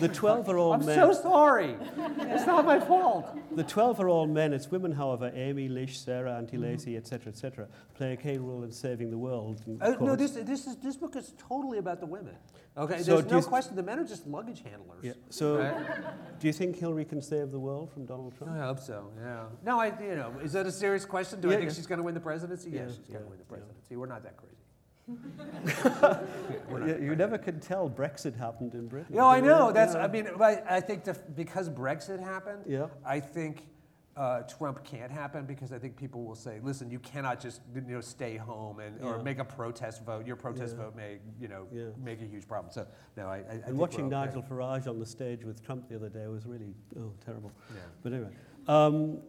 the 0.00 0.08
12 0.08 0.48
are 0.50 0.58
all 0.58 0.76
men. 0.78 0.98
I'm 0.98 1.12
so 1.14 1.20
sorry. 1.22 1.76
It's 2.20 2.46
not 2.46 2.66
my 2.66 2.78
fault. 2.78 3.36
The 3.56 3.64
12 3.64 4.00
are 4.00 4.08
all 4.08 4.26
men. 4.26 4.52
It's 4.52 4.70
women, 4.70 4.92
however, 4.92 5.32
Amy, 5.34 5.68
Lish, 5.68 5.98
Sarah, 5.98 6.30
Mm-hmm. 6.30 6.38
Auntie 6.38 6.58
Lacey, 6.58 6.96
etc., 6.96 7.32
etc., 7.32 7.68
play 7.94 8.12
a 8.12 8.16
key 8.16 8.36
role 8.36 8.62
in 8.64 8.70
saving 8.72 9.10
the 9.10 9.18
world. 9.18 9.62
Uh, 9.80 9.94
no, 10.00 10.14
this, 10.16 10.32
this, 10.32 10.66
is, 10.66 10.76
this 10.76 10.96
book 10.96 11.16
is 11.16 11.32
totally 11.38 11.78
about 11.78 12.00
the 12.00 12.06
women. 12.06 12.34
Okay, 12.78 13.02
So 13.02 13.16
there's 13.16 13.30
no 13.30 13.38
you- 13.38 13.42
question. 13.44 13.74
The 13.74 13.82
men 13.82 13.98
are 13.98 14.04
just 14.04 14.26
luggage 14.26 14.62
handlers. 14.62 15.02
Yeah. 15.02 15.12
So, 15.30 15.58
Right? 15.58 16.38
do 16.38 16.46
you 16.46 16.52
think 16.52 16.76
Hillary 16.76 17.06
can 17.06 17.22
save 17.22 17.50
the 17.50 17.58
world 17.58 17.90
from 17.90 18.04
Donald 18.04 18.36
Trump? 18.36 18.52
I 18.52 18.58
hope 18.58 18.80
so. 18.80 19.10
Yeah. 19.18 19.44
No, 19.64 19.80
I. 19.80 19.98
You 19.98 20.16
know, 20.16 20.34
is 20.42 20.52
that 20.52 20.66
a 20.66 20.72
serious 20.72 21.06
question? 21.06 21.40
Do 21.40 21.48
I 21.48 21.56
think 21.56 21.70
yeah. 21.70 21.74
she's 21.74 21.86
going 21.86 21.98
to 21.98 22.04
win 22.04 22.14
the 22.14 22.20
presidency? 22.20 22.70
Yeah, 22.70 22.82
yes, 22.82 22.96
she's 22.96 23.06
going 23.08 23.24
to 23.24 23.30
win 23.30 23.38
the 23.38 23.44
yeah. 23.44 23.56
presidency. 23.56 23.96
We're 23.96 24.06
not 24.06 24.22
that 24.24 24.36
crazy. 24.36 24.56
You, 26.70 26.98
you 27.00 27.16
never 27.16 27.38
can 27.38 27.58
tell. 27.60 27.88
Brexit 27.88 28.36
happened 28.36 28.74
in 28.74 28.86
Britain. 28.88 29.14
No, 29.14 29.26
I 29.26 29.40
know. 29.40 29.72
That's. 29.72 29.94
you 29.94 30.00
I 30.00 30.08
mean, 30.08 30.28
I, 30.40 30.62
I 30.68 30.80
think 30.80 31.04
the, 31.04 31.14
because 31.34 31.70
Brexit 31.70 32.20
happened. 32.20 32.64
Yeah. 32.66 32.88
I 33.04 33.20
think. 33.20 33.62
Uh, 34.16 34.40
Trump 34.44 34.82
can't 34.82 35.12
happen 35.12 35.44
because 35.44 35.72
I 35.72 35.78
think 35.78 35.94
people 35.94 36.24
will 36.24 36.34
say, 36.34 36.58
"Listen, 36.62 36.90
you 36.90 36.98
cannot 37.00 37.38
just 37.38 37.60
you 37.74 37.82
know 37.82 38.00
stay 38.00 38.36
home 38.38 38.80
and 38.80 38.98
or 39.04 39.16
Yeah. 39.16 39.22
make 39.22 39.38
a 39.38 39.44
protest 39.44 40.02
vote. 40.04 40.26
Your 40.26 40.36
protest 40.36 40.74
Yeah. 40.74 40.84
vote 40.84 40.96
may 40.96 41.18
you 41.38 41.48
know 41.48 41.66
Yeah. 41.70 41.90
make 42.02 42.22
a 42.22 42.24
huge 42.24 42.48
problem." 42.48 42.72
So 42.72 42.86
no, 43.18 43.26
I. 43.26 43.36
I, 43.38 43.40
And 43.66 43.76
watching 43.78 44.08
we're 44.08 44.16
okay. 44.16 44.26
Nigel 44.26 44.42
Farage 44.42 44.86
on 44.88 44.98
the 44.98 45.04
stage 45.04 45.44
with 45.44 45.62
Trump 45.62 45.88
the 45.90 45.96
other 45.96 46.08
day 46.08 46.26
was 46.28 46.46
really 46.46 46.74
oh 46.98 47.12
terrible. 47.26 47.52
Yeah. 47.74 47.80
But 48.02 48.12
anyway, 48.14 48.30
um, 48.68 49.20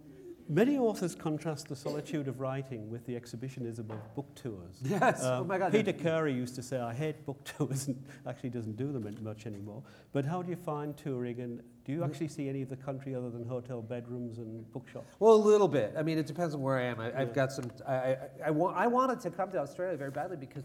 many 0.49 0.77
authors 0.77 1.15
contrast 1.15 1.67
the 1.67 1.75
solitude 1.75 2.27
of 2.27 2.39
writing 2.39 2.89
with 2.89 3.05
the 3.05 3.15
exhibitionism 3.15 3.89
of 3.91 4.15
book 4.15 4.33
tours. 4.35 4.77
Yes. 4.83 5.19
oh 5.23 5.41
Um, 5.41 5.47
my 5.47 5.57
God. 5.57 5.71
Peter 5.71 5.93
Carey 5.93 6.33
used 6.33 6.55
to 6.55 6.63
say, 6.63 6.79
"I 6.79 6.93
hate 6.93 7.25
book 7.25 7.43
tours," 7.57 7.87
and 7.87 8.01
actually 8.25 8.49
doesn't 8.51 8.75
do 8.77 8.91
them 8.91 9.05
much 9.21 9.45
anymore. 9.45 9.83
But 10.13 10.25
how 10.25 10.41
do 10.41 10.49
you 10.49 10.55
find 10.55 10.95
touring, 10.97 11.39
and 11.41 11.61
do 11.85 11.91
you 11.91 12.03
actually 12.03 12.27
see 12.29 12.47
any 12.49 12.61
of 12.61 12.69
the 12.69 12.75
country 12.75 13.15
other 13.15 13.29
than 13.29 13.45
hotel 13.45 13.81
bedrooms 13.81 14.37
and 14.37 14.69
bookshops? 14.73 15.15
Well, 15.19 15.33
a 15.33 15.43
little 15.53 15.67
bit. 15.67 15.93
I 15.97 16.03
mean, 16.03 16.17
it 16.17 16.27
depends 16.27 16.53
on 16.55 16.61
where 16.61 16.77
I 16.77 16.83
am. 16.83 16.99
I, 16.99 17.07
I've 17.21 17.29
Yeah. 17.29 17.33
got 17.33 17.51
some. 17.51 17.71
I, 17.87 17.93
I, 17.93 18.17
I, 18.45 18.51
wa- 18.51 18.73
I 18.75 18.87
wanted 18.87 19.19
to 19.21 19.29
come 19.31 19.51
to 19.51 19.59
Australia 19.59 19.97
very 19.97 20.11
badly 20.11 20.37
because, 20.37 20.63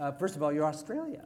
uh, 0.00 0.12
first 0.12 0.36
of 0.36 0.42
all, 0.42 0.52
you're 0.52 0.66
Australia, 0.66 1.24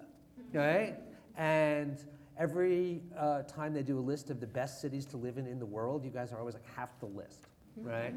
right? 0.53 0.97
And 1.37 1.99
every 2.39 3.03
uh, 3.17 3.43
time 3.43 3.73
they 3.75 3.83
do 3.83 3.99
a 3.99 4.01
list 4.13 4.31
of 4.31 4.41
the 4.41 4.47
best 4.47 4.81
cities 4.81 5.07
to 5.07 5.17
live 5.17 5.39
in 5.39 5.47
in 5.47 5.59
the 5.59 5.67
world, 5.67 6.05
you 6.05 6.11
guys 6.11 6.33
are 6.33 6.39
always 6.39 6.55
like 6.55 6.67
half 6.77 6.99
the 7.01 7.07
list, 7.07 7.47
right? 7.77 8.15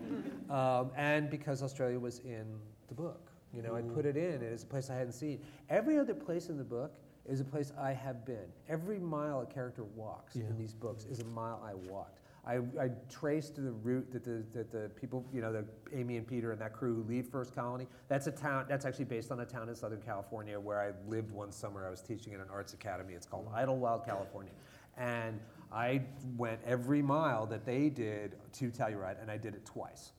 um, 0.49 0.91
and 0.95 1.29
because 1.29 1.61
Australia 1.63 1.99
was 1.99 2.19
in 2.19 2.45
the 2.87 2.93
book, 2.93 3.31
you 3.53 3.61
know, 3.61 3.75
I 3.75 3.81
put 3.81 4.05
it 4.05 4.17
in. 4.17 4.33
and 4.33 4.43
It's 4.43 4.63
a 4.63 4.67
place 4.67 4.89
I 4.89 4.95
hadn't 4.95 5.13
seen. 5.13 5.39
Every 5.69 5.97
other 5.97 6.13
place 6.13 6.49
in 6.49 6.57
the 6.57 6.63
book 6.63 6.95
is 7.25 7.39
a 7.39 7.45
place 7.45 7.71
I 7.79 7.93
have 7.93 8.25
been. 8.25 8.45
Every 8.69 8.99
mile 8.99 9.41
a 9.41 9.45
character 9.45 9.83
walks 9.95 10.35
Yeah. 10.35 10.43
in 10.45 10.57
these 10.57 10.73
books 10.73 11.05
is 11.05 11.19
a 11.21 11.25
mile 11.25 11.61
I 11.65 11.73
walked. 11.89 12.19
I, 12.47 12.57
I 12.79 12.91
traced 13.09 13.55
the 13.55 13.71
route 13.71 14.11
that 14.11 14.23
the, 14.23 14.43
that 14.53 14.71
the 14.71 14.91
people, 14.95 15.25
you 15.33 15.41
know, 15.41 15.51
the 15.51 15.65
Amy 15.95 16.17
and 16.17 16.27
Peter 16.27 16.51
and 16.51 16.61
that 16.61 16.73
crew 16.73 16.93
who 16.93 17.03
leave 17.09 17.25
First 17.27 17.55
Colony. 17.55 17.87
That's 18.07 18.27
a 18.27 18.31
town. 18.31 18.65
That's 18.69 18.85
actually 18.85 19.05
based 19.05 19.31
on 19.31 19.39
a 19.39 19.45
town 19.45 19.67
in 19.67 19.73
Southern 19.73 20.01
California 20.01 20.59
where 20.59 20.79
I 20.79 20.91
lived 21.09 21.31
one 21.31 21.51
summer. 21.51 21.87
I 21.87 21.89
was 21.89 22.01
teaching 22.01 22.35
at 22.35 22.39
an 22.39 22.45
arts 22.51 22.73
academy. 22.75 23.13
It's 23.15 23.25
called 23.25 23.51
Idyllwild, 23.51 24.05
California, 24.05 24.51
and 24.95 25.39
I 25.75 26.01
went 26.37 26.61
every 26.65 27.01
mile 27.01 27.45
that 27.47 27.65
they 27.65 27.89
did 27.89 28.35
to 28.53 28.71
Telluride, 28.71 29.21
and 29.21 29.29
I 29.29 29.35
did 29.35 29.55
it 29.55 29.65
twice, 29.65 30.13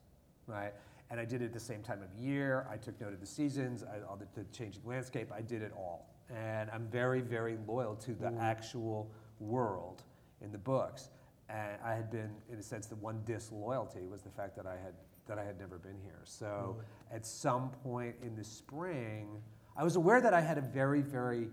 right? 0.46 0.72
And 1.10 1.18
I 1.18 1.24
did 1.24 1.40
it 1.40 1.46
at 1.46 1.52
the 1.54 1.60
same 1.60 1.82
time 1.82 2.02
of 2.02 2.12
year. 2.20 2.66
I 2.70 2.76
took 2.76 3.00
note 3.00 3.14
of 3.14 3.20
the 3.20 3.26
seasons, 3.26 3.82
I, 3.82 4.06
all 4.06 4.16
the, 4.16 4.26
the 4.38 4.44
changing 4.52 4.82
landscape. 4.84 5.30
I 5.34 5.40
did 5.40 5.62
it 5.62 5.72
all, 5.74 6.10
and 6.28 6.68
I'm 6.70 6.86
very, 6.88 7.22
very 7.22 7.56
loyal 7.66 7.94
to 7.96 8.12
the 8.12 8.26
mm. 8.26 8.40
actual 8.40 9.10
world 9.40 10.02
in 10.42 10.52
the 10.52 10.58
books. 10.58 11.08
And 11.48 11.78
I 11.82 11.94
had 11.94 12.10
been, 12.10 12.30
in 12.52 12.58
a 12.58 12.62
sense, 12.62 12.86
the 12.86 12.96
one 12.96 13.22
disloyalty 13.24 14.06
was 14.10 14.22
the 14.22 14.30
fact 14.30 14.56
that 14.56 14.66
I 14.66 14.72
had 14.72 14.92
that 15.26 15.38
I 15.38 15.44
had 15.44 15.58
never 15.58 15.78
been 15.78 15.98
here. 16.04 16.20
So 16.24 16.76
mm. 16.78 17.16
at 17.16 17.26
some 17.26 17.70
point 17.82 18.14
in 18.22 18.36
the 18.36 18.44
spring, 18.44 19.42
I 19.76 19.84
was 19.84 19.96
aware 19.96 20.20
that 20.20 20.34
I 20.34 20.40
had 20.40 20.58
a 20.58 20.60
very, 20.60 21.00
very 21.00 21.48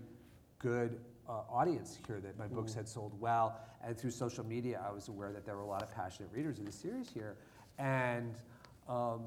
good 0.58 1.00
uh, 1.28 1.40
audience 1.50 1.98
here, 2.06 2.20
that 2.20 2.38
my 2.38 2.46
books 2.46 2.72
mm. 2.72 2.76
had 2.76 2.88
sold 2.88 3.18
well. 3.20 3.58
And 3.86 3.98
through 3.98 4.12
social 4.12 4.44
media, 4.44 4.82
I 4.86 4.92
was 4.92 5.08
aware 5.08 5.32
that 5.32 5.44
there 5.44 5.56
were 5.56 5.62
a 5.62 5.66
lot 5.66 5.82
of 5.82 5.90
passionate 5.90 6.30
readers 6.32 6.58
of 6.58 6.64
the 6.64 6.72
series 6.72 7.10
here. 7.10 7.36
And, 7.78 8.34
um, 8.88 9.22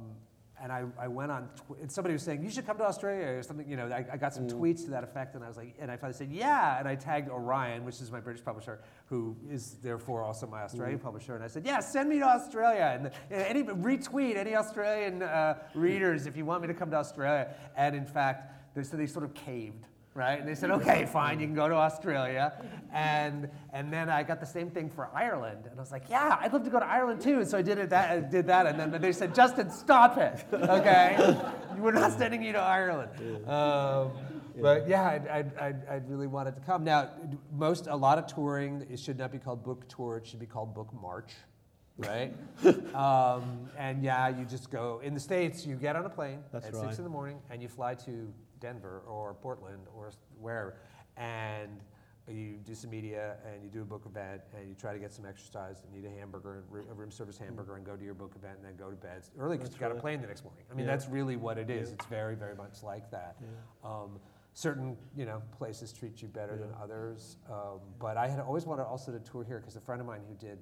and 0.60 0.72
I, 0.72 0.86
I 1.00 1.08
went 1.08 1.32
on, 1.32 1.50
tw- 1.56 1.80
and 1.80 1.91
somebody 1.91 2.13
was 2.13 2.24
saying, 2.24 2.41
you 2.41 2.50
should 2.50 2.65
come 2.65 2.78
to 2.80 2.84
Australia 2.84 3.38
or 3.38 3.43
something, 3.43 3.70
you 3.70 3.78
know, 3.78 3.88
I, 3.88 4.04
I 4.13 4.17
got 4.17 4.34
some 4.34 4.48
tweets 4.48 4.84
to 4.86 4.89
that 4.91 5.04
effect, 5.04 5.36
and 5.36 5.43
I 5.43 5.48
was 5.48 5.58
like, 5.58 5.76
and 5.80 5.91
I 5.91 5.98
finally 5.98 6.17
said, 6.17 6.32
yeah, 6.32 6.80
and 6.80 6.88
I 6.88 6.96
tagged 6.96 7.30
Orion, 7.30 7.86
which 7.86 8.02
is 8.02 8.12
my 8.12 8.20
British 8.20 8.43
publisher, 8.43 8.80
who 9.06 9.36
is 9.52 9.76
therefore 9.84 10.24
also 10.24 10.48
my 10.48 10.63
Australian 10.63 10.98
publisher, 10.98 11.36
and 11.36 11.43
I 11.43 11.48
said, 11.48 11.63
yeah, 11.63 11.80
send 11.80 12.10
me 12.10 12.17
to 12.17 12.26
Australia, 12.26 13.00
and 13.00 13.12
any, 13.30 13.62
retweet 13.62 14.36
any 14.36 14.56
Australian 14.56 15.22
uh, 15.22 15.60
readers 15.76 16.26
if 16.26 16.36
you 16.36 16.46
want 16.46 16.63
me 16.63 16.67
to 16.67 16.74
come 16.74 16.89
to 16.89 16.98
Australia. 16.98 17.54
And 17.76 17.96
in 17.96 18.06
fact, 18.06 18.74
they, 18.74 18.82
so 18.82 18.98
they 18.98 19.06
sort 19.06 19.26
of 19.26 19.36
caved 19.36 19.86
right? 20.17 20.39
And 20.39 20.47
they 20.47 20.56
said, 20.56 20.71
okay, 20.71 21.06
fine, 21.06 21.39
you 21.39 21.45
can 21.45 21.56
go 21.56 21.69
to 21.69 21.75
Australia. 21.75 22.51
And, 22.91 23.49
and 23.71 23.93
then 23.93 24.10
I 24.10 24.23
got 24.23 24.39
the 24.39 24.47
same 24.47 24.71
thing 24.71 24.89
for 24.89 25.10
Ireland. 25.13 25.67
And 25.69 25.77
I 25.77 25.82
was 25.82 25.91
like, 25.91 26.10
yeah, 26.10 26.38
I'd 26.41 26.51
love 26.51 26.63
to 26.63 26.71
go 26.71 26.80
to 26.80 26.86
Ireland 26.86 27.21
too. 27.21 27.39
And 27.39 27.47
so 27.47 27.60
I 27.60 27.62
did, 27.62 27.77
it 27.77 27.91
that, 27.91 28.10
I 28.12 28.19
did 28.19 28.47
that. 28.47 28.65
And 28.65 28.80
then 28.80 28.99
they 28.99 29.12
said, 29.13 29.36
Justin, 29.36 29.69
stop 29.69 30.17
it, 30.17 30.43
okay? 30.51 31.38
We're 31.77 31.91
not 31.91 32.13
sending 32.17 32.41
you 32.41 32.53
to 32.53 32.60
Ireland. 32.60 33.12
Um, 33.47 34.12
But 34.60 34.89
yeah, 34.89 35.06
I'd, 35.06 35.27
I'd, 35.27 35.58
I'd, 35.60 35.88
I'd 35.88 36.10
really 36.10 36.25
wanted 36.25 36.56
to 36.56 36.62
come. 36.62 36.84
Now, 36.84 37.12
most, 37.53 37.86
a 37.86 37.95
lot 37.95 38.17
of 38.17 38.25
touring, 38.25 38.88
it 38.89 38.99
should 38.99 39.19
not 39.19 39.32
be 39.32 39.38
called 39.38 39.63
book 39.63 39.88
tour, 39.88 40.17
it 40.17 40.25
should 40.25 40.39
be 40.39 40.47
called 40.47 40.73
book 40.73 40.91
march. 40.99 41.32
Right, 41.99 42.32
um, 42.93 43.69
and 43.75 44.03
yeah, 44.03 44.30
you 44.30 44.45
just 44.45 44.69
go 44.69 45.01
in 45.03 45.15
the 45.15 45.19
states. 45.19 45.65
You 45.65 45.75
get 45.75 45.95
on 45.95 46.06
a 46.06 46.10
plane 46.10 46.43
That's 46.51 46.67
at 46.67 46.75
right. 46.75 46.84
six 46.84 46.99
in 46.99 47.03
the 47.03 47.10
morning, 47.10 47.39
and 47.49 47.60
you 47.60 47.67
fly 47.67 47.95
to 47.95 48.32
Denver 48.60 49.02
or 49.08 49.34
Portland 49.34 49.84
or 49.96 50.12
wherever, 50.39 50.76
and 51.15 51.80
you 52.30 52.58
do 52.65 52.76
some 52.76 52.89
media 52.89 53.38
and 53.46 53.63
you 53.63 53.70
do 53.70 53.82
a 53.82 53.86
book 53.86 54.06
event 54.06 54.41
and 54.58 54.67
you 54.67 54.76
try 54.76 54.91
to 54.91 55.00
get 55.00 55.13
some 55.13 55.26
exercise 55.26 55.84
and 55.86 55.96
eat 55.96 56.06
a 56.06 56.12
hamburger, 56.20 56.63
a 56.89 56.93
room 56.93 57.10
service 57.10 57.38
hamburger, 57.38 57.76
and 57.78 57.86
go 57.86 57.96
to 57.96 58.04
your 58.04 58.13
book 58.13 58.34
event 58.36 58.56
and 58.58 58.65
then 58.65 58.76
go 58.76 58.89
to 58.89 58.98
bed 58.98 59.22
early 59.39 59.56
because 59.56 59.70
That's 59.70 59.80
you 59.80 59.86
got 59.86 59.91
a 59.91 59.93
right. 59.93 60.02
plane 60.02 60.22
the 60.22 60.28
next 60.28 60.43
morning. 60.43 60.63
I 60.70 60.76
mean, 60.76 60.86
Yeah. 60.86 60.91
that's 60.91 61.08
really 61.08 61.38
what 61.38 61.58
it 61.58 61.70
is. 61.70 61.88
Yeah. 61.89 61.93
It's 61.96 62.06
very, 62.08 62.36
very 62.36 62.56
much 62.56 62.84
like 62.84 63.10
that. 63.12 63.38
Yeah. 63.39 63.48
Um, 63.89 64.20
certain, 64.54 64.98
you 65.15 65.26
know, 65.26 65.41
places 65.58 65.93
treat 65.93 66.22
you 66.22 66.28
better 66.28 66.58
than 66.58 66.70
others. 66.82 67.38
Um, 67.50 67.80
but 67.98 68.17
I 68.17 68.28
had 68.28 68.39
always 68.41 68.65
wanted 68.65 68.84
also 68.84 69.12
to 69.13 69.20
tour 69.20 69.46
here 69.46 69.60
because 69.60 69.78
a 69.78 69.82
friend 69.82 70.02
of 70.02 70.08
mine 70.08 70.22
who 70.28 70.36
did, 70.36 70.58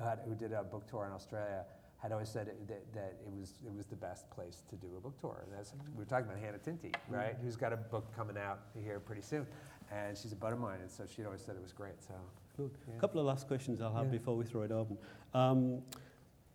uh, 0.00 0.16
who 0.24 0.34
did 0.34 0.52
a 0.52 0.62
book 0.62 0.86
tour 0.86 1.04
in 1.06 1.12
Australia 1.12 1.64
had 2.02 2.10
always 2.10 2.28
said 2.28 2.48
it, 2.48 2.66
that, 2.66 2.92
that 2.92 3.14
it 3.24 3.32
was 3.38 3.54
it 3.64 3.72
was 3.72 3.86
the 3.86 3.96
best 3.96 4.28
place 4.30 4.62
to 4.68 4.76
do 4.76 4.88
a 4.96 5.00
book 5.00 5.18
tour. 5.20 5.42
And 5.46 5.56
that's, 5.56 5.72
we 5.94 5.98
were 6.00 6.04
talking 6.04 6.26
about 6.26 6.38
Hannah 6.40 6.58
Tinti, 6.58 6.92
right? 7.08 7.36
Who's 7.42 7.54
got 7.56 7.72
a 7.72 7.76
book 7.76 8.14
coming 8.16 8.36
out 8.36 8.58
here 8.82 8.98
pretty 8.98 9.22
soon, 9.22 9.46
and 9.92 10.18
she's 10.18 10.32
a 10.32 10.36
bud 10.36 10.52
of 10.52 10.58
mine, 10.58 10.80
and 10.80 10.90
so 10.90 11.04
she'd 11.06 11.24
always 11.26 11.40
said 11.42 11.54
it 11.54 11.62
was 11.62 11.72
great. 11.72 12.02
So. 12.06 12.14
Yeah. 12.58 12.66
A 12.96 13.00
couple 13.00 13.18
of 13.18 13.26
last 13.26 13.46
questions 13.46 13.80
I'll 13.80 13.94
have 13.94 14.06
Yeah. 14.06 14.18
before 14.18 14.36
we 14.36 14.44
throw 14.44 14.62
it 14.62 14.72
open. 14.72 14.98
Um, 15.32 15.82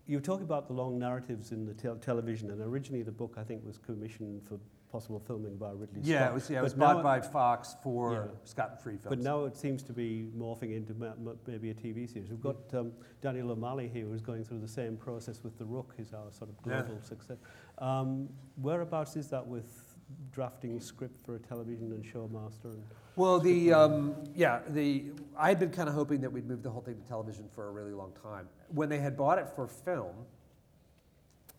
you 0.05 0.19
talk 0.19 0.41
about 0.41 0.67
the 0.67 0.73
long 0.73 0.99
narratives 0.99 1.51
in 1.51 1.65
the 1.65 1.73
tel- 1.73 1.95
television, 1.95 2.51
and 2.51 2.62
originally 2.62 3.01
the 3.03 3.12
book 3.12 3.33
I 3.38 3.43
think 3.43 3.65
was 3.65 3.77
commissioned 3.77 4.43
for 4.43 4.60
possible 4.91 5.19
filming 5.19 5.58
by 5.58 5.71
Ridley 5.71 6.00
Yeah, 6.04 6.19
Scott. 6.19 6.30
it 6.30 6.34
was, 6.34 6.50
yeah, 6.50 6.60
it 6.60 6.63
was 6.63 6.73
bought 6.73 7.04
by 7.04 7.19
Fox 7.19 7.76
for 7.84 8.13
Yeah. 8.13 8.23
Scott 8.45 8.82
Free 8.82 8.93
Films. 8.97 9.10
But 9.10 9.19
now 9.19 9.43
it 9.45 9.58
seems 9.58 9.84
to 9.84 9.93
be 9.93 10.30
morphing 10.38 10.76
into 10.76 10.93
ma- 10.93 11.13
ma- 11.19 11.34
maybe 11.45 11.69
a 11.71 11.73
TV 11.73 12.08
series. 12.08 12.30
We've 12.30 12.41
got 12.41 12.56
um, 12.73 12.93
Daniel 13.21 13.52
O'Malley 13.52 13.89
here 13.89 14.06
who's 14.06 14.21
going 14.21 14.43
through 14.45 14.60
the 14.60 14.67
same 14.67 14.96
process 14.98 15.44
with 15.44 15.58
The 15.58 15.65
Rook, 15.65 15.94
who's 15.98 16.13
our 16.13 16.31
sort 16.31 16.50
of 16.50 16.56
Yeah. 16.65 16.81
global 16.83 17.02
success. 17.02 17.38
Um, 17.79 18.29
whereabouts 18.62 19.15
is 19.17 19.27
that 19.29 19.46
with 19.46 19.83
drafting 20.31 20.79
script 20.79 21.19
for 21.25 21.35
a 21.35 21.40
television 21.40 21.92
and 21.92 22.04
showmaster? 22.04 22.65
And 22.71 22.83
Well, 23.17 23.40
the 23.40 23.73
um, 23.73 24.15
yeah, 24.35 24.62
the 24.69 25.12
I 25.35 25.50
had 25.50 25.60
been 25.60 25.69
kind 25.71 25.90
of 25.90 25.96
hoping 25.96 26.21
that 26.21 26.31
we'd 26.31 26.48
move 26.48 26.63
the 26.63 26.69
whole 26.71 26.81
thing 26.81 26.96
to 26.96 27.08
television 27.08 27.50
for 27.50 27.67
a 27.67 27.71
really 27.71 27.94
long 27.94 28.13
time. 28.23 28.48
When 28.69 28.88
they 28.88 29.00
had 29.00 29.17
bought 29.17 29.38
it 29.38 29.50
for 29.50 29.67
film, 29.67 30.15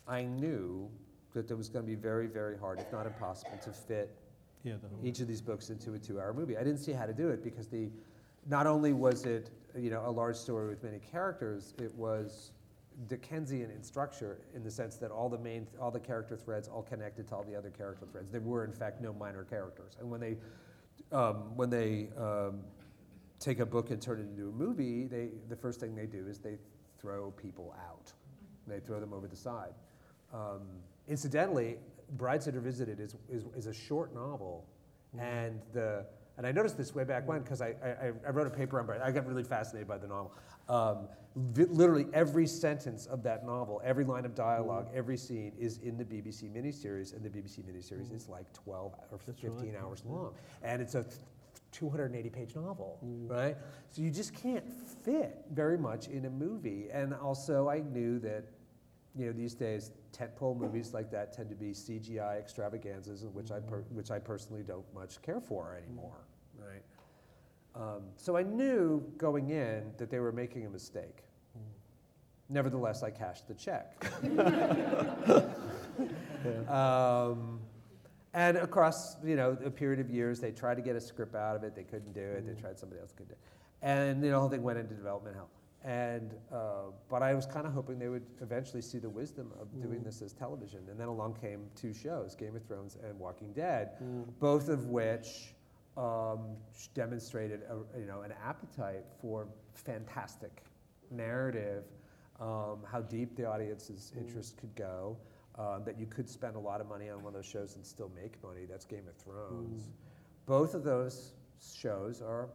I 0.06 0.22
knew 0.24 0.90
that 1.34 1.50
it 1.50 1.54
was 1.54 1.68
going 1.68 1.84
to 1.84 1.90
be 1.90 1.94
very, 1.94 2.26
very 2.26 2.58
hard, 2.58 2.78
if 2.78 2.90
not 2.92 3.06
impossible, 3.06 3.58
to 3.62 3.72
fit 3.72 4.16
yeah, 4.64 4.74
each 5.02 5.20
of 5.20 5.28
these 5.28 5.40
books 5.40 5.70
into 5.70 5.94
a 5.94 5.98
two-hour 5.98 6.32
movie. 6.32 6.56
I 6.56 6.64
didn't 6.64 6.80
see 6.80 6.92
how 6.92 7.06
to 7.06 7.12
do 7.12 7.28
it 7.28 7.42
because 7.44 7.68
the 7.68 7.90
not 8.48 8.66
only 8.66 8.92
was 8.92 9.24
it 9.24 9.50
you 9.76 9.90
know 9.90 10.02
a 10.06 10.10
large 10.10 10.36
story 10.36 10.68
with 10.68 10.82
many 10.82 10.98
characters, 10.98 11.74
it 11.78 11.94
was 11.94 12.52
Dickensian 13.06 13.70
in 13.70 13.82
structure 13.82 14.38
in 14.54 14.64
the 14.64 14.70
sense 14.70 14.96
that 14.96 15.10
all 15.10 15.28
the 15.28 15.38
main 15.38 15.66
all 15.80 15.90
the 15.90 16.00
character 16.00 16.36
threads 16.36 16.66
all 16.66 16.82
connected 16.82 17.28
to 17.28 17.36
all 17.36 17.44
the 17.44 17.54
other 17.54 17.70
character 17.70 18.06
threads. 18.10 18.30
There 18.30 18.40
were 18.40 18.64
in 18.64 18.72
fact 18.72 19.00
no 19.00 19.12
minor 19.12 19.44
characters, 19.44 19.96
and 20.00 20.10
when 20.10 20.20
they 20.20 20.36
um, 21.12 21.56
when 21.56 21.70
they 21.70 22.08
um, 22.18 22.60
take 23.38 23.60
a 23.60 23.66
book 23.66 23.90
and 23.90 24.02
turn 24.02 24.18
it 24.18 24.22
into 24.22 24.48
a 24.48 24.52
movie, 24.52 25.06
they 25.06 25.28
the 25.48 25.56
first 25.56 25.78
thing 25.78 25.94
they 25.94 26.06
do 26.06 26.26
is 26.26 26.38
they 26.38 26.58
throw 27.00 27.30
people 27.30 27.74
out. 27.88 28.12
They 28.66 28.80
throw 28.80 29.00
them 29.00 29.12
over 29.12 29.28
the 29.28 29.36
side. 29.36 29.72
Um, 30.34 30.62
incidentally, 31.08 31.76
Brideshead 32.16 32.54
Revisited 32.54 33.00
is, 33.00 33.16
is, 33.28 33.44
is 33.56 33.66
a 33.66 33.74
short 33.74 34.14
novel, 34.14 34.66
mm-hmm. 35.14 35.24
and 35.24 35.60
the 35.72 36.06
and 36.38 36.46
I 36.46 36.52
noticed 36.52 36.78
this 36.78 36.94
way 36.94 37.02
back 37.02 37.26
when 37.26 37.40
because 37.40 37.60
I, 37.60 37.74
I, 37.82 38.12
I 38.26 38.30
wrote 38.30 38.46
a 38.46 38.50
paper 38.50 38.78
on 38.78 38.86
Bride. 38.86 39.00
I 39.02 39.10
got 39.10 39.26
really 39.26 39.42
fascinated 39.42 39.88
by 39.88 39.98
the 39.98 40.06
novel. 40.06 40.32
Um, 40.68 41.08
vi- 41.34 41.64
literally 41.64 42.06
every 42.12 42.46
sentence 42.46 43.06
of 43.06 43.24
that 43.24 43.44
novel, 43.44 43.82
every 43.84 44.04
line 44.04 44.24
of 44.24 44.36
dialogue, 44.36 44.86
mm-hmm. 44.86 44.98
every 44.98 45.16
scene 45.16 45.52
is 45.58 45.78
in 45.78 45.98
the 45.98 46.04
BBC 46.04 46.48
miniseries, 46.48 47.12
and 47.12 47.24
the 47.24 47.28
BBC 47.28 47.64
miniseries 47.64 48.14
is 48.14 48.22
mm-hmm. 48.24 48.32
like 48.32 48.52
12 48.52 48.94
or 49.10 49.18
That's 49.26 49.40
15 49.40 49.72
right. 49.72 49.82
hours 49.82 50.04
long, 50.06 50.32
and 50.62 50.80
it's 50.80 50.94
a 50.94 51.04
280 51.72 52.30
page 52.30 52.54
novel, 52.54 52.98
right? 53.02 53.56
So 53.90 54.02
you 54.02 54.10
just 54.10 54.34
can't 54.34 54.64
fit 55.04 55.44
very 55.52 55.76
much 55.76 56.08
in 56.08 56.24
a 56.24 56.30
movie. 56.30 56.88
And 56.92 57.14
also, 57.14 57.68
I 57.68 57.80
knew 57.80 58.18
that, 58.20 58.44
you 59.16 59.26
know, 59.26 59.32
these 59.32 59.54
days, 59.54 59.90
tentpole 60.18 60.58
movies 60.58 60.94
like 60.94 61.10
that 61.10 61.32
tend 61.32 61.48
to 61.50 61.56
be 61.56 61.70
CGI 61.70 62.38
extravaganzas, 62.38 63.24
which 63.32 63.50
I 63.50 63.60
per- 63.60 63.84
which 63.90 64.10
I 64.10 64.18
personally 64.18 64.62
don't 64.62 64.92
much 64.94 65.20
care 65.22 65.40
for 65.40 65.76
anymore, 65.76 66.26
right? 66.58 66.82
Um, 67.74 68.02
so 68.16 68.36
I 68.36 68.42
knew 68.42 69.04
going 69.16 69.50
in 69.50 69.92
that 69.98 70.10
they 70.10 70.18
were 70.18 70.32
making 70.32 70.66
a 70.66 70.70
mistake. 70.70 71.24
Nevertheless, 72.48 73.02
I 73.02 73.10
cashed 73.10 73.46
the 73.46 73.54
check. 73.54 74.04
Um, 76.68 77.60
and 78.34 78.56
across, 78.58 79.16
you 79.24 79.36
know, 79.36 79.56
a 79.64 79.70
period 79.70 80.00
of 80.00 80.10
years, 80.10 80.38
they 80.38 80.52
tried 80.52 80.76
to 80.76 80.82
get 80.82 80.94
a 80.96 81.00
script 81.00 81.34
out 81.34 81.56
of 81.56 81.64
it. 81.64 81.74
They 81.74 81.82
couldn't 81.82 82.12
do 82.12 82.20
it. 82.20 82.46
They 82.46 82.60
tried 82.60 82.78
somebody 82.78 83.00
else 83.00 83.12
could 83.12 83.28
do 83.28 83.32
it. 83.32 83.38
And 83.82 84.22
you 84.22 84.30
know, 84.30 84.36
the 84.36 84.40
whole 84.40 84.48
thing 84.48 84.62
went 84.62 84.78
into 84.78 84.94
development 84.94 85.36
hell. 85.36 85.48
And 85.84 86.34
uh, 86.52 86.90
but 87.08 87.22
I 87.22 87.34
was 87.34 87.46
kind 87.46 87.66
of 87.66 87.72
hoping 87.72 87.98
they 87.98 88.08
would 88.08 88.26
eventually 88.42 88.82
see 88.82 88.98
the 88.98 89.08
wisdom 89.08 89.52
of 89.60 89.68
doing 89.80 90.02
this 90.02 90.20
as 90.22 90.32
television. 90.32 90.80
And 90.90 90.98
then 90.98 91.06
along 91.08 91.36
came 91.40 91.66
two 91.76 91.94
shows, 91.94 92.34
Game 92.34 92.56
of 92.56 92.64
Thrones 92.64 92.96
and 93.06 93.18
Walking 93.18 93.52
Dead, 93.52 93.90
both 94.40 94.68
of 94.68 94.86
which 94.86 95.54
um, 95.96 96.56
demonstrated 96.94 97.62
a, 97.70 97.98
you 97.98 98.06
know 98.06 98.22
an 98.22 98.32
appetite 98.44 99.04
for 99.20 99.46
fantastic 99.74 100.62
narrative, 101.10 101.84
um, 102.40 102.78
how 102.90 103.00
deep 103.00 103.36
the 103.36 103.44
audience's 103.44 104.12
interest 104.18 104.56
could 104.58 104.74
go, 104.74 105.16
uh, 105.58 105.78
that 105.80 105.98
you 105.98 106.06
could 106.06 106.28
spend 106.28 106.56
a 106.56 106.58
lot 106.60 106.80
of 106.80 106.88
money 106.88 107.08
on 107.08 107.18
one 107.22 107.28
of 107.28 107.34
those 107.34 107.46
shows 107.46 107.76
and 107.76 107.86
still 107.86 108.10
make 108.20 108.42
money. 108.42 108.66
That's 108.68 108.84
Game 108.84 109.06
of 109.08 109.14
Thrones. 109.16 109.90
Both 110.46 110.74
of 110.74 110.82
those 110.82 111.32
shows 111.80 112.20
are. 112.20 112.48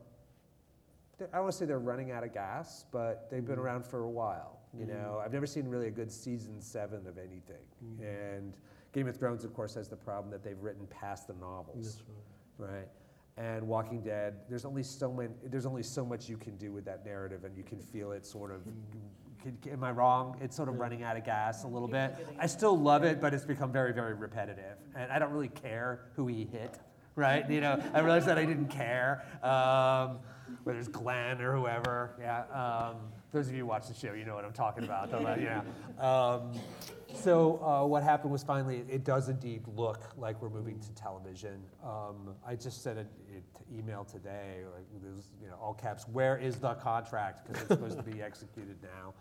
I 1.21 1.25
don't 1.25 1.41
want 1.43 1.51
to 1.51 1.57
say 1.57 1.65
they're 1.65 1.79
running 1.79 2.11
out 2.11 2.23
of 2.23 2.33
gas, 2.33 2.85
but 2.91 3.29
they've 3.29 3.45
been 3.45 3.59
around 3.59 3.85
for 3.85 4.03
a 4.03 4.09
while. 4.09 4.59
You 4.77 4.87
know, 4.87 5.21
I've 5.23 5.31
never 5.31 5.45
seen 5.45 5.67
really 5.67 5.87
a 5.87 5.91
good 5.91 6.11
season 6.11 6.59
seven 6.59 7.05
of 7.05 7.19
anything. 7.19 7.63
And 8.01 8.53
Game 8.91 9.07
of 9.07 9.15
Thrones, 9.15 9.43
of 9.43 9.53
course, 9.53 9.75
has 9.75 9.87
the 9.87 9.95
problem 9.95 10.31
that 10.31 10.43
they've 10.43 10.59
written 10.59 10.87
past 10.87 11.27
the 11.27 11.33
novels 11.33 12.01
right. 12.57 12.69
right? 12.69 12.87
And 13.37 13.67
Walking 13.67 14.01
Dead, 14.01 14.35
there's 14.49 14.65
only 14.65 14.83
so 14.83 15.11
many, 15.11 15.29
there's 15.43 15.65
only 15.65 15.83
so 15.83 16.05
much 16.05 16.29
you 16.29 16.37
can 16.37 16.55
do 16.57 16.71
with 16.71 16.85
that 16.85 17.03
narrative, 17.05 17.45
and 17.45 17.57
you 17.57 17.63
can 17.63 17.79
feel 17.79 18.11
it 18.11 18.25
sort 18.25 18.51
of. 18.51 18.61
Can, 19.41 19.57
am 19.71 19.83
I 19.83 19.91
wrong? 19.91 20.37
It's 20.39 20.55
sort 20.55 20.69
of 20.69 20.79
running 20.79 21.03
out 21.03 21.17
of 21.17 21.25
gas 21.25 21.63
a 21.63 21.67
little 21.67 21.87
bit. 21.87 22.15
I 22.39 22.45
still 22.45 22.77
love 22.77 23.03
it, 23.03 23.19
but 23.19 23.33
it's 23.33 23.45
become 23.45 23.71
very, 23.71 23.91
very 23.91 24.13
repetitive, 24.13 24.77
and 24.95 25.11
I 25.11 25.17
don't 25.17 25.31
really 25.31 25.49
care 25.49 26.05
who 26.15 26.27
he 26.27 26.45
hit, 26.45 26.79
right? 27.15 27.49
You 27.49 27.61
know, 27.61 27.83
I 27.93 27.99
realized 27.99 28.27
that 28.27 28.37
I 28.37 28.45
didn't 28.45 28.69
care 28.69 29.23
um, 29.41 30.19
whether 30.63 30.79
it's 30.79 30.87
Glenn 30.87 31.41
or 31.41 31.55
whoever. 31.55 32.15
Yeah. 32.19 32.43
Um, 32.51 32.97
those 33.31 33.47
of 33.47 33.53
you 33.53 33.61
who 33.61 33.65
watch 33.65 33.87
the 33.87 33.93
show, 33.93 34.13
you 34.13 34.25
know 34.25 34.35
what 34.35 34.45
I'm 34.45 34.53
talking 34.53 34.83
about. 34.83 35.09
yeah. 35.41 35.61
Um, 35.99 36.51
so 37.13 37.63
uh, 37.63 37.85
what 37.85 38.03
happened 38.03 38.31
was 38.31 38.43
finally, 38.43 38.83
it 38.89 39.03
does 39.03 39.29
indeed 39.29 39.63
look 39.75 40.09
like 40.17 40.41
we're 40.41 40.49
moving 40.49 40.79
to 40.79 40.91
television. 40.93 41.61
Um, 41.83 42.35
I 42.45 42.55
just 42.55 42.83
sent 42.83 42.99
an 42.99 43.07
email 43.75 44.03
today, 44.03 44.61
like 44.73 44.85
there's, 45.01 45.29
you 45.41 45.47
know, 45.47 45.55
all 45.61 45.73
caps. 45.73 46.07
Where 46.07 46.37
is 46.37 46.57
the 46.57 46.75
contract? 46.75 47.47
Because 47.47 47.61
it's 47.61 47.69
supposed 47.69 47.97
to 47.97 48.03
be 48.03 48.21
executed 48.21 48.77
now. 48.81 49.13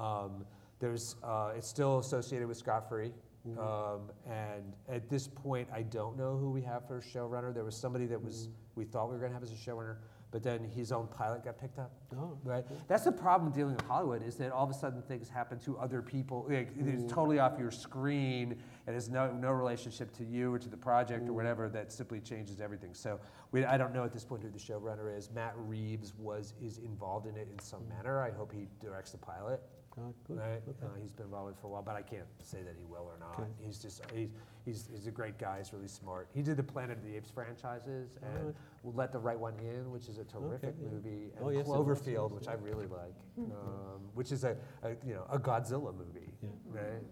Um, 0.00 0.44
there's, 0.78 1.16
uh, 1.22 1.52
it's 1.56 1.68
still 1.68 1.98
associated 1.98 2.48
with 2.48 2.56
Scott 2.56 2.88
Free. 2.88 3.12
Um, 3.58 4.10
and 4.30 4.72
at 4.88 5.08
this 5.10 5.26
point, 5.26 5.68
I 5.74 5.82
don't 5.82 6.16
know 6.16 6.36
who 6.36 6.50
we 6.50 6.62
have 6.62 6.86
for 6.86 6.98
a 6.98 7.00
showrunner. 7.00 7.52
There 7.52 7.64
was 7.64 7.76
somebody 7.76 8.06
that 8.06 8.22
was 8.22 8.48
we 8.76 8.84
thought 8.84 9.08
we 9.08 9.14
were 9.14 9.18
going 9.18 9.32
to 9.32 9.34
have 9.34 9.42
as 9.42 9.50
a 9.50 9.56
showrunner, 9.56 9.96
but 10.32 10.42
then 10.42 10.64
his 10.64 10.90
own 10.90 11.06
pilot 11.08 11.44
got 11.44 11.60
picked 11.60 11.78
up. 11.78 11.92
Oh, 12.16 12.38
Right. 12.42 12.64
That's 12.88 13.04
the 13.04 13.12
problem 13.12 13.52
dealing 13.52 13.76
with 13.76 13.84
Hollywood 13.84 14.26
is 14.26 14.36
that 14.36 14.50
all 14.50 14.64
of 14.64 14.70
a 14.70 14.74
sudden 14.74 15.02
things 15.02 15.28
happen 15.28 15.58
to 15.60 15.78
other 15.78 16.00
people. 16.00 16.46
Like, 16.48 16.70
It's 16.76 17.12
totally 17.12 17.38
off 17.38 17.58
your 17.58 17.70
screen 17.70 18.56
and 18.86 18.94
has 18.94 19.10
no, 19.10 19.30
no 19.30 19.52
relationship 19.52 20.10
to 20.16 20.24
you 20.24 20.52
or 20.52 20.58
to 20.58 20.68
the 20.70 20.76
project 20.76 21.28
or 21.28 21.34
whatever. 21.34 21.68
That 21.68 21.92
simply 21.92 22.20
changes 22.20 22.60
everything. 22.60 22.94
So 22.94 23.20
we, 23.52 23.64
I 23.66 23.76
don't 23.76 23.92
know 23.92 24.04
at 24.04 24.12
this 24.12 24.24
point 24.24 24.42
who 24.42 24.50
the 24.50 24.58
showrunner 24.58 25.16
is. 25.16 25.30
Matt 25.30 25.52
Reeves 25.56 26.14
was 26.16 26.54
is 26.62 26.78
involved 26.78 27.26
in 27.26 27.36
it 27.36 27.48
in 27.52 27.58
some 27.58 27.80
hmm. 27.80 27.90
manner. 27.90 28.20
I 28.20 28.30
hope 28.30 28.52
he 28.52 28.68
directs 28.80 29.12
the 29.12 29.18
pilot. 29.18 29.62
Oh, 30.00 30.14
good. 30.26 30.38
Right. 30.38 30.62
Okay. 30.68 30.86
Uh, 30.86 30.88
he's 31.00 31.12
been 31.12 31.26
involved 31.26 31.58
for 31.60 31.66
a 31.66 31.70
while, 31.70 31.82
but 31.82 31.96
I 31.96 32.02
can't 32.02 32.24
say 32.42 32.62
that 32.62 32.74
he 32.78 32.84
will 32.84 33.02
or 33.12 33.18
not. 33.20 33.38
Okay. 33.38 33.48
He's 33.64 33.78
just 33.78 34.02
he's, 34.14 34.28
he's 34.64 34.88
he's 34.90 35.06
a 35.06 35.10
great 35.10 35.38
guy. 35.38 35.58
He's 35.58 35.72
really 35.72 35.88
smart. 35.88 36.28
He 36.34 36.40
did 36.42 36.56
the 36.56 36.62
Planet 36.62 36.98
of 36.98 37.04
the 37.04 37.14
Apes 37.14 37.30
franchises 37.30 38.16
and 38.22 38.38
Alright. 38.38 38.54
We'll 38.82 38.94
Let 38.94 39.12
the 39.12 39.18
Right 39.18 39.38
One 39.38 39.54
In, 39.60 39.90
which 39.90 40.08
is 40.08 40.18
a 40.18 40.24
terrific 40.24 40.74
yeah. 40.82 40.88
movie, 40.88 41.30
and 41.36 41.44
Oh, 41.44 41.50
yes, 41.50 41.66
Cloverfield, 41.66 42.30
yes, 42.30 42.40
which. 42.40 42.48
I 42.48 42.54
really 42.54 42.86
like, 42.86 43.14
um, 43.38 44.00
which 44.14 44.32
is 44.32 44.44
a, 44.44 44.56
a 44.82 44.90
you 45.06 45.14
know 45.14 45.26
a 45.30 45.38
Godzilla 45.38 45.94
movie, 45.94 46.32
Yeah. 46.42 46.48
right? 46.80 47.02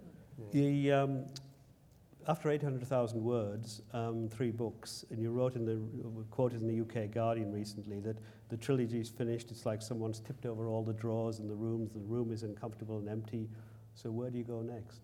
The, 0.53 0.93
um, 0.93 1.27
after 2.29 2.51
800,000 2.51 3.23
words, 3.23 3.83
um, 3.93 4.29
three 4.29 4.51
books, 4.51 5.05
and 5.11 5.21
you 5.21 5.31
wrote 5.31 5.57
in 5.57 5.65
the, 5.65 5.79
quoted 6.31 6.61
in 6.61 6.69
the 6.69 6.81
UK 6.83 7.11
Guardian 7.11 7.53
recently 7.53 8.01
that 8.01 8.17
the 8.49 8.57
trilogy's 8.57 9.09
finished. 9.09 9.51
It's 9.51 9.65
like 9.67 9.81
someone's 9.83 10.21
tipped 10.21 10.47
over 10.47 10.69
all 10.69 10.83
the 10.83 10.93
drawers 10.93 11.39
in 11.41 11.49
the 11.49 11.55
rooms. 11.55 11.91
The 11.93 12.01
room 12.01 12.33
is 12.33 12.43
uncomfortable 12.43 12.99
and 12.99 13.09
empty. 13.09 13.49
So 13.95 14.11
where 14.11 14.31
do 14.31 14.39
you 14.39 14.45
go 14.45 14.61
next? 14.63 15.01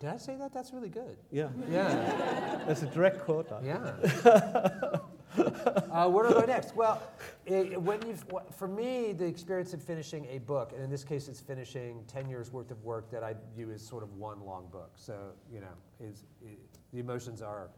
Did 0.00 0.10
I 0.10 0.16
say 0.16 0.36
that? 0.36 0.52
That's 0.52 0.72
really 0.72 0.88
good. 0.88 1.16
Yeah, 1.30 1.48
Yeah, 1.70 2.62
that's 2.66 2.82
a 2.82 2.86
direct 2.86 3.20
quote. 3.20 3.48
yeah. 3.62 3.92
uh, 5.90 6.08
where 6.08 6.28
do 6.28 6.36
I 6.36 6.40
go 6.40 6.46
next? 6.46 6.76
Well, 6.76 7.02
it, 7.46 7.80
when 7.80 8.06
you've, 8.06 8.24
for 8.56 8.68
me, 8.68 9.12
the 9.12 9.24
experience 9.24 9.72
of 9.74 9.82
finishing 9.82 10.26
a 10.30 10.38
book, 10.38 10.72
and 10.72 10.82
in 10.82 10.90
this 10.90 11.04
case, 11.04 11.28
it's 11.28 11.40
finishing 11.40 12.04
10 12.06 12.28
years 12.28 12.52
worth 12.52 12.70
of 12.70 12.82
work 12.84 13.10
that 13.10 13.22
I 13.24 13.34
view 13.54 13.70
as 13.70 13.84
sort 13.84 14.02
of 14.02 14.12
one 14.14 14.44
long 14.44 14.68
book. 14.70 14.92
So, 14.96 15.32
you 15.52 15.60
know, 15.60 15.74
is, 16.00 16.24
i 16.44 16.50
the 16.92 17.00
emotions 17.00 17.42
are, 17.42 17.70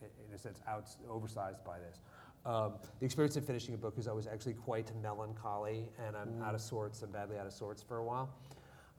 in 0.00 0.34
a 0.34 0.38
sense, 0.38 0.60
out, 0.66 0.88
oversized 1.10 1.62
by 1.62 1.78
this. 1.78 2.00
Um, 2.46 2.74
the 3.00 3.04
experience 3.04 3.36
of 3.36 3.44
finishing 3.44 3.74
a 3.74 3.76
book 3.76 3.98
is 3.98 4.08
always 4.08 4.26
actually 4.26 4.54
quite 4.54 4.90
melancholy, 5.02 5.84
and 6.06 6.16
I'm 6.16 6.42
out 6.42 6.54
of 6.54 6.60
sorts, 6.62 7.02
I'm 7.02 7.10
badly 7.10 7.38
out 7.38 7.46
of 7.46 7.52
sorts 7.52 7.82
for 7.82 7.98
a 7.98 8.04
while. 8.04 8.30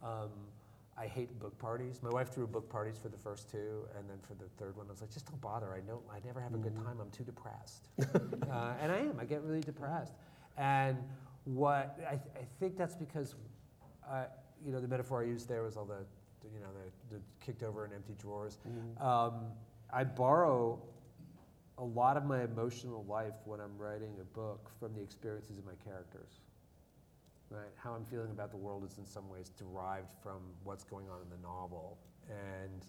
Um, 0.04 0.30
I 1.00 1.06
hate 1.06 1.38
book 1.40 1.58
parties. 1.60 2.00
My 2.02 2.10
wife 2.10 2.34
threw 2.34 2.48
book 2.48 2.70
parties 2.70 2.98
for 2.98 3.10
the 3.10 3.18
first 3.18 3.52
two, 3.52 3.86
and 3.96 4.10
then 4.10 4.18
for 4.28 4.34
the 4.34 4.50
third 4.58 4.76
one, 4.76 4.88
I 4.88 4.92
was 4.92 5.02
like, 5.02 5.12
just 5.12 5.28
don't 5.30 5.40
bother. 5.40 5.72
I 5.74 5.80
don't. 5.82 6.02
I 6.12 6.20
never 6.26 6.42
have 6.42 6.56
a 6.56 6.58
good 6.58 6.76
time. 6.76 7.00
I'm 7.00 7.12
too 7.12 7.24
depressed, 7.24 7.90
uh, 8.00 8.74
and 8.82 8.92
I 8.92 8.98
am. 8.98 9.20
I 9.20 9.26
get 9.26 9.44
really 9.44 9.62
depressed. 9.62 10.14
And 10.58 10.98
what 11.46 12.00
I, 12.08 12.16
th- 12.16 12.36
I 12.36 12.46
think 12.60 12.78
that's 12.78 12.96
because, 12.96 13.36
uh, 14.10 14.24
you 14.66 14.72
know, 14.72 14.80
the 14.82 14.88
metaphor 14.88 15.22
I 15.22 15.26
used 15.28 15.48
there 15.48 15.62
was 15.62 15.78
all 15.78 15.86
the, 15.86 16.04
you 16.52 16.60
know, 16.60 16.68
the, 17.10 17.18
the 17.18 17.22
kicked 17.46 17.62
over 17.62 17.86
and 17.86 17.94
empty 17.94 18.16
drawers. 18.20 18.58
Um, 19.00 19.34
I 19.94 20.04
borrow 20.04 20.82
a 21.78 21.84
lot 21.84 22.18
of 22.18 22.26
my 22.26 22.44
emotional 22.44 23.06
life 23.08 23.36
when 23.46 23.60
I'm 23.60 23.78
writing 23.78 24.16
a 24.20 24.24
book 24.36 24.72
from 24.80 24.96
the 24.96 25.02
experiences 25.02 25.60
of 25.60 25.66
my 25.66 25.76
characters. 25.86 26.40
Right? 27.50 27.72
How 27.78 27.94
I'm 27.94 28.06
feeling 28.06 28.32
about 28.32 28.52
the 28.52 28.58
world 28.58 28.84
is 28.84 28.98
in 28.98 29.06
some 29.06 29.30
ways 29.30 29.52
derived 29.58 30.12
from 30.22 30.42
what's 30.66 30.84
going 30.84 31.06
on 31.10 31.22
in 31.22 31.30
the 31.30 31.42
novel. 31.48 31.98
And 32.30 32.86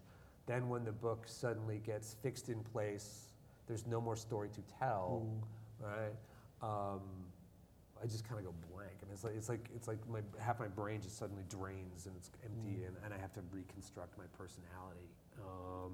then 0.46 0.68
when 0.68 0.84
the 0.84 0.92
book 0.92 1.24
suddenly 1.26 1.80
gets 1.84 2.16
fixed 2.22 2.48
in 2.48 2.60
place, 2.64 3.28
there's 3.68 3.86
no 3.86 4.00
more 4.00 4.16
story 4.16 4.48
to 4.48 4.60
tell, 4.78 5.22
mm. 5.24 5.86
right? 5.86 6.14
Um, 6.62 7.00
I 8.02 8.06
just 8.06 8.26
kind 8.28 8.38
of 8.38 8.46
go 8.46 8.54
blank, 8.72 8.94
and 9.02 9.10
it's 9.12 9.24
like 9.24 9.34
it's 9.36 9.48
like 9.48 9.68
it's 9.74 9.88
like 9.88 9.98
my 10.08 10.20
half 10.40 10.58
my 10.58 10.68
brain 10.68 11.00
just 11.02 11.18
suddenly 11.18 11.44
drains 11.48 12.06
and 12.06 12.16
it's 12.16 12.30
empty, 12.44 12.82
mm. 12.82 12.86
and, 12.86 12.96
and 13.04 13.14
I 13.14 13.18
have 13.18 13.32
to 13.34 13.40
reconstruct 13.52 14.16
my 14.16 14.24
personality. 14.36 15.10
Um, 15.40 15.92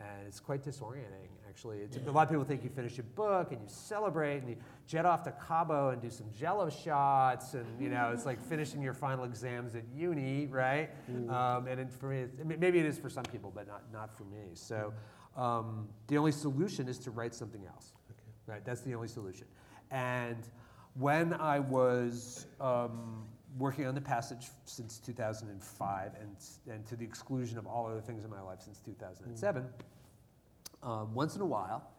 and 0.00 0.26
it's 0.26 0.40
quite 0.40 0.64
disorienting, 0.64 1.28
actually. 1.48 1.78
It's, 1.78 1.96
yeah. 1.96 2.10
A 2.10 2.12
lot 2.12 2.22
of 2.22 2.30
people 2.30 2.44
think 2.44 2.64
you 2.64 2.70
finish 2.70 2.98
a 2.98 3.02
book 3.02 3.52
and 3.52 3.60
you 3.60 3.68
celebrate 3.68 4.38
and 4.38 4.48
you 4.48 4.56
jet 4.86 5.04
off 5.04 5.22
to 5.24 5.32
Cabo 5.32 5.90
and 5.90 6.00
do 6.00 6.10
some 6.10 6.26
jello 6.36 6.70
shots, 6.70 7.54
and 7.54 7.66
you 7.80 7.90
know, 7.90 8.10
it's 8.12 8.26
like 8.26 8.40
finishing 8.40 8.80
your 8.80 8.94
final 8.94 9.24
exams 9.24 9.74
at 9.74 9.84
uni, 9.94 10.46
right? 10.46 10.90
Mm. 11.10 11.30
Um, 11.30 11.66
and 11.66 11.80
it, 11.80 11.92
for 11.92 12.08
me, 12.08 12.26
maybe 12.58 12.78
it 12.78 12.86
is 12.86 12.98
for 12.98 13.10
some 13.10 13.24
people, 13.24 13.52
but 13.54 13.66
not, 13.66 13.82
not 13.92 14.16
for 14.16 14.24
me. 14.24 14.54
So 14.54 14.92
um, 15.36 15.88
the 16.08 16.16
only 16.18 16.32
solution 16.32 16.88
is 16.88 16.98
to 17.00 17.10
write 17.10 17.34
something 17.34 17.66
else, 17.66 17.92
okay. 18.10 18.20
right? 18.46 18.64
That's 18.64 18.80
the 18.80 18.94
only 18.94 19.08
solution. 19.08 19.46
And 19.90 20.48
when 20.94 21.34
I 21.34 21.60
was 21.60 22.46
um, 22.60 23.24
working 23.58 23.86
on 23.86 23.94
the 23.94 24.00
passage 24.00 24.46
since 24.64 24.98
2005 24.98 26.12
and, 26.20 26.36
and 26.72 26.86
to 26.86 26.96
the 26.96 27.04
exclusion 27.04 27.58
of 27.58 27.66
all 27.66 27.86
other 27.86 28.00
things 28.00 28.24
in 28.24 28.30
my 28.30 28.40
life 28.40 28.60
since 28.60 28.80
2007, 28.80 29.62
mm. 29.62 30.88
um, 30.88 31.14
once 31.14 31.36
in 31.36 31.42
a 31.42 31.46
while, 31.46 31.90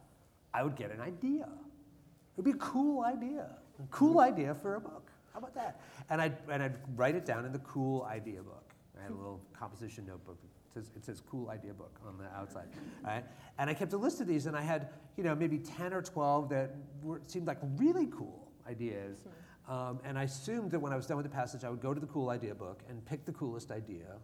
I 0.53 0.63
would 0.63 0.75
get 0.75 0.91
an 0.91 1.01
idea. 1.01 1.43
It 1.43 2.37
would 2.37 2.45
be 2.45 2.51
a 2.51 2.55
cool 2.55 3.03
idea, 3.03 3.47
a 3.79 3.87
cool 3.91 4.15
mm. 4.15 4.25
idea 4.25 4.55
for 4.55 4.75
a 4.75 4.81
book. 4.81 5.11
How 5.33 5.39
about 5.39 5.55
that? 5.55 5.81
And 6.09 6.21
I'd, 6.21 6.37
and 6.49 6.61
I'd 6.63 6.75
write 6.95 7.15
it 7.15 7.25
down 7.25 7.45
in 7.45 7.51
the 7.51 7.59
cool 7.59 8.03
idea 8.03 8.41
book. 8.41 8.73
I 8.99 9.03
had 9.03 9.11
a 9.11 9.15
little 9.15 9.41
composition 9.57 10.05
notebook. 10.05 10.37
It 10.43 10.73
says, 10.73 10.91
it 10.95 11.05
says 11.05 11.21
cool 11.29 11.49
idea 11.49 11.73
book 11.73 11.99
on 12.05 12.17
the 12.17 12.25
outside. 12.37 12.67
Right? 13.03 13.23
And 13.57 13.69
I 13.69 13.73
kept 13.73 13.93
a 13.93 13.97
list 13.97 14.21
of 14.21 14.27
these, 14.27 14.45
and 14.45 14.55
I 14.55 14.61
had 14.61 14.89
you 15.17 15.23
know, 15.23 15.35
maybe 15.35 15.57
10 15.57 15.93
or 15.93 16.01
12 16.01 16.49
that 16.49 16.75
were, 17.01 17.21
seemed 17.27 17.47
like 17.47 17.57
really 17.77 18.07
cool 18.07 18.51
ideas. 18.67 19.25
Um, 19.71 20.01
and 20.03 20.19
I 20.19 20.23
assumed 20.23 20.71
that 20.71 20.79
when 20.79 20.91
I 20.91 20.97
was 20.97 21.05
done 21.05 21.15
with 21.15 21.25
the 21.25 21.33
passage, 21.33 21.63
I 21.63 21.69
would 21.69 21.79
go 21.79 21.93
to 21.93 21.99
the 21.99 22.07
cool 22.07 22.29
idea 22.29 22.53
book 22.53 22.81
and 22.89 23.05
pick 23.05 23.23
the 23.23 23.31
coolest 23.31 23.71
idea 23.71 24.17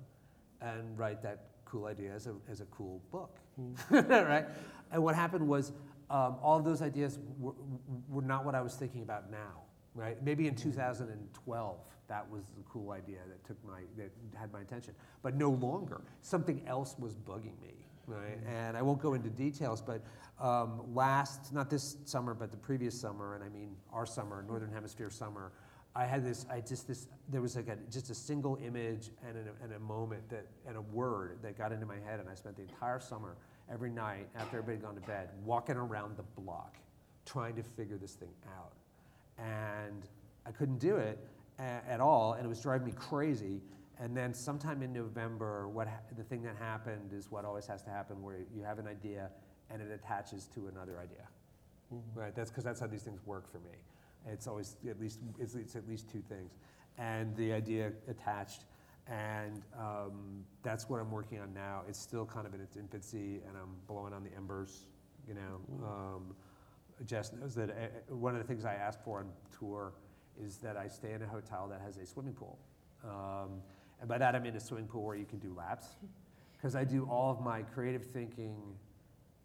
and 0.60 1.00
write 1.00 1.22
that 1.22 1.46
cool 1.64 1.86
idea 1.86 2.12
as 2.14 2.28
a, 2.28 2.34
as 2.52 2.60
a 2.60 2.66
cool 2.66 3.02
book. 3.14 3.40
Mm. 3.58 4.10
right? 4.28 4.46
And 4.92 5.02
what 5.02 5.16
happened 5.16 5.48
was 5.48 5.72
um, 6.10 6.36
all 6.42 6.58
of 6.58 6.66
those 6.66 6.82
ideas 6.82 7.20
were, 7.40 7.54
were 8.10 8.22
not 8.22 8.44
what 8.44 8.56
I 8.56 8.62
was 8.62 8.76
thinking 8.76 9.04
about 9.04 9.32
now. 9.32 9.62
Right? 9.96 10.22
Maybe 10.22 10.48
in 10.48 10.54
hmm. 10.54 10.70
2012, 10.70 11.78
that 12.10 12.30
was 12.30 12.44
the 12.58 12.64
cool 12.70 12.92
idea 12.92 13.20
that 13.28 13.44
took 13.46 13.58
my 13.66 13.80
that 13.98 14.12
had 14.40 14.52
my 14.52 14.62
attention. 14.62 14.94
But 15.24 15.36
no 15.36 15.50
longer. 15.50 16.02
Something 16.22 16.62
else 16.68 16.96
was 17.00 17.16
bugging 17.16 17.60
me 17.62 17.87
right? 18.08 18.40
And 18.48 18.76
I 18.76 18.82
won't 18.82 19.02
go 19.02 19.14
into 19.14 19.30
details, 19.30 19.82
but 19.82 20.02
um, 20.40 20.82
last, 20.94 21.54
not 21.54 21.70
this 21.70 21.98
summer, 22.06 22.34
but 22.34 22.52
the 22.52 22.58
previous 22.58 23.00
summer, 23.00 23.36
and 23.36 23.44
I 23.44 23.50
mean 23.50 23.76
our 23.92 24.06
summer, 24.06 24.44
Northern 24.48 24.72
Hemisphere 24.72 25.10
summer, 25.10 25.52
I 25.96 26.06
had 26.06 26.24
this, 26.24 26.46
I 26.50 26.62
just 26.62 26.88
this, 26.88 27.08
there 27.28 27.42
was 27.42 27.56
like 27.56 27.68
a, 27.68 27.78
just 27.92 28.10
a 28.10 28.16
single 28.16 28.58
image 28.64 29.10
and 29.28 29.36
a, 29.38 29.64
and 29.64 29.74
a 29.74 29.80
moment 29.80 30.30
that, 30.30 30.46
and 30.68 30.78
a 30.78 30.82
word 30.82 31.40
that 31.42 31.58
got 31.58 31.72
into 31.72 31.86
my 31.86 31.96
head, 31.96 32.20
and 32.20 32.30
I 32.30 32.36
spent 32.36 32.56
the 32.56 32.62
entire 32.64 33.00
summer, 33.00 33.36
every 33.72 33.90
night 33.90 34.28
after 34.36 34.58
everybody 34.60 34.78
had 34.78 34.84
gone 34.84 34.96
to 34.96 35.08
bed, 35.08 35.30
walking 35.44 35.76
around 35.76 36.16
the 36.18 36.42
block, 36.42 36.78
trying 37.26 37.56
to 37.56 37.64
figure 37.64 37.98
this 37.98 38.14
thing 38.14 38.34
out. 38.58 38.74
And 39.38 40.04
I 40.46 40.52
couldn't 40.52 40.80
do 40.80 40.96
it 40.98 41.20
at 41.60 42.00
all, 42.00 42.34
and 42.34 42.46
it 42.46 42.48
was 42.48 42.62
driving 42.62 42.88
me 42.88 42.94
crazy. 42.96 43.62
And 44.00 44.16
then 44.16 44.34
sometime 44.34 44.84
in 44.84 44.94
November, 44.94 45.68
what 45.68 45.88
ha- 45.88 46.02
the 46.16 46.24
thing 46.24 46.44
that 46.44 46.56
happened 46.56 47.14
is 47.14 47.32
what 47.32 47.46
always 47.46 47.66
has 47.68 47.82
to 47.84 47.90
happen, 47.90 48.22
where 48.22 48.38
you 48.56 48.62
have 48.64 48.78
an 48.80 48.88
idea 48.88 49.30
and 49.70 49.82
it 49.82 49.92
attaches 49.92 50.48
to 50.56 50.68
another 50.68 51.00
idea. 51.00 51.28
Mm-hmm. 51.94 52.20
Right? 52.20 52.36
That's 52.36 52.52
because 52.52 52.64
that's 52.64 52.80
how 52.80 52.88
these 52.88 53.04
things 53.04 53.26
work 53.26 53.50
for 53.50 53.60
me. 53.60 53.78
It's 54.32 54.48
always 54.48 54.76
at 54.90 55.00
least 55.00 55.20
it's, 55.40 55.56
it's 55.56 55.76
at 55.76 55.88
least 55.88 56.10
two 56.12 56.22
things, 56.22 56.58
and 56.98 57.36
the 57.38 57.54
idea 57.54 57.94
attached, 58.10 58.66
and 59.08 59.62
um, 59.80 60.44
that's 60.64 60.90
what 60.90 61.00
I'm 61.00 61.12
working 61.12 61.40
on 61.40 61.54
now. 61.54 61.84
It's 61.88 62.00
still 62.00 62.26
kind 62.26 62.46
of 62.46 62.54
in 62.54 62.60
its 62.60 62.76
infancy, 62.76 63.42
and 63.48 63.56
I'm 63.56 63.76
blowing 63.88 64.14
on 64.14 64.24
the 64.24 64.34
embers. 64.36 64.86
You 65.28 65.36
know, 65.36 65.62
mm-hmm. 65.72 65.84
um, 65.86 66.36
Jess 67.06 67.32
knows 67.32 67.56
that 67.56 67.70
uh, 67.70 68.16
one 68.16 68.34
of 68.36 68.42
the 68.42 68.48
things 68.48 68.66
I 68.66 68.74
ask 68.74 69.02
for 69.04 69.20
on 69.20 69.30
tour 69.58 69.94
is 70.44 70.58
that 70.58 70.76
I 70.76 70.88
stay 70.88 71.14
in 71.14 71.22
a 71.22 71.28
hotel 71.28 71.68
that 71.70 71.80
has 71.82 71.98
a 71.98 72.06
swimming 72.06 72.34
pool. 72.34 72.60
Um, 73.06 73.62
and 74.00 74.08
by 74.08 74.18
that 74.18 74.36
I 74.36 74.40
mean 74.40 74.56
a 74.56 74.60
swimming 74.60 74.88
pool 74.88 75.04
where 75.04 75.16
you 75.16 75.26
can 75.26 75.40
do 75.40 75.54
laps. 75.58 75.88
Because 76.58 76.76
I 76.76 76.84
do 76.84 77.06
all 77.06 77.32
of 77.32 77.40
my 77.40 77.62
creative 77.62 78.04
thinking 78.04 78.56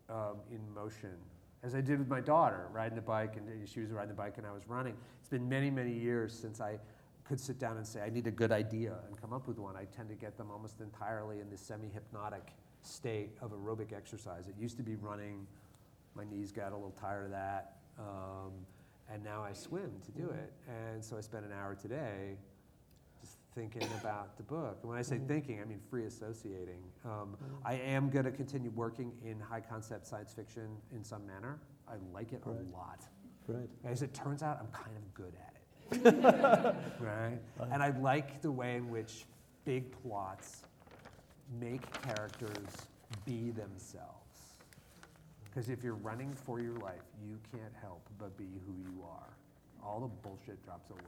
um, 0.08 0.36
in 0.50 0.60
motion, 0.74 1.14
as 1.62 1.74
I 1.74 1.80
did 1.80 1.98
with 1.98 2.08
my 2.08 2.20
daughter, 2.20 2.68
riding 2.72 2.96
the 2.96 3.02
bike, 3.02 3.36
and 3.36 3.68
she 3.68 3.80
was 3.80 3.90
riding 3.90 4.08
the 4.08 4.14
bike 4.14 4.38
and 4.38 4.46
I 4.46 4.52
was 4.52 4.66
running. 4.66 4.94
It's 5.20 5.28
been 5.28 5.48
many, 5.48 5.70
many 5.70 5.92
years 5.92 6.32
since 6.32 6.60
I 6.60 6.78
could 7.24 7.38
sit 7.38 7.58
down 7.58 7.76
and 7.76 7.86
say, 7.86 8.00
I 8.00 8.10
need 8.10 8.26
a 8.26 8.30
good 8.32 8.50
idea 8.50 8.94
and 9.06 9.20
come 9.20 9.32
up 9.32 9.46
with 9.46 9.58
one. 9.58 9.76
I 9.76 9.84
tend 9.84 10.08
to 10.08 10.14
get 10.14 10.36
them 10.36 10.50
almost 10.50 10.80
entirely 10.80 11.40
in 11.40 11.50
this 11.50 11.60
semi 11.60 11.88
hypnotic 11.88 12.48
state 12.82 13.30
of 13.40 13.52
aerobic 13.52 13.92
exercise. 13.92 14.48
It 14.48 14.54
used 14.58 14.76
to 14.78 14.82
be 14.82 14.96
running, 14.96 15.46
my 16.14 16.24
knees 16.24 16.50
got 16.50 16.72
a 16.72 16.74
little 16.74 16.94
tired 17.00 17.26
of 17.26 17.30
that. 17.30 17.76
Um, 17.98 18.52
and 19.12 19.22
now 19.22 19.42
I 19.42 19.52
swim 19.52 19.92
to 20.04 20.12
do 20.12 20.28
it. 20.30 20.52
And 20.68 21.04
so 21.04 21.16
I 21.16 21.20
spent 21.20 21.44
an 21.44 21.52
hour 21.52 21.74
today 21.74 22.36
thinking 23.54 23.88
about 24.00 24.36
the 24.36 24.42
book. 24.42 24.78
And 24.82 24.90
when 24.90 24.98
I 24.98 25.02
say 25.02 25.16
mm-hmm. 25.16 25.26
thinking, 25.26 25.60
I 25.60 25.64
mean 25.64 25.80
free 25.90 26.04
associating. 26.06 26.82
Um, 27.04 27.10
mm-hmm. 27.10 27.66
I 27.66 27.74
am 27.74 28.10
going 28.10 28.24
to 28.24 28.30
continue 28.30 28.70
working 28.70 29.12
in 29.24 29.38
high 29.40 29.60
concept 29.60 30.06
science 30.06 30.32
fiction 30.32 30.68
in 30.94 31.04
some 31.04 31.26
manner. 31.26 31.58
I 31.88 31.94
like 32.12 32.32
it 32.32 32.42
right. 32.44 32.56
a 32.56 32.76
lot. 32.76 33.04
Right. 33.46 33.68
As 33.84 34.02
it 34.02 34.14
turns 34.14 34.42
out, 34.42 34.58
I'm 34.60 34.68
kind 34.68 34.96
of 34.96 35.14
good 35.14 35.34
at 35.40 35.54
it. 35.54 36.74
right? 37.00 37.38
And 37.70 37.82
I 37.82 37.90
like 37.98 38.40
the 38.40 38.50
way 38.50 38.76
in 38.76 38.88
which 38.88 39.24
big 39.64 39.92
plots 40.02 40.62
make 41.60 41.82
characters 42.02 42.86
be 43.26 43.50
themselves. 43.50 44.22
Because 45.44 45.68
if 45.68 45.84
you're 45.84 45.94
running 45.94 46.32
for 46.32 46.60
your 46.60 46.76
life, 46.76 47.02
you 47.22 47.38
can't 47.50 47.74
help 47.80 48.08
but 48.18 48.36
be 48.38 48.46
who 48.66 48.74
you 48.90 49.02
are. 49.04 49.28
All 49.84 50.00
the 50.00 50.28
bullshit 50.28 50.62
drops 50.64 50.90
away. 50.90 51.00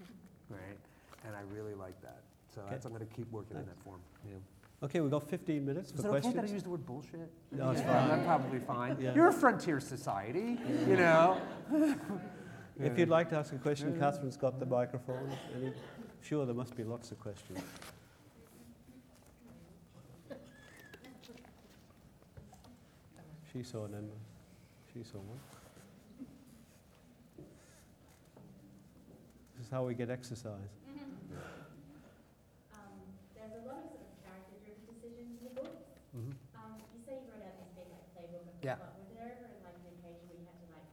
Right? 0.48 0.78
And 1.24 1.34
I 1.36 1.40
really 1.54 1.74
like 1.74 2.00
that. 2.02 2.22
So 2.54 2.60
okay. 2.62 2.70
that's, 2.70 2.86
I'm 2.86 2.92
going 2.92 3.06
to 3.06 3.14
keep 3.14 3.30
working 3.30 3.56
Thanks. 3.56 3.68
in 3.68 3.74
that 3.74 3.84
form. 3.84 4.00
Yeah. 4.26 4.34
Okay, 4.82 5.00
we've 5.00 5.10
got 5.10 5.28
15 5.28 5.64
minutes 5.64 5.90
for 5.90 5.98
Is 5.98 6.02
for 6.02 6.08
it 6.08 6.10
questions. 6.10 6.34
okay 6.34 6.40
that 6.46 6.50
I 6.50 6.54
use 6.54 6.62
the 6.62 6.70
word 6.70 6.86
bullshit? 6.86 7.30
No, 7.52 7.70
it's 7.70 7.82
fine. 7.82 8.08
That's 8.08 8.24
probably 8.24 8.60
fine. 8.60 8.96
Yeah. 8.98 9.14
You're 9.14 9.28
a 9.28 9.32
frontier 9.32 9.78
society, 9.78 10.58
you 10.88 10.96
know. 10.96 11.40
if 12.80 12.98
you'd 12.98 13.10
like 13.10 13.28
to 13.30 13.36
ask 13.36 13.52
a 13.52 13.58
question, 13.58 13.98
Catherine's 13.98 14.38
got 14.38 14.58
the 14.58 14.66
microphone. 14.66 15.30
Any, 15.54 15.72
sure, 16.22 16.46
there 16.46 16.54
must 16.54 16.76
be 16.76 16.84
lots 16.84 17.10
of 17.10 17.20
questions. 17.20 17.60
She 23.52 23.62
saw 23.64 23.84
an 23.84 23.94
end. 23.94 24.10
She 24.94 25.02
saw 25.02 25.18
one. 25.18 25.38
This 29.56 29.66
is 29.66 29.70
how 29.70 29.84
we 29.84 29.94
get 29.94 30.08
exercise. 30.08 30.79
Yeah. 38.70 38.76
Was 38.78 39.10
there 39.18 39.26
ever 39.26 39.50
like 39.66 39.74
an 39.82 39.90
occasion 39.98 40.22
where 40.30 40.38
you 40.38 40.46
had 40.46 40.58
to 40.62 40.68
like 40.70 40.86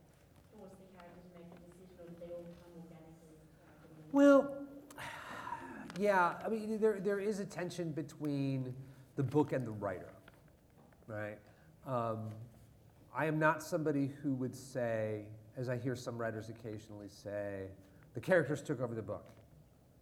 force 0.49 0.73
the 0.81 0.89
character 0.97 1.21
to 1.21 1.29
make 1.37 1.45
a 1.45 1.57
decision, 1.61 1.93
or 2.01 2.09
did 2.09 2.17
they 2.17 2.33
all 2.33 2.49
come 2.57 2.73
organically? 2.81 3.37
Well, 4.11 4.57
yeah. 5.99 6.41
I 6.43 6.49
mean, 6.49 6.79
there 6.79 6.99
there 6.99 7.19
is 7.19 7.39
a 7.39 7.45
tension 7.45 7.91
between 7.91 8.73
the 9.15 9.21
book 9.21 9.53
and 9.53 9.65
the 9.65 9.71
writer, 9.71 10.09
right? 11.05 11.37
Um, 11.85 12.29
I 13.15 13.25
am 13.25 13.37
not 13.37 13.61
somebody 13.61 14.11
who 14.23 14.33
would 14.33 14.55
say, 14.55 15.25
as 15.55 15.69
I 15.69 15.77
hear 15.77 15.95
some 15.95 16.17
writers 16.17 16.49
occasionally 16.49 17.09
say, 17.09 17.67
the 18.15 18.19
characters 18.19 18.61
took 18.61 18.81
over 18.81 18.95
the 18.95 19.01
book. 19.03 19.25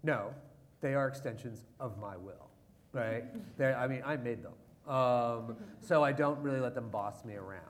No, 0.04 0.34
they 0.80 0.94
are 0.96 1.08
extensions 1.08 1.66
of 1.80 1.98
my 2.00 2.16
will, 2.16 2.50
right? 2.94 3.26
I 3.60 3.88
mean, 3.88 4.02
I 4.06 4.16
made 4.16 4.44
them. 4.44 4.54
Um, 4.88 5.56
so 5.82 6.04
I 6.04 6.12
don't 6.12 6.40
really 6.40 6.60
let 6.60 6.76
them 6.76 6.90
boss 6.90 7.26
me 7.26 7.36
around. 7.36 7.62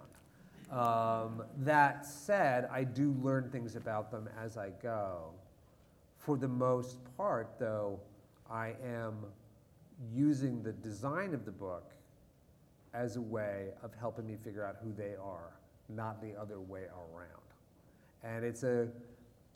Um, 0.71 1.43
that 1.59 2.05
said, 2.05 2.67
I 2.71 2.83
do 2.83 3.15
learn 3.21 3.49
things 3.49 3.75
about 3.75 4.11
them 4.11 4.27
as 4.43 4.57
I 4.57 4.71
go. 4.81 5.31
For 6.17 6.37
the 6.37 6.47
most 6.47 6.97
part, 7.17 7.55
though, 7.59 7.99
I 8.49 8.73
am 8.83 9.15
using 10.13 10.61
the 10.63 10.73
design 10.73 11.33
of 11.33 11.45
the 11.45 11.51
book 11.51 11.91
as 12.93 13.15
a 13.15 13.21
way 13.21 13.69
of 13.83 13.91
helping 13.99 14.25
me 14.25 14.35
figure 14.43 14.65
out 14.65 14.77
who 14.83 14.91
they 14.91 15.15
are, 15.21 15.51
not 15.89 16.21
the 16.21 16.33
other 16.39 16.59
way 16.59 16.83
around. 17.13 17.29
And 18.23 18.43
it's 18.43 18.63
a, 18.63 18.87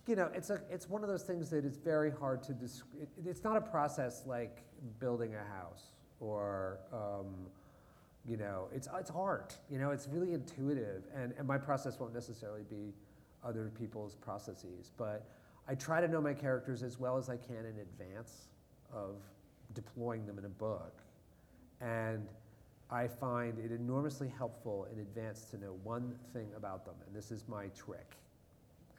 you 0.07 0.15
know, 0.15 0.29
it's 0.33 0.49
a, 0.49 0.61
it's 0.69 0.87
one 0.87 1.03
of 1.03 1.09
those 1.09 1.23
things 1.23 1.49
that 1.49 1.65
is 1.65 1.77
very 1.77 2.11
hard 2.11 2.43
to 2.43 2.53
describe. 2.53 3.01
It, 3.01 3.09
it's 3.25 3.43
not 3.43 3.57
a 3.57 3.61
process 3.61 4.23
like 4.25 4.63
building 4.99 5.35
a 5.35 5.43
house 5.55 5.87
or, 6.19 6.79
um, 6.93 7.27
you 8.27 8.37
know, 8.37 8.67
it's, 8.73 8.87
it's 8.99 9.11
art. 9.11 9.55
You 9.69 9.79
know, 9.79 9.91
it's 9.91 10.07
really 10.07 10.33
intuitive, 10.33 11.03
and, 11.15 11.33
and 11.37 11.47
my 11.47 11.57
process 11.57 11.99
won't 11.99 12.13
necessarily 12.13 12.63
be 12.69 12.93
other 13.43 13.71
people's 13.77 14.15
processes, 14.15 14.91
but 14.97 15.25
I 15.67 15.75
try 15.75 16.01
to 16.01 16.07
know 16.07 16.19
my 16.21 16.33
characters 16.33 16.83
as 16.83 16.99
well 16.99 17.17
as 17.17 17.29
I 17.29 17.37
can 17.37 17.65
in 17.65 17.79
advance 17.79 18.49
of 18.93 19.15
deploying 19.73 20.25
them 20.25 20.37
in 20.37 20.45
a 20.45 20.49
book. 20.49 21.01
And 21.79 22.27
I 22.91 23.07
find 23.07 23.59
it 23.59 23.71
enormously 23.71 24.31
helpful 24.35 24.87
in 24.91 24.99
advance 24.99 25.45
to 25.51 25.57
know 25.57 25.77
one 25.83 26.15
thing 26.33 26.47
about 26.57 26.85
them, 26.85 26.95
and 27.05 27.15
this 27.15 27.31
is 27.31 27.45
my 27.47 27.67
trick. 27.67 28.15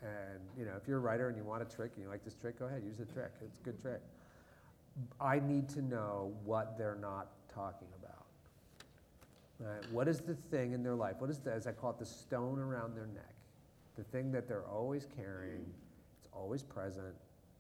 And 0.01 0.41
you 0.57 0.65
know, 0.65 0.73
if 0.81 0.89
you're 0.89 0.99
a 0.99 1.01
writer 1.01 1.29
and 1.29 1.37
you 1.37 1.45
want 1.45 1.63
a 1.63 1.67
trick 1.67 1.93
and 1.97 2.05
you 2.05 2.09
like 2.09 2.25
this 2.25 2.35
trick, 2.35 2.59
go 2.59 2.67
ahead, 2.67 2.83
use 2.85 2.97
the 2.97 3.05
trick. 3.05 3.33
It's 3.45 3.59
a 3.59 3.63
good 3.63 3.83
trick. 3.83 4.01
I 5.21 5.41
need 5.41 5.69
to 5.71 5.83
know 5.83 6.33
what 6.45 6.77
they're 6.79 6.99
not 7.01 7.29
talking 7.53 7.89
about. 7.99 8.27
Right? 9.59 9.93
What 9.93 10.09
is 10.09 10.21
the 10.21 10.35
thing 10.35 10.73
in 10.73 10.83
their 10.83 10.95
life? 10.95 11.17
What 11.19 11.31
is 11.31 11.39
the, 11.39 11.53
as 11.53 11.67
I 11.67 11.73
call 11.73 11.91
it, 11.91 11.99
the 11.99 12.07
stone 12.07 12.59
around 12.59 12.97
their 12.97 13.07
neck? 13.07 13.35
The 13.97 14.05
thing 14.05 14.33
that 14.33 14.49
they're 14.49 14.65
always 14.65 15.07
carrying, 15.17 15.67
it's 16.19 16.29
always 16.33 16.63
present, 16.63 17.15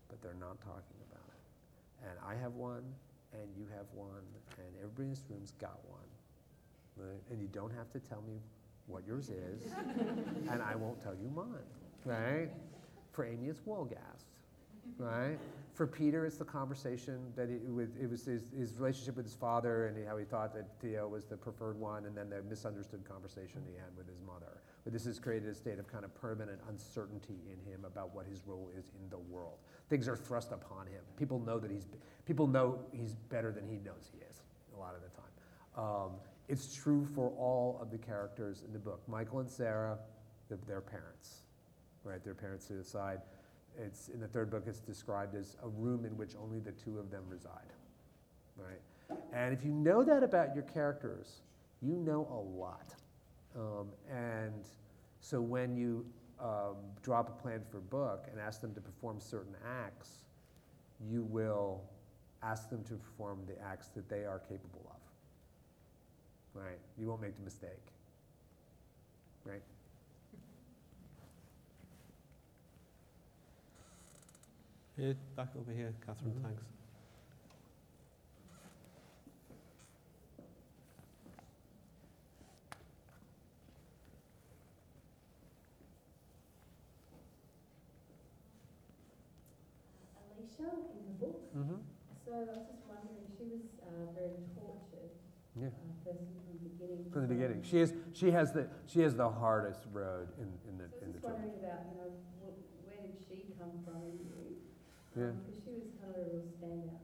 but 0.08 0.22
they're 0.22 0.40
not 0.40 0.58
talking 0.60 0.96
about 1.10 1.28
it. 1.28 2.08
And 2.08 2.18
I 2.26 2.40
have 2.40 2.54
one, 2.54 2.84
and 3.32 3.42
you 3.56 3.66
have 3.76 3.86
one, 3.94 4.24
and 4.56 4.66
everybody 4.78 5.04
in 5.04 5.10
this 5.10 5.24
room's 5.28 5.52
got 5.60 5.78
one. 5.88 6.00
Right? 6.96 7.20
And 7.30 7.40
you 7.40 7.48
don't 7.48 7.72
have 7.72 7.90
to 7.92 7.98
tell 7.98 8.22
me 8.26 8.40
what 8.86 9.06
yours 9.06 9.28
is, 9.28 9.72
and 10.50 10.62
I 10.62 10.74
won't 10.74 11.02
tell 11.02 11.14
you 11.14 11.30
mine. 11.34 11.46
Right? 12.04 12.48
For 13.12 13.26
Amy, 13.26 13.48
it's 13.48 13.60
Wolgast. 13.60 14.29
Right? 14.98 15.38
For 15.72 15.86
Peter, 15.86 16.26
it's 16.26 16.36
the 16.36 16.44
conversation 16.44 17.18
that 17.36 17.48
he, 17.48 17.56
with, 17.56 17.96
it 18.00 18.10
was 18.10 18.24
his, 18.24 18.50
his 18.50 18.76
relationship 18.78 19.16
with 19.16 19.24
his 19.24 19.34
father 19.34 19.86
and 19.86 20.06
how 20.06 20.18
he 20.18 20.24
thought 20.24 20.52
that 20.54 20.68
Theo 20.80 21.08
was 21.08 21.24
the 21.24 21.36
preferred 21.36 21.78
one, 21.78 22.04
and 22.04 22.14
then 22.14 22.28
the 22.28 22.42
misunderstood 22.42 23.02
conversation 23.08 23.62
he 23.66 23.74
had 23.74 23.96
with 23.96 24.06
his 24.06 24.20
mother. 24.26 24.60
But 24.84 24.92
this 24.92 25.04
has 25.06 25.18
created 25.18 25.48
a 25.48 25.54
state 25.54 25.78
of 25.78 25.86
kind 25.86 26.04
of 26.04 26.14
permanent 26.14 26.60
uncertainty 26.68 27.38
in 27.46 27.72
him 27.72 27.84
about 27.84 28.14
what 28.14 28.26
his 28.26 28.42
role 28.46 28.70
is 28.76 28.90
in 29.02 29.08
the 29.10 29.18
world. 29.18 29.58
Things 29.88 30.08
are 30.08 30.16
thrust 30.16 30.52
upon 30.52 30.86
him. 30.86 31.00
People 31.16 31.38
know 31.38 31.58
that 31.58 31.70
he's 31.70 31.86
people 32.26 32.46
know 32.46 32.78
he's 32.92 33.14
better 33.14 33.52
than 33.52 33.66
he 33.66 33.76
knows 33.76 34.10
he 34.12 34.18
is 34.30 34.42
a 34.76 34.78
lot 34.78 34.94
of 34.94 35.02
the 35.02 35.08
time. 35.08 35.26
Um, 35.76 36.12
it's 36.48 36.74
true 36.74 37.06
for 37.14 37.30
all 37.38 37.78
of 37.80 37.90
the 37.90 37.98
characters 37.98 38.62
in 38.66 38.72
the 38.72 38.78
book. 38.78 39.00
Michael 39.06 39.40
and 39.40 39.48
Sarah, 39.48 39.98
their 40.66 40.80
parents, 40.80 41.42
right? 42.04 42.22
Their 42.24 42.34
parents 42.34 42.66
suicide. 42.66 43.20
It's 43.78 44.08
in 44.08 44.20
the 44.20 44.28
third 44.28 44.50
book. 44.50 44.64
It's 44.66 44.80
described 44.80 45.34
as 45.34 45.56
a 45.62 45.68
room 45.68 46.04
in 46.04 46.16
which 46.16 46.32
only 46.40 46.60
the 46.60 46.72
two 46.72 46.98
of 46.98 47.10
them 47.10 47.22
reside, 47.28 47.72
right? 48.56 48.80
And 49.32 49.52
if 49.52 49.64
you 49.64 49.72
know 49.72 50.02
that 50.04 50.22
about 50.22 50.54
your 50.54 50.64
characters, 50.64 51.40
you 51.82 51.94
know 51.94 52.28
a 52.30 52.60
lot. 52.60 52.94
Um, 53.56 53.88
and 54.10 54.64
so 55.20 55.40
when 55.40 55.76
you 55.76 56.04
um, 56.40 56.76
drop 57.02 57.28
a 57.28 57.42
plan 57.42 57.62
for 57.70 57.78
a 57.78 57.82
book 57.82 58.26
and 58.30 58.40
ask 58.40 58.60
them 58.60 58.74
to 58.74 58.80
perform 58.80 59.20
certain 59.20 59.54
acts, 59.84 60.24
you 61.10 61.22
will 61.22 61.82
ask 62.42 62.70
them 62.70 62.82
to 62.84 62.94
perform 62.94 63.40
the 63.46 63.60
acts 63.62 63.88
that 63.88 64.08
they 64.08 64.24
are 64.24 64.38
capable 64.38 64.90
of. 64.90 64.96
Right? 66.60 66.78
You 66.98 67.06
won't 67.06 67.20
make 67.20 67.36
the 67.36 67.44
mistake. 67.44 67.92
Right? 69.44 69.62
Here, 75.00 75.16
back 75.34 75.56
over 75.56 75.72
here, 75.72 75.94
Catherine, 76.04 76.34
Mhm. 76.34 76.42
thanks. 76.42 76.62
Alicia 90.36 90.70
in 90.96 91.02
the 91.06 91.16
book. 91.26 91.38
Mm-hmm. 91.56 91.80
So 92.24 92.30
I 92.32 92.40
was 92.52 92.62
just 92.68 92.84
wondering, 92.86 93.26
she 93.36 93.44
was 93.50 93.64
uh, 93.82 94.12
very 94.14 94.44
tortured 94.54 95.12
Yeah. 95.56 95.68
uh, 95.72 96.04
person 96.04 96.26
from 96.36 96.44
the 96.52 96.68
beginning. 96.68 97.10
From 97.10 97.22
the 97.26 97.32
beginning, 97.34 97.62
she 97.62 97.78
is. 97.80 97.92
She 98.12 98.30
has 98.30 98.52
the. 98.52 98.68
She 98.86 99.00
has 99.00 99.14
the 99.16 99.28
hardest 99.28 99.86
road 99.92 100.28
in, 100.38 100.48
in 100.68 100.78
the 100.78 100.86
So 100.88 101.00
I 101.02 101.06
was 101.06 101.12
the 101.12 101.12
just 101.12 101.24
trilogy. 101.24 101.42
wondering 101.42 101.58
about, 101.64 101.80
you 101.90 101.94
know, 101.98 102.10
wh- 102.44 102.60
where 102.86 103.02
did 103.02 103.18
she 103.26 103.50
come 103.58 103.74
from 103.84 103.98
in 104.06 104.18
you? 104.30 104.56
Yeah. 105.16 105.26
She 105.52 105.70
was 105.70 105.88
kind 106.00 106.14
of 106.14 106.22
a 106.22 106.30
real 106.30 106.42
standout. 106.60 106.98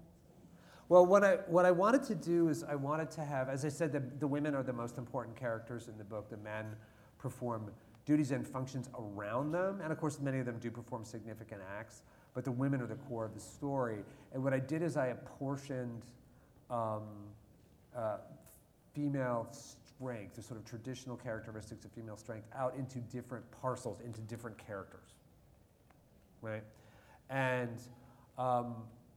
Well, 0.88 1.04
what 1.04 1.24
I, 1.24 1.36
what 1.48 1.64
I 1.64 1.72
wanted 1.72 2.04
to 2.04 2.14
do 2.14 2.48
is 2.48 2.62
I 2.62 2.76
wanted 2.76 3.10
to 3.12 3.24
have, 3.24 3.48
as 3.48 3.64
I 3.64 3.68
said, 3.68 3.92
the, 3.92 4.00
the 4.20 4.26
women 4.26 4.54
are 4.54 4.62
the 4.62 4.72
most 4.72 4.98
important 4.98 5.36
characters 5.36 5.88
in 5.88 5.98
the 5.98 6.04
book. 6.04 6.30
The 6.30 6.36
men 6.36 6.76
perform 7.18 7.72
duties 8.04 8.30
and 8.30 8.46
functions 8.46 8.88
around 8.96 9.50
them, 9.50 9.80
and 9.82 9.92
of 9.92 9.98
course, 9.98 10.20
many 10.20 10.38
of 10.38 10.46
them 10.46 10.58
do 10.60 10.70
perform 10.70 11.04
significant 11.04 11.60
acts, 11.76 12.02
but 12.34 12.44
the 12.44 12.52
women 12.52 12.80
are 12.80 12.86
the 12.86 12.94
core 12.94 13.24
of 13.24 13.34
the 13.34 13.40
story. 13.40 13.98
And 14.32 14.44
what 14.44 14.54
I 14.54 14.60
did 14.60 14.80
is 14.80 14.96
I 14.96 15.08
apportioned 15.08 16.02
um, 16.70 17.02
uh, 17.96 18.18
female 18.94 19.48
strength, 19.50 20.36
the 20.36 20.42
sort 20.42 20.60
of 20.60 20.64
traditional 20.64 21.16
characteristics 21.16 21.84
of 21.84 21.90
female 21.90 22.16
strength, 22.16 22.46
out 22.54 22.76
into 22.76 22.98
different 22.98 23.44
parcels, 23.60 24.00
into 24.00 24.20
different 24.20 24.56
characters. 24.56 25.14
Right? 26.42 26.62
And 27.30 27.78
um, 28.38 28.74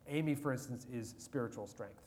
Amy, 0.08 0.36
for 0.36 0.52
instance, 0.52 0.88
is 0.92 1.16
spiritual 1.18 1.68
strength. 1.68 2.02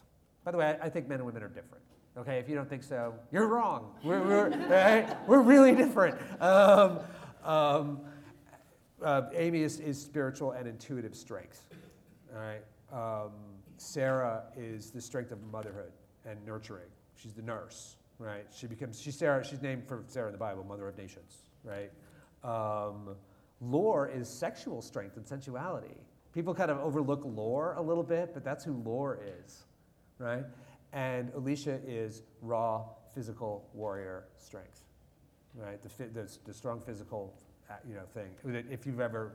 By 0.45 0.51
the 0.51 0.59
way, 0.59 0.67
I, 0.67 0.87
I 0.87 0.89
think 0.89 1.09
men 1.09 1.19
and 1.19 1.27
women 1.27 1.43
are 1.43 1.49
different. 1.49 1.85
Okay, 2.17 2.39
if 2.39 2.49
you 2.49 2.55
don't 2.55 2.69
think 2.69 2.83
so, 2.83 3.15
you're 3.31 3.47
wrong. 3.47 3.95
We're, 4.05 4.23
we're, 4.23 4.49
right? 4.69 5.17
we're 5.27 5.41
really 5.41 5.75
different. 5.75 6.19
Um, 6.41 7.01
um, 7.45 8.01
uh, 9.03 9.23
Amy 9.35 9.63
is, 9.63 9.81
is 9.81 10.01
spiritual 10.01 10.53
and 10.53 10.69
intuitive 10.69 11.15
strength. 11.15 11.65
All 12.35 12.41
right. 12.41 12.63
Um, 12.93 13.33
Sarah 13.79 14.45
is 14.57 14.91
the 14.91 15.01
strength 15.01 15.33
of 15.33 15.43
motherhood 15.51 15.93
and 16.27 16.45
nurturing. 16.47 16.89
She's 17.17 17.33
the 17.33 17.43
nurse, 17.43 17.97
right? 18.19 18.47
She 18.55 18.67
becomes 18.67 19.01
she's 19.01 19.17
Sarah. 19.17 19.45
She's 19.45 19.63
named 19.63 19.87
for 19.87 20.05
Sarah 20.07 20.27
in 20.27 20.33
the 20.33 20.39
Bible, 20.39 20.65
Mother 20.65 20.87
of 20.89 20.97
Nations, 20.97 21.39
right? 21.65 21.91
Lore 23.63 24.09
is 24.09 24.29
sexual 24.29 24.83
strength 24.83 25.17
and 25.17 25.27
sensuality. 25.27 25.97
People 26.35 26.55
kind 26.55 26.71
of 26.71 26.79
overlook 26.79 27.23
lore 27.25 27.75
a 27.77 27.83
little 27.83 28.03
bit, 28.03 28.35
but 28.35 28.43
that's 28.43 28.65
who 28.65 28.83
lore 28.85 29.21
is, 29.45 29.65
right? 30.19 30.45
And 30.93 31.31
Alicia 31.35 31.79
is 31.87 32.23
raw 32.41 32.85
physical 33.15 33.69
warrior 33.73 34.25
strength, 34.37 34.83
right? 35.55 35.81
The, 35.83 36.07
the, 36.09 36.39
the 36.45 36.53
strong 36.53 36.81
physical, 36.81 37.35
uh, 37.71 37.75
you 37.87 37.95
know, 37.95 38.03
thing. 38.15 38.31
If 38.71 38.87
you've 38.87 39.01
ever, 39.01 39.33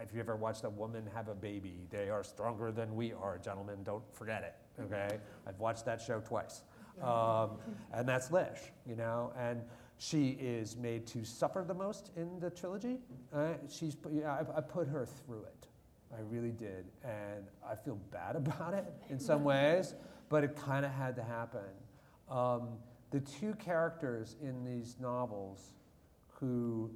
if 0.00 0.12
you 0.14 0.20
ever 0.20 0.34
watched 0.34 0.64
a 0.64 0.70
woman 0.70 1.04
have 1.14 1.28
a 1.28 1.34
baby, 1.34 1.86
they 1.90 2.08
are 2.08 2.24
stronger 2.24 2.72
than 2.72 2.96
we 2.96 3.12
are, 3.12 3.38
gentlemen. 3.38 3.82
Don't 3.84 4.02
forget 4.12 4.42
it, 4.42 4.82
okay? 4.82 5.18
I've 5.46 5.60
watched 5.60 5.84
that 5.84 6.00
show 6.00 6.20
twice, 6.20 6.62
um, 7.02 7.58
and 7.92 8.08
that's 8.08 8.30
Lish, 8.30 8.60
you 8.86 8.96
know, 8.96 9.32
and 9.38 9.60
she 10.02 10.30
is 10.40 10.78
made 10.78 11.06
to 11.08 11.26
suffer 11.26 11.62
the 11.66 11.74
most 11.74 12.10
in 12.16 12.40
the 12.40 12.48
trilogy. 12.48 12.96
Uh, 13.34 13.52
she's, 13.68 13.98
I, 14.26 14.40
I 14.56 14.60
put 14.62 14.88
her 14.88 15.04
through 15.04 15.42
it. 15.42 15.66
I 16.10 16.22
really 16.30 16.52
did. 16.52 16.86
And 17.04 17.44
I 17.62 17.74
feel 17.74 17.98
bad 18.10 18.34
about 18.36 18.72
it 18.72 18.90
in 19.10 19.20
some 19.20 19.44
ways, 19.44 19.94
but 20.30 20.42
it 20.42 20.56
kind 20.56 20.86
of 20.86 20.92
had 20.92 21.16
to 21.16 21.22
happen. 21.22 21.60
Um, 22.30 22.78
the 23.10 23.20
two 23.20 23.52
characters 23.56 24.36
in 24.40 24.64
these 24.64 24.96
novels 24.98 25.74
who 26.28 26.90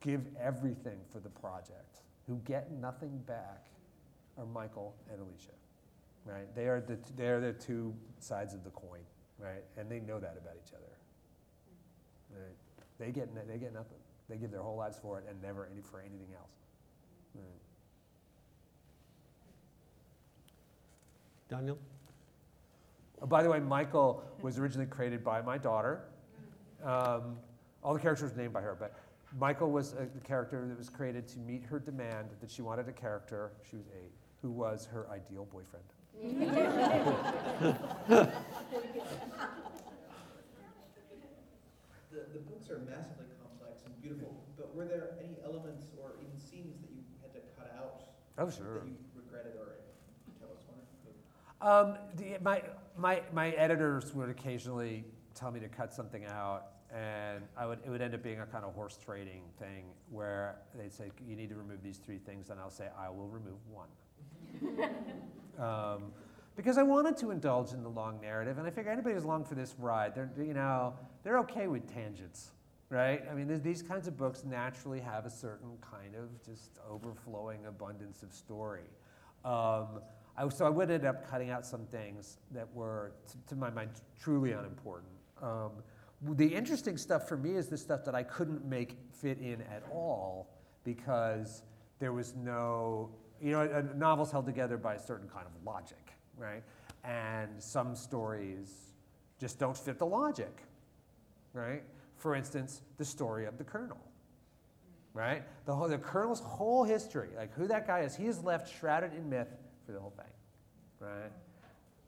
give 0.00 0.26
everything 0.38 0.98
for 1.10 1.20
the 1.20 1.30
project, 1.30 2.00
who 2.26 2.36
get 2.44 2.70
nothing 2.70 3.16
back, 3.26 3.64
are 4.36 4.44
Michael 4.44 4.94
and 5.10 5.22
Alicia. 5.22 5.52
Right? 6.26 6.54
They 6.54 6.66
are 6.66 6.82
the, 6.82 6.96
t- 6.96 7.14
they 7.16 7.28
are 7.28 7.40
the 7.40 7.54
two 7.54 7.94
sides 8.18 8.52
of 8.52 8.62
the 8.62 8.70
coin, 8.70 9.00
right? 9.38 9.64
And 9.78 9.90
they 9.90 10.00
know 10.00 10.20
that 10.20 10.36
about 10.38 10.56
each 10.62 10.74
other. 10.74 10.89
Right? 12.32 12.56
They, 12.98 13.12
get, 13.12 13.34
they 13.48 13.58
get 13.58 13.72
nothing. 13.72 13.98
They 14.28 14.36
give 14.36 14.50
their 14.50 14.62
whole 14.62 14.76
lives 14.76 14.98
for 15.00 15.18
it 15.18 15.24
and 15.28 15.40
never 15.42 15.68
any, 15.70 15.80
for 15.80 16.00
anything 16.00 16.34
else. 16.36 16.52
Right. 17.34 17.44
Daniel? 21.48 21.78
Oh, 23.22 23.26
by 23.26 23.42
the 23.42 23.50
way, 23.50 23.58
Michael 23.58 24.22
was 24.40 24.58
originally 24.58 24.86
created 24.86 25.24
by 25.24 25.42
my 25.42 25.58
daughter. 25.58 26.04
Um, 26.84 27.36
all 27.82 27.94
the 27.94 28.00
characters 28.00 28.32
were 28.32 28.38
named 28.38 28.52
by 28.52 28.60
her, 28.60 28.76
but 28.78 28.94
Michael 29.38 29.70
was 29.70 29.94
a, 29.94 30.06
the 30.14 30.20
character 30.24 30.66
that 30.66 30.78
was 30.78 30.88
created 30.88 31.28
to 31.28 31.38
meet 31.40 31.64
her 31.64 31.78
demand 31.78 32.28
that 32.40 32.50
she 32.50 32.62
wanted 32.62 32.88
a 32.88 32.92
character, 32.92 33.52
she 33.68 33.76
was 33.76 33.86
eight, 33.94 34.12
who 34.42 34.50
was 34.50 34.88
her 34.92 35.06
ideal 35.10 35.46
boyfriend. 35.52 35.84
books 42.70 42.82
are 42.82 42.90
massively 42.90 43.26
complex 43.42 43.82
and 43.84 44.02
beautiful, 44.02 44.34
but 44.56 44.74
were 44.74 44.84
there 44.84 45.10
any 45.18 45.36
elements 45.44 45.86
or 46.00 46.12
even 46.20 46.38
scenes 46.38 46.76
that 46.80 46.90
you 46.90 47.02
had 47.22 47.32
to 47.32 47.40
cut 47.58 47.74
out 47.78 48.02
Oh, 48.38 48.50
sure. 48.50 48.80
that 48.80 48.86
you 48.86 48.96
regretted 49.14 49.54
or 49.58 49.74
tell 50.38 50.50
us 50.50 50.62
one? 50.68 51.68
Um, 51.68 51.98
the, 52.16 52.42
my, 52.42 52.62
my, 52.96 53.22
my 53.32 53.50
editors 53.50 54.14
would 54.14 54.28
occasionally 54.28 55.04
tell 55.34 55.50
me 55.50 55.60
to 55.60 55.68
cut 55.68 55.92
something 55.92 56.24
out, 56.26 56.66
and 56.94 57.42
I 57.56 57.66
would, 57.66 57.78
it 57.84 57.90
would 57.90 58.00
end 58.00 58.14
up 58.14 58.22
being 58.22 58.40
a 58.40 58.46
kind 58.46 58.64
of 58.64 58.74
horse 58.74 58.98
trading 59.02 59.42
thing 59.58 59.84
where 60.10 60.56
they'd 60.76 60.92
say, 60.92 61.10
You 61.26 61.36
need 61.36 61.48
to 61.50 61.56
remove 61.56 61.82
these 61.82 61.98
three 61.98 62.18
things, 62.18 62.50
and 62.50 62.60
I'll 62.60 62.70
say, 62.70 62.88
I 62.98 63.10
will 63.10 63.28
remove 63.28 63.58
one. 63.70 63.88
um, 65.58 66.12
because 66.56 66.78
I 66.78 66.82
wanted 66.82 67.16
to 67.18 67.30
indulge 67.30 67.72
in 67.72 67.82
the 67.82 67.88
long 67.88 68.20
narrative, 68.20 68.58
and 68.58 68.66
I 68.66 68.70
figure 68.70 68.90
anybody 68.90 69.14
who's 69.14 69.24
along 69.24 69.44
for 69.44 69.54
this 69.54 69.74
ride, 69.78 70.14
they're, 70.14 70.30
you 70.38 70.52
know, 70.52 70.94
they're 71.22 71.38
okay 71.40 71.68
with 71.68 71.92
tangents, 71.92 72.50
right? 72.90 73.22
I 73.30 73.34
mean, 73.34 73.48
th- 73.48 73.62
these 73.62 73.82
kinds 73.82 74.08
of 74.08 74.16
books 74.18 74.44
naturally 74.44 75.00
have 75.00 75.24
a 75.24 75.30
certain 75.30 75.70
kind 75.80 76.14
of 76.16 76.28
just 76.44 76.78
overflowing 76.88 77.64
abundance 77.66 78.22
of 78.22 78.32
story. 78.34 78.90
Um, 79.44 80.00
I, 80.36 80.48
so 80.48 80.66
I 80.66 80.68
would 80.68 80.90
end 80.90 81.06
up 81.06 81.28
cutting 81.28 81.50
out 81.50 81.64
some 81.64 81.86
things 81.86 82.38
that 82.50 82.70
were, 82.74 83.12
t- 83.30 83.38
to 83.48 83.56
my 83.56 83.70
mind, 83.70 83.90
truly 84.20 84.52
unimportant. 84.52 85.12
Um, 85.40 85.70
the 86.34 86.46
interesting 86.46 86.98
stuff 86.98 87.28
for 87.28 87.36
me 87.36 87.56
is 87.56 87.68
the 87.68 87.78
stuff 87.78 88.04
that 88.04 88.14
I 88.14 88.22
couldn't 88.24 88.64
make 88.64 88.96
fit 89.12 89.38
in 89.38 89.62
at 89.62 89.82
all 89.90 90.50
because 90.84 91.62
there 91.98 92.12
was 92.12 92.34
no, 92.34 93.10
you 93.40 93.52
know, 93.52 93.60
a, 93.60 93.78
a 93.78 93.82
novel's 93.94 94.30
held 94.30 94.46
together 94.46 94.76
by 94.76 94.94
a 94.94 94.98
certain 94.98 95.28
kind 95.28 95.46
of 95.46 95.52
logic, 95.64 96.12
right? 96.36 96.62
And 97.04 97.50
some 97.62 97.94
stories 97.94 98.92
just 99.38 99.58
don't 99.58 99.76
fit 99.76 99.98
the 99.98 100.06
logic, 100.06 100.64
right? 101.54 101.82
For 102.20 102.34
instance, 102.34 102.82
the 102.98 103.04
story 103.04 103.46
of 103.46 103.56
the 103.56 103.64
Colonel, 103.64 103.96
right? 105.14 105.42
The, 105.64 105.74
whole, 105.74 105.88
the 105.88 105.96
Colonel's 105.96 106.40
whole 106.40 106.84
history, 106.84 107.30
like 107.34 107.50
who 107.54 107.66
that 107.68 107.86
guy 107.86 108.00
is, 108.00 108.14
he 108.14 108.26
is 108.26 108.44
left 108.44 108.78
shrouded 108.78 109.14
in 109.14 109.30
myth 109.30 109.48
for 109.86 109.92
the 109.92 110.00
whole 110.00 110.10
thing, 110.10 110.26
right? 111.00 111.32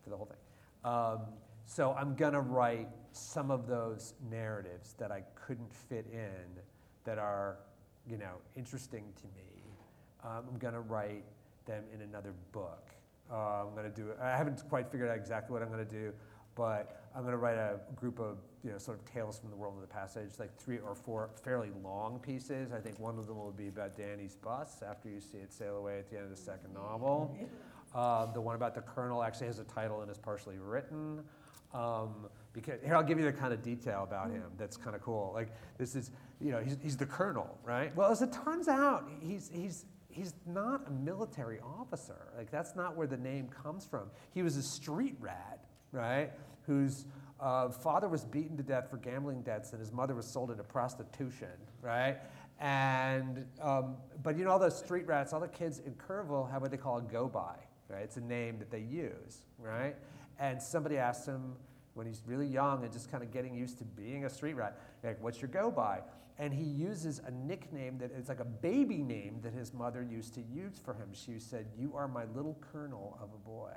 For 0.04 0.10
the 0.10 0.16
whole 0.16 0.26
thing. 0.26 0.36
Um, 0.84 1.20
so 1.64 1.96
I'm 1.98 2.14
going 2.14 2.34
to 2.34 2.42
write 2.42 2.88
some 3.12 3.50
of 3.50 3.66
those 3.66 4.12
narratives 4.30 4.94
that 4.98 5.10
I 5.10 5.22
couldn't 5.34 5.72
fit 5.72 6.06
in 6.12 6.60
that 7.04 7.18
are, 7.18 7.56
you 8.06 8.18
know, 8.18 8.34
interesting 8.54 9.04
to 9.16 9.24
me. 9.28 9.62
Um, 10.24 10.44
I'm 10.52 10.58
going 10.58 10.74
to 10.74 10.80
write 10.80 11.24
them 11.64 11.84
in 11.94 12.02
another 12.02 12.34
book. 12.52 12.90
Uh, 13.32 13.64
I'm 13.64 13.74
going 13.74 13.90
to 13.90 13.96
do. 13.96 14.10
I 14.20 14.36
haven't 14.36 14.62
quite 14.68 14.90
figured 14.90 15.08
out 15.08 15.16
exactly 15.16 15.54
what 15.54 15.62
I'm 15.62 15.72
going 15.72 15.86
to 15.86 15.90
do, 15.90 16.12
but 16.54 17.02
I'm 17.14 17.22
going 17.22 17.32
to 17.32 17.38
write 17.38 17.58
a 17.58 17.80
group 17.96 18.18
of 18.18 18.38
you 18.64 18.70
know 18.70 18.78
sort 18.78 18.98
of 18.98 19.04
tales 19.04 19.38
from 19.38 19.50
the 19.50 19.56
world 19.56 19.74
of 19.74 19.80
the 19.80 19.92
passage, 19.92 20.30
like 20.38 20.56
three 20.56 20.78
or 20.78 20.94
four 20.94 21.30
fairly 21.42 21.70
long 21.82 22.18
pieces. 22.18 22.72
I 22.72 22.78
think 22.80 22.98
one 22.98 23.18
of 23.18 23.26
them 23.26 23.36
will 23.36 23.52
be 23.52 23.68
about 23.68 23.96
Danny's 23.96 24.36
bus 24.36 24.82
after 24.88 25.08
you 25.08 25.20
see 25.20 25.38
it 25.38 25.52
sail 25.52 25.76
away 25.76 25.98
at 25.98 26.10
the 26.10 26.16
end 26.16 26.24
of 26.24 26.30
the 26.30 26.42
second 26.42 26.74
novel. 26.74 27.36
Um, 27.94 28.30
the 28.32 28.40
one 28.40 28.54
about 28.54 28.74
the 28.74 28.80
colonel 28.80 29.22
actually 29.22 29.48
has 29.48 29.58
a 29.58 29.64
title 29.64 30.00
and 30.00 30.10
is 30.10 30.16
partially 30.16 30.56
written. 30.58 31.22
Um, 31.74 32.26
because 32.52 32.80
here 32.82 32.94
I'll 32.94 33.02
give 33.02 33.18
you 33.18 33.24
the 33.24 33.32
kind 33.32 33.52
of 33.52 33.62
detail 33.62 34.02
about 34.02 34.30
him 34.30 34.44
that's 34.58 34.76
kind 34.76 34.94
of 34.94 35.02
cool. 35.02 35.32
Like 35.34 35.48
this 35.78 35.94
is, 35.94 36.10
you 36.40 36.50
know, 36.52 36.60
he's, 36.60 36.76
he's 36.82 36.96
the 36.96 37.06
colonel, 37.06 37.58
right? 37.64 37.94
Well, 37.96 38.10
as 38.10 38.22
it 38.22 38.32
turns 38.32 38.68
out, 38.68 39.10
he's 39.20 39.50
he's 39.52 39.86
he's 40.08 40.34
not 40.46 40.86
a 40.86 40.90
military 40.90 41.60
officer. 41.60 42.28
Like 42.36 42.50
that's 42.50 42.76
not 42.76 42.96
where 42.96 43.06
the 43.06 43.16
name 43.16 43.48
comes 43.48 43.86
from. 43.86 44.10
He 44.32 44.42
was 44.42 44.56
a 44.56 44.62
street 44.62 45.16
rat, 45.18 45.61
right? 45.92 46.30
Whose 46.66 47.06
uh, 47.40 47.70
father 47.70 48.08
was 48.08 48.24
beaten 48.24 48.56
to 48.56 48.62
death 48.62 48.90
for 48.90 48.96
gambling 48.96 49.42
debts, 49.42 49.72
and 49.72 49.80
his 49.80 49.92
mother 49.92 50.14
was 50.14 50.26
sold 50.26 50.50
into 50.50 50.62
prostitution, 50.62 51.48
right? 51.80 52.18
And 52.60 53.44
um, 53.60 53.96
but 54.22 54.36
you 54.36 54.44
know 54.44 54.50
all 54.50 54.58
those 54.58 54.78
street 54.78 55.06
rats, 55.06 55.32
all 55.32 55.40
the 55.40 55.48
kids 55.48 55.80
in 55.80 55.94
Kerrville 55.94 56.50
have 56.50 56.62
what 56.62 56.70
they 56.70 56.76
call 56.76 56.98
a 56.98 57.02
go 57.02 57.28
by, 57.28 57.56
right? 57.88 58.02
It's 58.02 58.16
a 58.16 58.20
name 58.20 58.58
that 58.58 58.70
they 58.70 58.80
use, 58.80 59.42
right? 59.58 59.96
And 60.38 60.62
somebody 60.62 60.96
asked 60.96 61.26
him 61.26 61.54
when 61.94 62.06
he's 62.06 62.22
really 62.26 62.46
young 62.46 62.84
and 62.84 62.92
just 62.92 63.10
kind 63.10 63.22
of 63.22 63.30
getting 63.30 63.54
used 63.54 63.78
to 63.78 63.84
being 63.84 64.24
a 64.24 64.30
street 64.30 64.54
rat, 64.54 64.80
like, 65.02 65.22
what's 65.22 65.42
your 65.42 65.48
go 65.48 65.70
by? 65.70 66.00
And 66.38 66.54
he 66.54 66.64
uses 66.64 67.20
a 67.26 67.30
nickname 67.30 67.98
that 67.98 68.10
is 68.12 68.28
like 68.28 68.40
a 68.40 68.44
baby 68.44 69.02
name 69.02 69.40
that 69.42 69.52
his 69.52 69.74
mother 69.74 70.02
used 70.02 70.34
to 70.34 70.42
use 70.42 70.80
for 70.82 70.94
him. 70.94 71.08
She 71.12 71.38
said, 71.38 71.66
You 71.78 71.94
are 71.94 72.08
my 72.08 72.24
little 72.34 72.58
colonel 72.72 73.18
of 73.20 73.28
a 73.34 73.48
boy. 73.48 73.74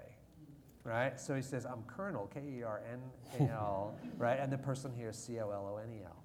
Right? 0.86 1.20
So 1.20 1.34
he 1.34 1.42
says, 1.42 1.66
I'm 1.66 1.82
Colonel, 1.88 2.30
K 2.32 2.40
E 2.60 2.64
R 2.64 2.82
N 2.92 3.02
A 3.40 3.52
L, 3.52 3.98
right? 4.18 4.40
And 4.40 4.54
the 4.54 4.58
person 4.58 4.94
here 4.96 5.10
is 5.10 5.18
C 5.18 5.40
O 5.40 5.50
L 5.50 5.74
O 5.74 5.78
N 5.78 5.90
E 5.92 6.04
L. 6.06 6.24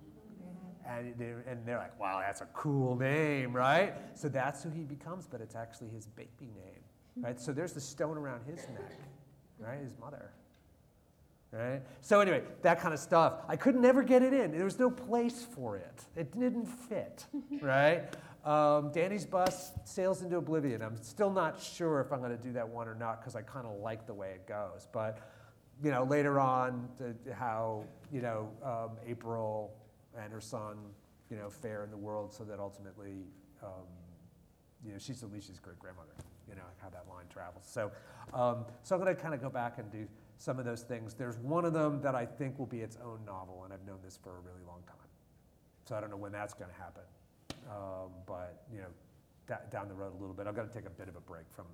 Mm-hmm. 0.87 0.99
And 0.99 1.15
they're, 1.19 1.45
and 1.49 1.67
they're 1.67 1.79
like, 1.79 1.99
wow, 1.99 2.21
that's 2.21 2.43
a 2.43 2.47
cool 2.53 2.95
name, 2.95 3.55
right? 3.57 3.95
So 4.15 4.29
that's 4.29 4.63
who 4.63 4.69
he 4.69 4.85
becomes, 4.85 5.27
but 5.27 5.41
it's 5.41 5.57
actually 5.57 5.89
his 5.89 6.07
baby 6.07 6.29
name, 6.41 6.85
right? 7.17 7.41
So 7.41 7.53
there's 7.53 7.73
the 7.73 7.81
stone 7.81 8.19
around 8.19 8.43
his 8.45 8.69
neck, 8.69 9.01
right? 9.59 9.81
His 9.81 9.97
mother. 9.99 10.31
Right? 11.53 11.83
So 12.01 12.21
anyway, 12.21 12.43
that 12.63 12.81
kind 12.81 12.95
of 12.95 13.01
stuff. 13.01 13.41
I 13.49 13.57
could 13.57 13.75
never 13.75 14.05
get 14.05 14.23
it 14.23 14.33
in. 14.33 14.53
There 14.53 14.65
was 14.65 14.79
no 14.79 14.89
place 14.89 15.45
for 15.53 15.77
it. 15.79 16.05
It 16.15 16.39
didn't 16.39 16.67
fit. 16.67 17.27
Right? 17.61 18.05
Um, 18.45 18.91
Danny's 18.93 19.27
bus 19.27 19.73
sails 19.85 20.23
into 20.23 20.37
oblivion. 20.37 20.83
I'm 20.83 20.97
still 21.03 21.31
not 21.31 21.61
sure 21.61 22.01
if 22.01 22.13
I'm 22.13 22.21
going 22.21 22.37
to 22.37 22.43
do 22.43 22.53
that 22.53 22.69
one 22.69 22.89
or 22.89 22.95
not 22.95 23.21
because 23.21 23.37
I 23.37 23.43
kind 23.43 23.67
of 23.67 23.79
like 23.81 24.07
the 24.07 24.15
way 24.15 24.31
it 24.31 24.47
goes. 24.47 24.89
But 24.93 25.19
you 25.83 25.91
know, 25.91 26.05
later 26.05 26.41
on, 26.41 26.89
the, 26.99 27.35
how 27.35 27.85
you 28.13 28.23
know 28.23 28.51
um, 28.63 28.97
April 29.07 29.73
and 30.19 30.33
her 30.33 30.41
son, 30.41 30.77
you 31.31 31.37
know, 31.37 31.51
fare 31.51 31.85
in 31.85 31.91
the 31.91 31.97
world, 31.97 32.33
so 32.33 32.45
that 32.45 32.59
ultimately, 32.59 33.25
um, 33.63 33.87
you 34.85 34.93
know, 34.93 34.99
she's 34.99 35.23
Alicia's 35.23 35.59
great 35.59 35.79
grandmother. 35.79 36.13
You 36.49 36.57
know, 36.57 36.63
how 36.83 36.89
that 36.89 37.05
line 37.09 37.27
travels. 37.33 37.65
So, 37.65 37.93
um, 38.35 38.65
so 38.83 38.97
I'm 38.97 39.01
going 39.01 39.15
to 39.15 39.21
kind 39.21 39.35
of 39.35 39.41
go 39.41 39.49
back 39.49 39.79
and 39.79 39.89
do 39.93 40.09
some 40.37 40.59
of 40.59 40.65
those 40.65 40.83
things. 40.83 41.15
There's 41.15 41.39
one 41.39 41.65
of 41.65 41.73
them 41.73 42.01
that 42.03 42.15
I 42.15 42.27
think 42.27 42.59
will 42.59 42.67
be 42.67 42.81
its 42.81 42.97
own 43.05 43.21
novel, 43.25 43.63
and 43.65 43.73
I've 43.73 43.87
known 43.87 43.99
this 44.03 44.19
for 44.21 44.31
a 44.31 44.41
really 44.41 44.65
long 44.67 44.83
time. 44.87 44.97
So 45.85 45.95
I 45.95 46.01
don't 46.01 46.11
know 46.11 46.17
when 46.17 46.33
that's 46.33 46.55
going 46.55 46.71
to 46.71 46.77
happen, 46.77 47.03
Uh, 47.69 48.07
but 48.27 48.65
you 48.73 48.79
know, 48.79 48.87
da- 49.47 49.65
down 49.71 49.89
the 49.89 49.95
road 49.95 50.13
a 50.17 50.19
little 50.21 50.35
bit. 50.35 50.47
I've 50.47 50.57
got 50.57 50.71
to 50.71 50.75
take 50.79 50.87
a 50.87 50.91
bit 50.91 51.09
of 51.09 51.17
a 51.17 51.21
break 51.21 51.45
from 51.55 51.67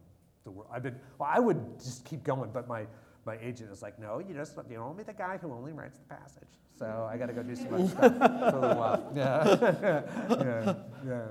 the 0.45 0.51
world. 0.51 0.71
I've 0.73 0.83
been. 0.83 0.97
Well, 1.19 1.29
I 1.33 1.39
would 1.41 1.79
just 1.79 2.05
keep 2.05 2.23
going, 2.25 2.51
but 2.53 2.67
my 2.69 2.87
my 3.25 3.37
agent 3.41 3.71
is 3.71 3.83
like, 3.83 3.99
no, 3.99 4.19
you 4.19 4.35
just 4.35 4.57
you're 4.71 4.83
only 4.83 5.05
the 5.05 5.13
guy 5.13 5.37
who 5.39 5.53
only 5.53 5.73
writes 5.73 5.99
the 5.99 6.15
passage. 6.15 6.49
So 6.79 7.09
I 7.11 7.17
got 7.17 7.27
to 7.27 7.33
go 7.33 7.43
do 7.43 7.57
some 7.57 7.73
other 7.75 7.89
stuff 7.89 8.17
for 8.19 8.25
a 8.25 8.61
little 8.61 8.77
while. 8.77 9.13
Yeah, 9.17 9.57
yeah, 10.31 10.75
yeah, 11.07 11.27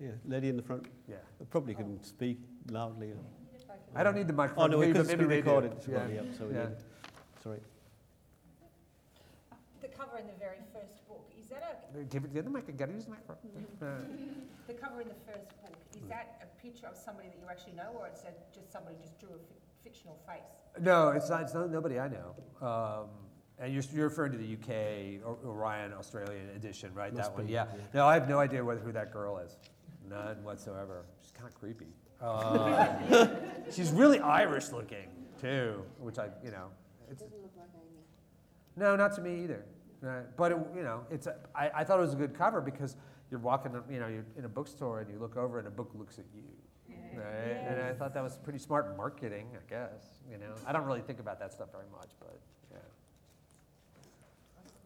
Yeah, 0.00 0.10
lady 0.26 0.48
in 0.48 0.56
the 0.56 0.62
front. 0.62 0.86
yeah. 1.08 1.16
Probably 1.50 1.74
can 1.74 2.02
speak 2.02 2.38
loudly. 2.70 3.12
I 3.96 4.02
don't 4.02 4.16
need 4.16 4.26
the 4.28 4.32
microphone. 4.32 4.74
Oh 4.74 4.80
no, 4.80 4.86
because 4.86 5.08
it's 5.08 5.16
been 5.18 5.28
maybe 5.28 5.40
recorded. 5.42 5.72
It's 5.72 5.86
Yeah. 5.88 5.98
probably 5.98 6.18
up, 6.18 6.26
so 6.38 6.46
we 6.46 6.54
yeah. 6.54 6.64
need- 6.68 6.76
Sorry. 7.42 7.58
The 9.82 9.88
cover 9.88 10.18
in 10.18 10.26
the 10.26 10.32
very 10.38 10.58
first 10.72 11.06
book, 11.08 11.30
is 11.38 11.46
that 11.48 11.62
a, 11.62 11.83
Give 12.10 12.24
it 12.24 12.28
to 12.28 12.34
the 12.34 12.40
other 12.40 12.50
mic. 12.50 12.76
Got 12.76 12.86
to 12.86 12.92
use 12.92 13.04
the 13.04 13.10
microphone. 13.10 13.38
Uh, 13.80 13.86
the 14.66 14.74
cover 14.74 15.00
in 15.00 15.08
the 15.08 15.14
first 15.26 15.48
book, 15.62 15.74
is 15.94 16.02
that 16.08 16.42
a 16.42 16.62
picture 16.62 16.86
of 16.86 16.96
somebody 16.96 17.28
that 17.28 17.38
you 17.40 17.48
actually 17.48 17.74
know, 17.74 17.94
or 17.98 18.08
is 18.12 18.22
that 18.22 18.52
just 18.52 18.72
somebody 18.72 18.96
just 19.00 19.18
drew 19.20 19.30
a 19.30 19.38
fi- 19.38 19.60
fictional 19.84 20.18
face? 20.26 20.42
No, 20.80 21.10
it's 21.10 21.30
not. 21.30 21.42
It's 21.42 21.54
not 21.54 21.70
nobody 21.70 22.00
I 22.00 22.08
know. 22.08 22.34
Um, 22.66 23.08
and 23.58 23.72
you're, 23.72 23.84
you're 23.94 24.08
referring 24.08 24.32
to 24.32 24.38
the 24.38 24.54
UK 24.54 25.24
or 25.24 25.38
Orion 25.46 25.92
Australian 25.92 26.50
edition, 26.56 26.92
right? 26.94 27.14
Must 27.14 27.30
that 27.30 27.38
one. 27.38 27.48
Yeah. 27.48 27.66
yeah. 27.72 27.80
No, 27.94 28.06
I 28.06 28.14
have 28.14 28.28
no 28.28 28.40
idea 28.40 28.64
whether, 28.64 28.80
who 28.80 28.90
that 28.92 29.12
girl 29.12 29.38
is. 29.38 29.56
None 30.08 30.42
whatsoever. 30.42 31.04
She's 31.22 31.30
kind 31.30 31.48
of 31.48 31.54
creepy. 31.54 31.86
Um, 32.24 33.28
she's 33.70 33.90
really 33.90 34.18
Irish 34.18 34.70
looking 34.70 35.08
too, 35.38 35.82
which 35.98 36.18
I, 36.18 36.28
you 36.42 36.52
know, 36.52 36.68
it's, 37.10 37.20
Doesn't 37.20 37.42
look 37.42 37.52
like 37.58 37.68
Amy. 37.74 38.00
no, 38.76 38.96
not 38.96 39.14
to 39.16 39.20
me 39.20 39.42
either. 39.42 39.66
Right. 40.04 40.24
But 40.36 40.52
it, 40.52 40.58
you 40.76 40.82
know, 40.82 41.00
it's 41.10 41.26
a, 41.26 41.36
I, 41.54 41.70
I 41.76 41.84
thought 41.84 41.96
it 41.98 42.02
was 42.02 42.12
a 42.12 42.16
good 42.16 42.36
cover 42.36 42.60
because 42.60 42.96
you're 43.30 43.40
walking, 43.40 43.72
you 43.90 44.00
know, 44.00 44.08
you're 44.08 44.26
in 44.36 44.44
a 44.44 44.48
bookstore 44.48 45.00
and 45.00 45.08
you 45.10 45.18
look 45.18 45.36
over 45.36 45.58
and 45.58 45.66
a 45.66 45.70
book 45.70 45.90
looks 45.94 46.18
at 46.18 46.26
you. 46.36 46.44
Right? 47.16 47.56
And 47.66 47.80
I 47.80 47.92
thought 47.94 48.12
that 48.12 48.22
was 48.22 48.36
pretty 48.36 48.58
smart 48.58 48.96
marketing, 48.98 49.46
I 49.56 49.64
guess. 49.70 50.20
You 50.30 50.36
know, 50.36 50.52
I 50.66 50.72
don't 50.72 50.84
really 50.84 51.00
think 51.00 51.20
about 51.20 51.38
that 51.40 51.52
stuff 51.52 51.72
very 51.72 51.88
much, 51.90 52.10
but 52.20 52.36
yeah. 52.70 52.78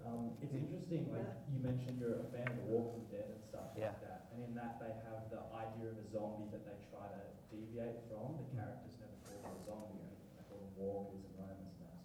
Um, 0.07 0.31
it's 0.41 0.55
interesting, 0.55 1.11
like 1.11 1.27
you 1.51 1.59
mentioned 1.67 1.99
you're 1.99 2.23
a 2.23 2.29
fan 2.31 2.47
of 2.47 2.57
The 2.63 2.69
Walking 2.71 3.03
Dead 3.11 3.27
and 3.27 3.43
stuff 3.43 3.75
Yeah. 3.77 3.91
like 3.97 4.01
that, 4.07 4.21
and 4.33 4.45
in 4.47 4.55
that 4.55 4.79
they 4.79 4.93
have 5.09 5.27
the 5.35 5.43
idea 5.53 5.91
of 5.91 5.99
a 5.99 6.07
zombie 6.15 6.47
that 6.55 6.63
they 6.65 6.79
try 6.95 7.11
to 7.11 7.23
deviate 7.51 8.07
from. 8.07 8.39
The 8.39 8.47
characters 8.55 8.95
never 9.03 9.19
call 9.27 9.43
them 9.43 9.53
a 9.59 9.65
zombie 9.67 9.99
they 10.39 10.45
call 10.49 10.63
them 10.63 10.73
walkers 10.79 11.25
and 11.27 11.28
roamers 11.28 11.28
now. 11.28 11.28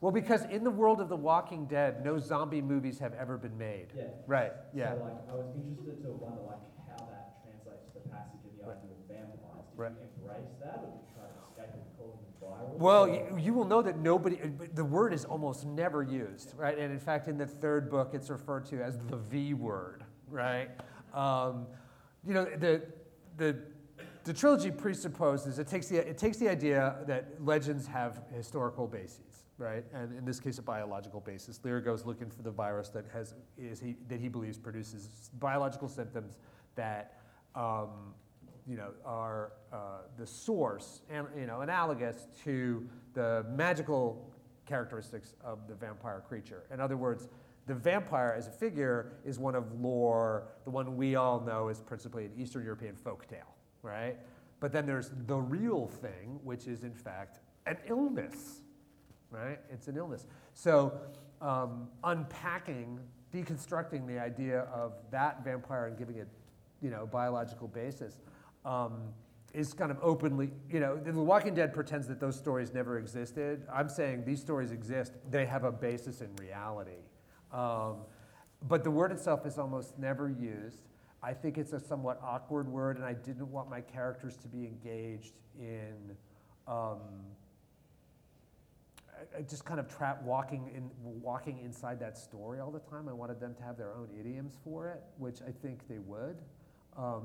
Well, 0.03 0.11
because 0.11 0.43
in 0.51 0.65
the 0.65 0.69
world 0.69 0.99
of 0.99 1.07
The 1.07 1.15
Walking 1.15 1.65
Dead, 1.65 2.03
no 2.03 2.19
zombie 2.19 2.61
movies 2.61 2.99
have 2.99 3.13
ever 3.13 3.37
been 3.37 3.57
made. 3.57 3.87
Yeah. 3.95 4.03
Right, 4.27 4.51
yeah. 4.73 4.95
So 4.95 5.03
like, 5.03 5.13
I 5.31 5.33
was 5.33 5.45
interested 5.55 6.03
to 6.03 6.11
wonder 6.11 6.41
like 6.41 6.59
how 6.89 7.05
that 7.05 7.39
translates 7.41 7.87
to 7.87 8.03
the 8.03 8.09
passage 8.09 8.43
of 8.43 8.51
the 8.59 8.67
Right. 8.67 8.75
idea 8.83 8.91
of 8.91 9.07
vampires. 9.07 9.63
Did 9.71 9.79
Right. 9.79 9.91
you 9.91 10.09
embrace 10.19 10.51
that, 10.59 10.83
or 10.83 10.91
did 10.91 10.99
you 10.99 11.15
try 11.15 11.23
to 11.23 11.39
escape 11.39 11.71
it 11.73 11.79
and 11.79 11.97
call 11.97 12.19
them 12.19 12.35
viral? 12.43 12.77
Well, 12.77 13.07
you, 13.07 13.37
you 13.37 13.53
will 13.53 13.63
know 13.63 13.81
that 13.81 13.97
nobody, 13.97 14.35
the 14.73 14.83
word 14.83 15.13
is 15.13 15.23
almost 15.23 15.65
never 15.65 16.03
used, 16.03 16.53
right? 16.57 16.77
And 16.77 16.91
in 16.91 16.99
fact, 16.99 17.29
in 17.29 17.37
the 17.37 17.47
third 17.47 17.89
book, 17.89 18.09
it's 18.11 18.29
referred 18.29 18.65
to 18.65 18.83
as 18.83 18.97
the 19.07 19.15
V 19.15 19.53
word, 19.53 20.03
right? 20.29 20.69
Um, 21.13 21.65
you 22.27 22.33
know, 22.33 22.43
the, 22.43 22.83
the, 23.37 23.55
the 24.25 24.33
trilogy 24.33 24.69
presupposes, 24.69 25.59
it 25.59 25.67
takes, 25.67 25.87
the, 25.87 26.05
it 26.05 26.17
takes 26.17 26.35
the 26.35 26.49
idea 26.49 26.97
that 27.07 27.41
legends 27.41 27.87
have 27.87 28.19
historical 28.35 28.85
bases, 28.85 29.32
right? 29.57 29.83
And 29.93 30.17
in 30.17 30.25
this 30.25 30.39
case, 30.39 30.57
a 30.57 30.61
biological 30.61 31.19
basis. 31.19 31.59
Lear 31.63 31.79
goes 31.79 32.05
looking 32.05 32.29
for 32.29 32.41
the 32.41 32.51
virus 32.51 32.89
that, 32.89 33.05
has, 33.13 33.35
is 33.57 33.79
he, 33.79 33.95
that 34.09 34.19
he 34.19 34.27
believes 34.27 34.57
produces 34.57 35.29
biological 35.39 35.87
symptoms 35.87 36.37
that 36.75 37.19
um, 37.55 38.13
you 38.67 38.77
know, 38.77 38.89
are 39.05 39.53
uh, 39.71 39.77
the 40.17 40.25
source 40.25 41.01
and 41.09 41.27
you 41.37 41.45
know 41.45 41.61
analogous 41.61 42.27
to 42.43 42.87
the 43.13 43.45
magical 43.49 44.29
characteristics 44.65 45.35
of 45.43 45.67
the 45.67 45.75
vampire 45.75 46.23
creature. 46.27 46.63
In 46.71 46.79
other 46.79 46.97
words, 46.97 47.27
the 47.67 47.73
vampire 47.73 48.33
as 48.37 48.47
a 48.47 48.51
figure 48.51 49.13
is 49.25 49.39
one 49.39 49.55
of 49.55 49.79
lore. 49.79 50.47
The 50.63 50.69
one 50.69 50.95
we 50.95 51.15
all 51.15 51.39
know 51.41 51.69
is 51.69 51.81
principally 51.81 52.25
an 52.25 52.31
Eastern 52.37 52.63
European 52.63 52.95
folk 52.95 53.27
tale, 53.27 53.55
right? 53.81 54.17
But 54.59 54.71
then 54.71 54.85
there's 54.85 55.11
the 55.27 55.37
real 55.37 55.87
thing, 55.87 56.39
which 56.43 56.67
is 56.67 56.83
in 56.83 56.93
fact 56.93 57.39
an 57.65 57.77
illness, 57.87 58.62
right? 59.34 59.59
It's 59.69 59.88
an 59.88 59.97
illness. 59.97 60.25
So 60.53 60.93
um, 61.41 61.89
unpacking, 62.03 62.99
deconstructing 63.34 64.07
the 64.07 64.19
idea 64.19 64.61
of 64.73 64.93
that 65.11 65.43
vampire 65.43 65.88
and 65.88 65.97
giving 65.97 66.17
it, 66.17 66.27
you 66.81 66.89
know, 66.89 67.03
a 67.03 67.07
biological 67.07 67.67
basis 67.67 68.19
um, 68.65 69.09
is 69.53 69.73
kind 69.73 69.91
of 69.91 69.97
openly, 70.01 70.51
you 70.69 70.79
know, 70.79 70.97
The 70.97 71.11
Walking 71.13 71.53
Dead 71.53 71.73
pretends 71.73 72.07
that 72.07 72.19
those 72.19 72.36
stories 72.36 72.73
never 72.73 72.97
existed. 72.97 73.65
I'm 73.71 73.89
saying 73.89 74.23
these 74.25 74.39
stories 74.39 74.71
exist. 74.71 75.13
They 75.29 75.45
have 75.45 75.63
a 75.63 75.71
basis 75.71 76.21
in 76.21 76.36
reality. 76.38 77.01
Um, 77.51 77.97
but 78.67 78.84
the 78.84 78.91
word 78.91 79.11
itself 79.11 79.45
is 79.45 79.57
almost 79.57 79.99
never 79.99 80.29
used. 80.29 80.81
I 81.21 81.34
think 81.34 81.57
it's 81.57 81.73
a 81.73 81.79
somewhat 81.79 82.19
awkward 82.21 82.67
word, 82.67 82.97
and 82.97 83.05
I 83.05 83.13
didn't 83.13 83.49
want 83.51 83.69
my 83.69 83.81
characters 83.81 84.36
to 84.38 84.47
be 84.47 84.65
engaged 84.65 85.34
in 85.57 86.17
um, 86.67 86.99
just 89.49 89.66
kind 89.66 89.80
of 89.80 89.88
trapped 89.88 90.24
walking 90.24 90.72
in, 90.76 90.89
walking 91.01 91.59
inside 91.59 91.99
that 91.99 92.18
story 92.18 92.59
all 92.59 92.72
the 92.72 92.80
time. 92.80 93.07
I 93.09 93.14
wanted 93.14 93.39
them 93.39 93.55
to 93.55 93.64
have 93.64 93.78
their 93.78 93.93
own 93.93 94.09
idioms 94.20 94.57
for 94.64 94.89
it, 94.89 95.01
which 95.18 95.41
I 95.41 95.51
think 95.51 95.88
they 95.88 95.99
would, 95.99 96.38
um, 96.97 97.24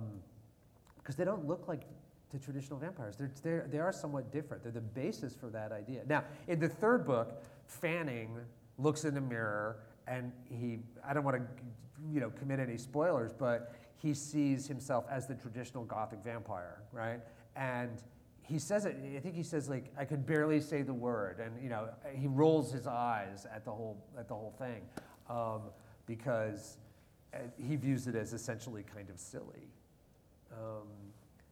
because 0.99 1.17
they 1.17 1.25
don't 1.25 1.47
look 1.47 1.69
like 1.69 1.83
the 2.31 2.39
traditional 2.39 2.79
vampires. 2.79 3.17
They're, 3.17 3.33
they're, 3.43 3.67
they 3.71 3.79
are 3.79 3.93
somewhat 3.93 4.33
different. 4.33 4.63
They're 4.63 4.73
the 4.73 4.81
basis 4.81 5.35
for 5.35 5.49
that 5.51 5.73
idea. 5.73 6.03
Now, 6.07 6.25
in 6.47 6.61
the 6.61 6.69
third 6.69 7.07
book, 7.07 7.43
Fanning 7.67 8.37
looks 8.79 9.05
in 9.05 9.15
the 9.15 9.21
mirror 9.21 9.81
and 10.07 10.33
he, 10.49 10.79
I 11.07 11.13
don't 11.13 11.25
want 11.25 11.37
to, 11.37 11.43
you 12.13 12.21
know, 12.21 12.31
commit 12.31 12.61
any 12.61 12.79
spoilers, 12.79 13.33
but 13.33 13.75
he 13.97 14.15
sees 14.15 14.67
himself 14.67 15.05
as 15.11 15.27
the 15.27 15.35
traditional 15.35 15.85
Gothic 15.85 16.21
vampire, 16.23 16.83
right? 16.93 17.21
And 17.57 18.03
he 18.49 18.59
says 18.59 18.87
it, 18.87 18.97
I 19.15 19.21
think 19.21 19.35
he 19.35 19.43
says 19.43 19.69
like, 19.69 19.93
I 19.99 20.05
could 20.05 20.27
barely 20.27 20.61
say 20.61 20.83
the 20.83 20.95
word. 20.95 21.39
And, 21.39 21.63
you 21.63 21.69
know, 21.69 21.89
he 22.15 22.27
rolls 22.27 22.73
his 22.73 22.87
eyes 22.87 23.47
at 23.55 23.65
the 23.65 23.71
whole, 23.71 24.03
at 24.19 24.27
the 24.27 24.35
whole 24.35 24.55
thing 24.59 24.83
um, 25.29 25.63
because 26.07 26.79
uh, 27.35 27.39
he 27.63 27.77
views 27.77 28.07
it 28.07 28.15
as 28.15 28.33
essentially 28.33 28.83
kind 28.83 29.11
of 29.11 29.19
silly. 29.19 29.69
Um, 30.53 30.87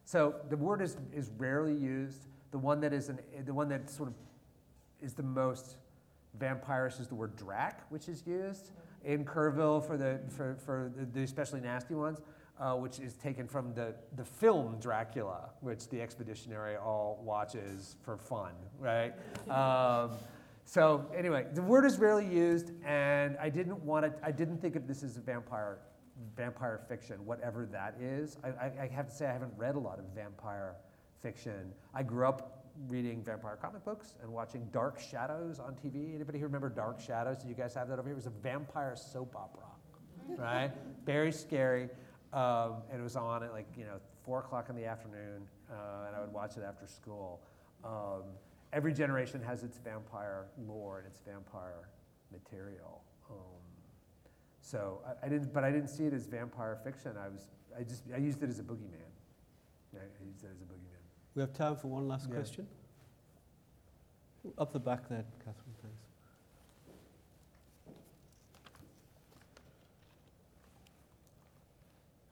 so 0.05 0.35
the 0.49 0.57
word 0.57 0.81
is, 0.81 0.97
is 1.13 1.29
rarely 1.37 1.75
used. 1.75 2.27
The 2.51 2.57
one 2.57 2.79
that 2.81 2.93
is 2.93 3.09
an, 3.09 3.19
the 3.45 3.53
one 3.53 3.69
that 3.69 3.89
sort 3.89 4.09
of 4.09 4.15
is 4.99 5.13
the 5.13 5.23
most 5.23 5.75
vampirish 6.39 6.99
is 6.99 7.07
the 7.07 7.15
word 7.15 7.35
drac, 7.35 7.83
which 7.89 8.09
is 8.09 8.23
used 8.25 8.71
in 9.05 9.23
Kerrville 9.23 9.85
for 9.85 9.97
the 9.97 10.19
for, 10.29 10.57
for 10.65 10.91
the, 10.95 11.05
the 11.05 11.23
especially 11.23 11.59
nasty 11.59 11.93
ones, 11.93 12.19
uh, 12.59 12.73
which 12.73 12.99
is 12.99 13.13
taken 13.15 13.47
from 13.47 13.73
the, 13.73 13.93
the 14.15 14.25
film 14.25 14.77
Dracula, 14.79 15.49
which 15.61 15.89
the 15.89 16.01
expeditionary 16.01 16.75
all 16.75 17.21
watches 17.23 17.95
for 18.03 18.17
fun, 18.17 18.53
right? 18.79 19.13
Um, 19.49 20.11
so 20.65 21.05
anyway, 21.15 21.45
the 21.53 21.61
word 21.61 21.85
is 21.85 21.97
rarely 21.97 22.27
used, 22.27 22.73
and 22.85 23.37
I 23.37 23.49
didn't 23.49 23.81
want 23.83 24.05
it. 24.05 24.19
I 24.21 24.31
didn't 24.31 24.57
think 24.57 24.75
of 24.75 24.85
this 24.85 25.01
as 25.01 25.15
a 25.15 25.21
vampire 25.21 25.79
vampire 26.35 26.81
fiction, 26.89 27.25
whatever 27.25 27.65
that 27.67 27.95
is. 28.01 28.37
I, 28.43 28.47
I, 28.47 28.71
I 28.81 28.87
have 28.87 29.07
to 29.07 29.15
say 29.15 29.27
I 29.27 29.33
haven't 29.33 29.53
read 29.55 29.75
a 29.75 29.79
lot 29.79 29.99
of 29.99 30.05
vampire 30.13 30.75
fiction. 31.21 31.71
I 31.93 32.03
grew 32.03 32.27
up 32.27 32.57
reading 32.87 33.23
vampire 33.23 33.57
comic 33.61 33.83
books 33.83 34.15
and 34.21 34.31
watching 34.31 34.67
Dark 34.71 34.99
Shadows 34.99 35.59
on 35.59 35.73
TV. 35.75 36.13
Anybody 36.13 36.37
here 36.37 36.47
remember 36.47 36.69
Dark 36.69 36.99
Shadows? 36.99 37.37
Do 37.37 37.47
you 37.47 37.55
guys 37.55 37.73
have 37.73 37.87
that 37.89 37.99
over 37.99 38.07
here? 38.07 38.13
It 38.13 38.15
was 38.15 38.27
a 38.27 38.41
vampire 38.41 38.95
soap 38.95 39.35
opera, 39.35 39.67
right? 40.37 40.71
Very 41.05 41.31
scary. 41.31 41.89
Um, 42.37 42.83
and 42.91 42.99
it 42.99 43.03
was 43.03 43.15
on 43.15 43.41
at 43.41 43.51
like, 43.51 43.65
you 43.75 43.83
know, 43.83 43.97
four 44.23 44.39
o'clock 44.39 44.69
in 44.69 44.75
the 44.75 44.85
afternoon, 44.85 45.41
uh, 45.71 46.05
and 46.07 46.15
I 46.15 46.19
would 46.21 46.31
watch 46.31 46.55
it 46.55 46.63
after 46.63 46.85
school. 46.85 47.41
Um, 47.83 48.23
every 48.73 48.93
generation 48.93 49.41
has 49.41 49.63
its 49.63 49.79
vampire 49.79 50.45
lore 50.67 50.99
and 50.99 51.07
its 51.07 51.19
vampire 51.25 51.89
material. 52.31 53.01
Um, 53.31 53.37
so 54.61 55.01
I, 55.07 55.25
I 55.25 55.29
didn't, 55.29 55.51
but 55.51 55.63
I 55.63 55.71
didn't 55.71 55.87
see 55.87 56.03
it 56.05 56.13
as 56.13 56.27
vampire 56.27 56.77
fiction. 56.83 57.13
I 57.17 57.27
was, 57.27 57.47
I 57.75 57.81
just, 57.81 58.03
I 58.13 58.17
used 58.17 58.43
it 58.43 58.49
as 58.49 58.59
a 58.59 58.63
boogeyman. 58.63 59.09
I, 59.95 59.97
I 59.97 60.25
used 60.27 60.43
it 60.43 60.49
as 60.53 60.61
a 60.61 60.65
boogeyman. 60.65 61.01
We 61.33 61.41
have 61.41 61.53
time 61.53 61.75
for 61.75 61.87
one 61.87 62.07
last 62.07 62.27
Yeah. 62.29 62.35
question. 62.35 62.67
Up 64.59 64.71
the 64.71 64.79
back 64.79 65.09
there, 65.09 65.25
Catherine, 65.39 65.75
thanks. 65.81 66.03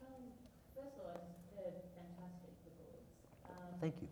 Um, 0.02 0.32
first 0.76 0.96
of 0.96 1.06
all, 1.06 1.12
I 1.12 1.20
just 1.28 1.44
heard 1.56 1.76
fantastic 1.96 2.56
reports. 2.64 3.12
Um, 3.52 3.75
Thank 3.86 4.02
you. 4.02 4.10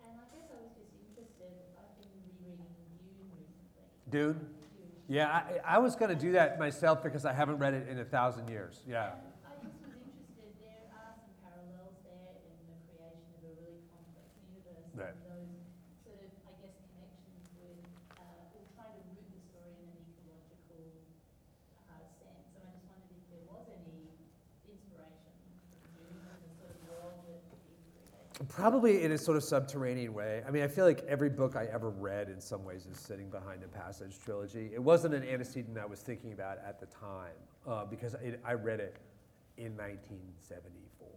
And 0.00 0.16
I 0.16 0.24
guess 0.32 0.48
I 0.48 0.64
was 0.64 0.72
just 0.80 0.96
interested, 0.96 1.52
I've 1.76 1.92
been 2.00 2.08
rereading 2.24 2.64
Dune 3.04 3.36
recently. 3.36 3.92
Dune? 4.08 4.40
Yeah, 5.12 5.28
I, 5.28 5.76
I 5.76 5.78
was 5.84 5.92
going 5.92 6.08
to 6.08 6.16
do 6.16 6.32
that 6.32 6.56
myself 6.58 7.04
because 7.04 7.28
I 7.28 7.36
haven't 7.36 7.60
read 7.60 7.74
it 7.74 7.84
in 7.92 8.00
a 8.00 8.08
thousand 8.08 8.48
years. 8.48 8.80
Yeah. 8.88 9.12
And 9.12 9.44
I 9.44 9.60
just 9.60 9.76
was 9.84 9.92
interested, 10.08 10.56
there 10.56 10.88
are 10.96 11.12
some 11.20 11.36
parallels 11.44 12.00
there 12.00 12.48
in 12.48 12.56
the 12.64 12.80
creation 12.96 13.28
of 13.36 13.44
a 13.44 13.52
really 13.60 13.84
complex 13.92 14.24
universe. 14.40 14.88
Right. 14.96 15.12
And 15.12 15.20
those 15.20 15.52
sort 16.08 16.24
of, 16.24 16.32
I 16.48 16.56
guess, 16.64 16.72
connections 16.88 17.44
with, 17.60 17.84
uh, 18.16 18.56
or 18.56 18.64
trying 18.72 19.04
to 19.04 19.04
root 19.04 19.28
the 19.36 19.44
story 19.52 19.84
in 19.84 20.00
an 20.00 20.00
ecological 20.16 20.80
uh, 21.92 22.08
sense. 22.24 22.56
And 22.56 22.64
I 22.64 22.72
just 22.72 22.88
wondered 22.88 23.20
if 23.20 23.28
there 23.28 23.44
was 23.52 23.68
any 23.68 24.16
inspiration 24.64 25.44
from 25.68 25.92
Dune 25.92 26.24
and 26.24 26.40
the 26.40 26.56
sort 26.56 26.72
of 26.72 26.80
world 26.88 27.20
that 27.28 27.44
he 27.52 27.76
created. 27.92 28.43
Probably 28.54 29.02
in 29.02 29.10
a 29.10 29.18
sort 29.18 29.36
of 29.36 29.42
subterranean 29.42 30.14
way. 30.14 30.40
I 30.46 30.52
mean, 30.52 30.62
I 30.62 30.68
feel 30.68 30.84
like 30.84 31.04
every 31.08 31.28
book 31.28 31.56
I 31.56 31.64
ever 31.72 31.90
read 31.90 32.28
in 32.28 32.40
some 32.40 32.64
ways 32.64 32.86
is 32.86 32.96
sitting 32.96 33.28
behind 33.28 33.62
the 33.62 33.66
Passage 33.66 34.20
trilogy. 34.24 34.70
It 34.72 34.80
wasn't 34.80 35.12
an 35.14 35.24
antecedent 35.24 35.76
I 35.76 35.86
was 35.86 35.98
thinking 35.98 36.32
about 36.32 36.58
at 36.64 36.78
the 36.78 36.86
time 36.86 37.32
uh, 37.66 37.84
because 37.84 38.14
it, 38.14 38.40
I 38.46 38.52
read 38.52 38.78
it 38.78 38.94
in 39.56 39.76
1974, 39.76 41.08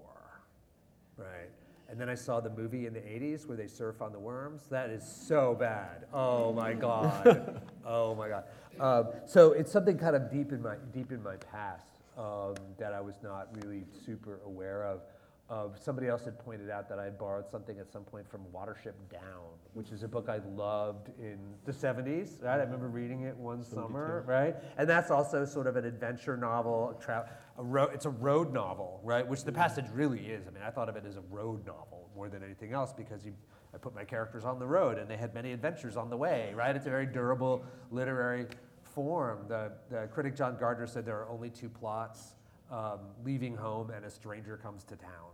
right? 1.18 1.50
And 1.90 2.02
then 2.02 2.10
I 2.10 2.16
saw 2.16 2.40
the 2.40 2.50
movie 2.50 2.88
in 2.88 2.94
the 2.94 3.02
80s 3.02 3.46
where 3.46 3.56
they 3.56 3.68
surf 3.68 4.02
on 4.02 4.12
the 4.12 4.20
worms. 4.20 4.64
That 4.72 4.90
is 4.90 5.04
so 5.06 5.56
bad. 5.60 6.06
Oh 6.12 6.52
my 6.54 6.74
God. 6.74 7.62
oh 7.86 8.16
my 8.16 8.30
God. 8.30 8.46
Um, 8.80 9.14
so 9.28 9.52
it's 9.52 9.72
something 9.72 10.00
kind 10.00 10.16
of 10.16 10.32
deep 10.32 10.52
in 10.52 10.62
my, 10.64 10.78
deep 10.92 11.12
in 11.12 11.22
my 11.22 11.36
past 11.36 12.00
um, 12.18 12.56
that 12.80 12.94
I 12.94 13.00
was 13.00 13.16
not 13.22 13.50
really 13.64 13.86
super 14.06 14.40
aware 14.44 14.84
of. 14.86 15.02
Uh, 15.50 15.68
somebody 15.80 16.08
else 16.08 16.26
had 16.26 16.38
pointed 16.40 16.70
out 16.70 16.90
that 16.90 17.00
I 17.00 17.06
had 17.06 17.18
borrowed 17.18 17.50
something 17.50 17.80
at 17.80 17.90
some 17.90 18.04
point 18.04 18.30
from 18.30 18.42
Watership 18.54 18.96
Down, 19.10 19.48
which 19.74 19.92
is 19.92 20.04
a 20.04 20.08
book 20.08 20.28
I 20.28 20.40
loved 20.56 21.10
in 21.20 21.38
the 21.64 21.72
70s. 21.72 22.44
Right? 22.44 22.60
I 22.60 22.64
remember 22.64 22.90
reading 22.90 23.22
it 23.22 23.36
one 23.38 23.64
summer, 23.64 24.26
right? 24.28 24.56
And 24.78 24.90
that's 24.90 25.10
also 25.10 25.46
sort 25.46 25.68
of 25.68 25.78
an 25.78 25.86
adventure 25.86 26.36
novel. 26.36 26.98
A 27.00 27.02
tra- 27.02 27.30
a 27.58 27.64
ro- 27.64 27.90
it's 27.94 28.06
a 28.06 28.10
road 28.10 28.54
novel, 28.54 29.00
right? 29.04 29.26
Which 29.26 29.46
the 29.46 29.54
passage 29.54 29.86
really 29.94 30.20
is. 30.20 30.48
I 30.48 30.52
mean, 30.52 30.64
I 30.64 30.70
thought 30.70 30.90
of 30.90 30.98
it 30.98 31.06
as 31.08 31.16
a 31.16 31.24
road 31.32 31.66
novel 31.66 32.10
more 32.14 32.28
than 32.28 32.44
anything 32.44 32.74
else 32.74 32.92
because 32.92 33.26
you, 33.26 33.34
I 33.74 33.78
put 33.78 33.96
my 33.96 34.04
characters 34.04 34.44
on 34.44 34.60
the 34.60 34.68
road 34.68 34.98
and 34.98 35.10
they 35.10 35.18
had 35.18 35.34
many 35.34 35.54
adventures 35.54 35.96
on 35.96 36.10
the 36.10 36.18
way, 36.18 36.52
right? 36.56 36.76
It's 36.76 36.88
a 36.88 36.90
very 36.90 37.06
durable 37.06 37.64
literary 37.90 38.48
form. 38.84 39.46
The, 39.48 39.72
the 39.90 40.08
critic 40.08 40.36
John 40.36 40.58
Gardner 40.60 40.88
said 40.88 41.06
there 41.06 41.20
are 41.20 41.30
only 41.30 41.50
two 41.50 41.70
plots 41.70 42.34
um, 42.72 43.00
leaving 43.24 43.56
home 43.56 43.92
and 43.92 44.04
a 44.06 44.10
stranger 44.10 44.58
comes 44.58 44.84
to 44.86 44.96
town, 44.96 45.32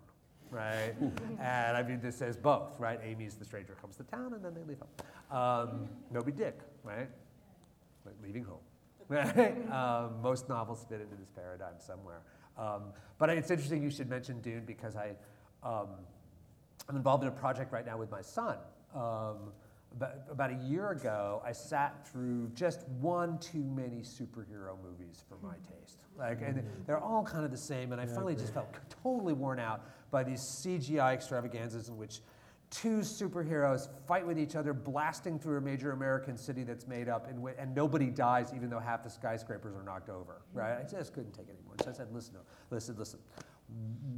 right? 0.54 0.94
and 1.40 1.78
I 1.78 1.84
mean, 1.84 2.00
this 2.02 2.16
says 2.16 2.38
both, 2.38 2.80
right? 2.80 3.00
Amy's 3.04 3.36
the 3.36 3.46
stranger 3.46 3.76
comes 3.82 3.96
to 3.98 4.04
town 4.04 4.34
and 4.34 4.44
then 4.44 4.54
they 4.54 4.64
leave 4.64 4.80
home. 4.80 5.38
Um, 5.38 5.90
Dick, 6.38 6.60
right? 6.84 7.10
Like 8.06 8.16
leaving 8.24 8.44
home. 8.44 8.60
Right? 9.10 9.70
um, 9.70 10.22
most 10.22 10.48
novels 10.48 10.86
fit 10.88 11.02
into 11.02 11.16
this 11.16 11.30
paradigm 11.36 11.74
somewhere. 11.78 12.22
Um, 12.58 12.84
but 13.18 13.30
it's 13.30 13.52
interesting 13.52 13.84
you 13.84 13.90
should 13.90 14.10
mention 14.10 14.40
Dune 14.40 14.64
because 14.66 14.96
I, 14.96 15.10
um, 15.62 15.90
I'm 16.88 16.96
involved 16.96 17.24
in 17.24 17.28
a 17.28 17.32
project 17.32 17.74
right 17.74 17.86
now 17.86 17.98
with 17.98 18.10
my 18.10 18.22
son. 18.22 18.56
About, 20.30 20.50
a 20.50 20.56
year 20.56 20.90
ago, 20.90 21.42
I 21.46 21.52
sat 21.52 22.08
through 22.08 22.50
just 22.56 22.88
one 23.00 23.38
too 23.38 23.64
many 23.64 24.02
superhero 24.02 24.76
movies 24.84 25.24
for 25.30 25.38
my 25.46 25.54
hmm. 25.54 25.80
taste. 25.80 26.00
Like, 26.18 26.42
and 26.42 26.60
hmm. 26.60 26.68
they're 26.86 27.00
all 27.00 27.24
kind 27.24 27.46
of 27.46 27.52
the 27.52 27.58
same, 27.58 27.92
and 27.92 28.02
I 28.02 28.06
finally 28.06 28.36
just 28.36 28.54
felt 28.54 28.74
totally 29.04 29.34
worn 29.34 29.60
out 29.60 29.86
by 30.10 30.24
these 30.24 30.42
CGI 30.42 31.14
extravaganzas 31.14 31.90
in 31.90 31.98
which 31.98 32.22
two 32.74 33.00
superheroes 33.00 33.88
fight 34.08 34.26
with 34.26 34.40
each 34.40 34.56
other, 34.56 34.74
blasting 34.74 35.38
through 35.38 35.58
a 35.58 35.62
major 35.62 35.92
American 35.92 36.36
city 36.36 36.64
that's 36.64 36.88
made 36.88 37.08
up, 37.08 37.30
and, 37.30 37.48
and 37.60 37.76
nobody 37.76 38.10
dies, 38.10 38.52
even 38.56 38.70
though 38.70 38.80
half 38.80 39.04
the 39.04 39.10
skyscrapers 39.10 39.76
are 39.76 39.84
knocked 39.84 40.10
over. 40.10 40.42
Hmm. 40.54 40.60
Right? 40.60 40.80
I 40.80 40.84
just 40.84 41.14
couldn't 41.14 41.34
take 41.34 41.48
it 41.50 41.56
anymore. 41.58 41.76
So 41.84 41.92
I 41.92 41.94
said, 41.94 42.08
"Listen, 42.12 42.36
no, 42.36 42.40
listen, 42.72 42.96
listen. 42.98 43.20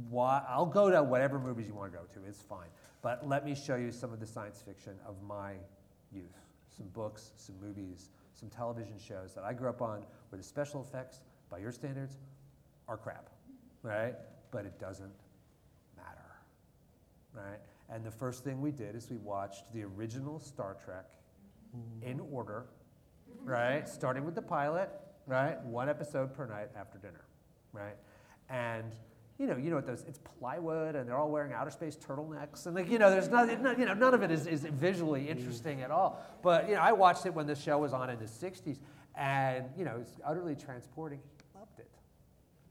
Why, 0.08 0.42
I'll 0.48 0.66
go 0.66 0.90
to 0.90 1.02
whatever 1.02 1.38
movies 1.38 1.66
you 1.66 1.74
want 1.74 1.92
to 1.92 1.98
go 1.98 2.04
to. 2.04 2.28
It's 2.28 2.42
fine. 2.42 2.68
But 3.06 3.28
let 3.28 3.44
me 3.44 3.54
show 3.54 3.76
you 3.76 3.92
some 3.92 4.12
of 4.12 4.18
the 4.18 4.26
science 4.26 4.60
fiction 4.66 4.94
of 5.06 5.14
my 5.22 5.52
youth. 6.10 6.40
Some 6.76 6.88
books, 6.88 7.30
some 7.36 7.54
movies, 7.62 8.10
some 8.34 8.48
television 8.48 8.98
shows 8.98 9.32
that 9.36 9.44
I 9.44 9.52
grew 9.52 9.68
up 9.68 9.80
on 9.80 10.02
where 10.28 10.36
the 10.36 10.42
special 10.42 10.80
effects, 10.80 11.20
by 11.48 11.58
your 11.58 11.70
standards, 11.70 12.16
are 12.88 12.96
crap, 12.96 13.30
right? 13.84 14.16
But 14.50 14.64
it 14.64 14.80
doesn't 14.80 15.12
matter, 15.96 16.34
right? 17.32 17.60
And 17.88 18.04
the 18.04 18.10
first 18.10 18.42
thing 18.42 18.60
we 18.60 18.72
did 18.72 18.96
is 18.96 19.08
we 19.08 19.18
watched 19.18 19.72
the 19.72 19.84
original 19.84 20.40
Star 20.40 20.76
Trek 20.84 21.12
in 22.02 22.18
mm-hmm. 22.18 22.34
order, 22.34 22.64
right? 23.44 23.88
Starting 23.88 24.24
with 24.24 24.34
the 24.34 24.42
pilot, 24.42 24.90
right? 25.28 25.62
One 25.62 25.88
episode 25.88 26.34
per 26.34 26.44
night 26.44 26.70
after 26.76 26.98
dinner, 26.98 27.24
right? 27.72 27.94
And 28.50 28.96
you 29.38 29.46
know, 29.46 29.56
you 29.56 29.70
know 29.70 29.76
what 29.76 29.86
those? 29.86 30.04
It's 30.08 30.18
plywood, 30.38 30.94
and 30.94 31.08
they're 31.08 31.16
all 31.16 31.30
wearing 31.30 31.52
outer 31.52 31.70
space 31.70 31.96
turtlenecks, 31.96 32.66
and 32.66 32.74
like 32.74 32.90
you 32.90 32.98
know, 32.98 33.10
there's 33.10 33.28
not, 33.28 33.48
not 33.62 33.78
you 33.78 33.84
know, 33.84 33.94
none 33.94 34.14
of 34.14 34.22
it 34.22 34.30
is, 34.30 34.46
is 34.46 34.64
visually 34.64 35.24
mm. 35.24 35.30
interesting 35.30 35.82
at 35.82 35.90
all. 35.90 36.22
But 36.42 36.68
you 36.68 36.74
know, 36.74 36.80
I 36.80 36.92
watched 36.92 37.26
it 37.26 37.34
when 37.34 37.46
the 37.46 37.54
show 37.54 37.78
was 37.78 37.92
on 37.92 38.08
in 38.08 38.18
the 38.18 38.24
'60s, 38.24 38.78
and 39.14 39.66
you 39.76 39.84
know, 39.84 39.98
it's 40.00 40.12
utterly 40.24 40.54
transporting. 40.54 41.20
He 41.36 41.58
loved 41.58 41.78
it. 41.78 41.90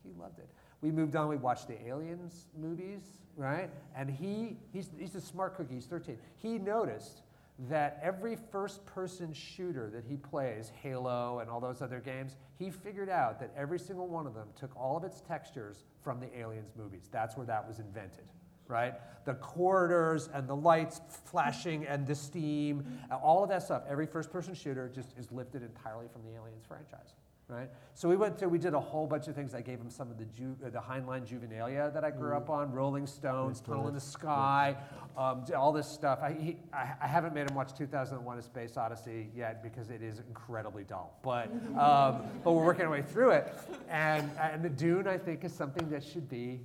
He 0.03 0.11
loved 0.19 0.39
it. 0.39 0.49
We 0.81 0.91
moved 0.91 1.15
on. 1.15 1.29
We 1.29 1.37
watched 1.37 1.67
the 1.67 1.83
Aliens 1.87 2.47
movies, 2.55 3.01
right? 3.35 3.69
And 3.95 4.09
he, 4.09 4.57
he's, 4.71 4.89
he's 4.97 5.15
a 5.15 5.21
smart 5.21 5.55
cookie. 5.55 5.75
He's 5.75 5.85
13. 5.85 6.17
He 6.37 6.57
noticed 6.59 7.21
that 7.69 7.99
every 8.03 8.37
first-person 8.51 9.33
shooter 9.33 9.89
that 9.89 10.03
he 10.03 10.17
plays, 10.17 10.71
Halo 10.81 11.39
and 11.39 11.49
all 11.49 11.59
those 11.59 11.81
other 11.81 11.99
games, 11.99 12.35
he 12.59 12.69
figured 12.69 13.09
out 13.09 13.39
that 13.39 13.51
every 13.55 13.79
single 13.79 14.07
one 14.07 14.27
of 14.27 14.33
them 14.33 14.49
took 14.59 14.75
all 14.75 14.97
of 14.97 15.03
its 15.03 15.21
textures 15.21 15.85
from 16.03 16.19
the 16.19 16.37
Aliens 16.37 16.71
movies. 16.77 17.09
That's 17.11 17.37
where 17.37 17.45
that 17.45 17.65
was 17.67 17.79
invented. 17.79 18.25
Right? 18.67 18.95
The 19.25 19.35
corridors 19.35 20.27
and 20.33 20.47
the 20.47 20.55
lights 20.55 20.99
flashing 21.25 21.85
and 21.85 22.05
the 22.05 22.15
steam, 22.15 22.99
all 23.11 23.43
of 23.43 23.49
that 23.49 23.61
stuff, 23.61 23.83
every 23.87 24.07
first 24.07 24.31
person 24.31 24.55
shooter 24.55 24.89
just 24.89 25.15
is 25.17 25.31
lifted 25.31 25.61
entirely 25.61 26.07
from 26.11 26.23
the 26.23 26.35
Aliens 26.35 26.65
franchise 26.67 27.13
right? 27.47 27.69
So 27.93 28.09
we 28.09 28.15
went 28.15 28.37
through, 28.39 28.49
we 28.49 28.57
did 28.57 28.73
a 28.73 28.79
whole 28.79 29.05
bunch 29.05 29.27
of 29.27 29.35
things. 29.35 29.53
I 29.53 29.61
gave 29.61 29.79
him 29.79 29.89
some 29.89 30.09
of 30.09 30.17
the, 30.17 30.25
ju- 30.25 30.57
uh, 30.65 30.69
the 30.69 30.79
Heinlein 30.79 31.27
Juvenilia 31.27 31.93
that 31.93 32.03
I 32.03 32.11
grew 32.11 32.35
up 32.35 32.49
on, 32.49 32.71
Rolling 32.71 33.05
Stones, 33.05 33.61
Tunnel 33.61 33.87
in 33.87 33.93
the 33.93 33.99
Sky, 33.99 34.75
um, 35.17 35.45
all 35.55 35.71
this 35.71 35.87
stuff. 35.87 36.19
I, 36.21 36.33
he, 36.33 36.57
I, 36.73 36.93
I 37.01 37.07
haven't 37.07 37.33
made 37.33 37.49
him 37.49 37.55
watch 37.55 37.73
2001 37.77 38.37
A 38.37 38.41
Space 38.41 38.77
Odyssey 38.77 39.29
yet 39.35 39.61
because 39.61 39.89
it 39.89 40.01
is 40.01 40.19
incredibly 40.19 40.83
dull. 40.83 41.19
But, 41.23 41.51
um, 41.77 42.23
but 42.43 42.53
we're 42.53 42.65
working 42.65 42.85
our 42.85 42.91
way 42.91 43.03
through 43.03 43.31
it. 43.31 43.53
And, 43.89 44.29
and 44.39 44.63
the 44.63 44.69
Dune, 44.69 45.07
I 45.07 45.17
think, 45.17 45.43
is 45.43 45.53
something 45.53 45.89
that 45.89 46.03
should 46.03 46.27
be 46.29 46.61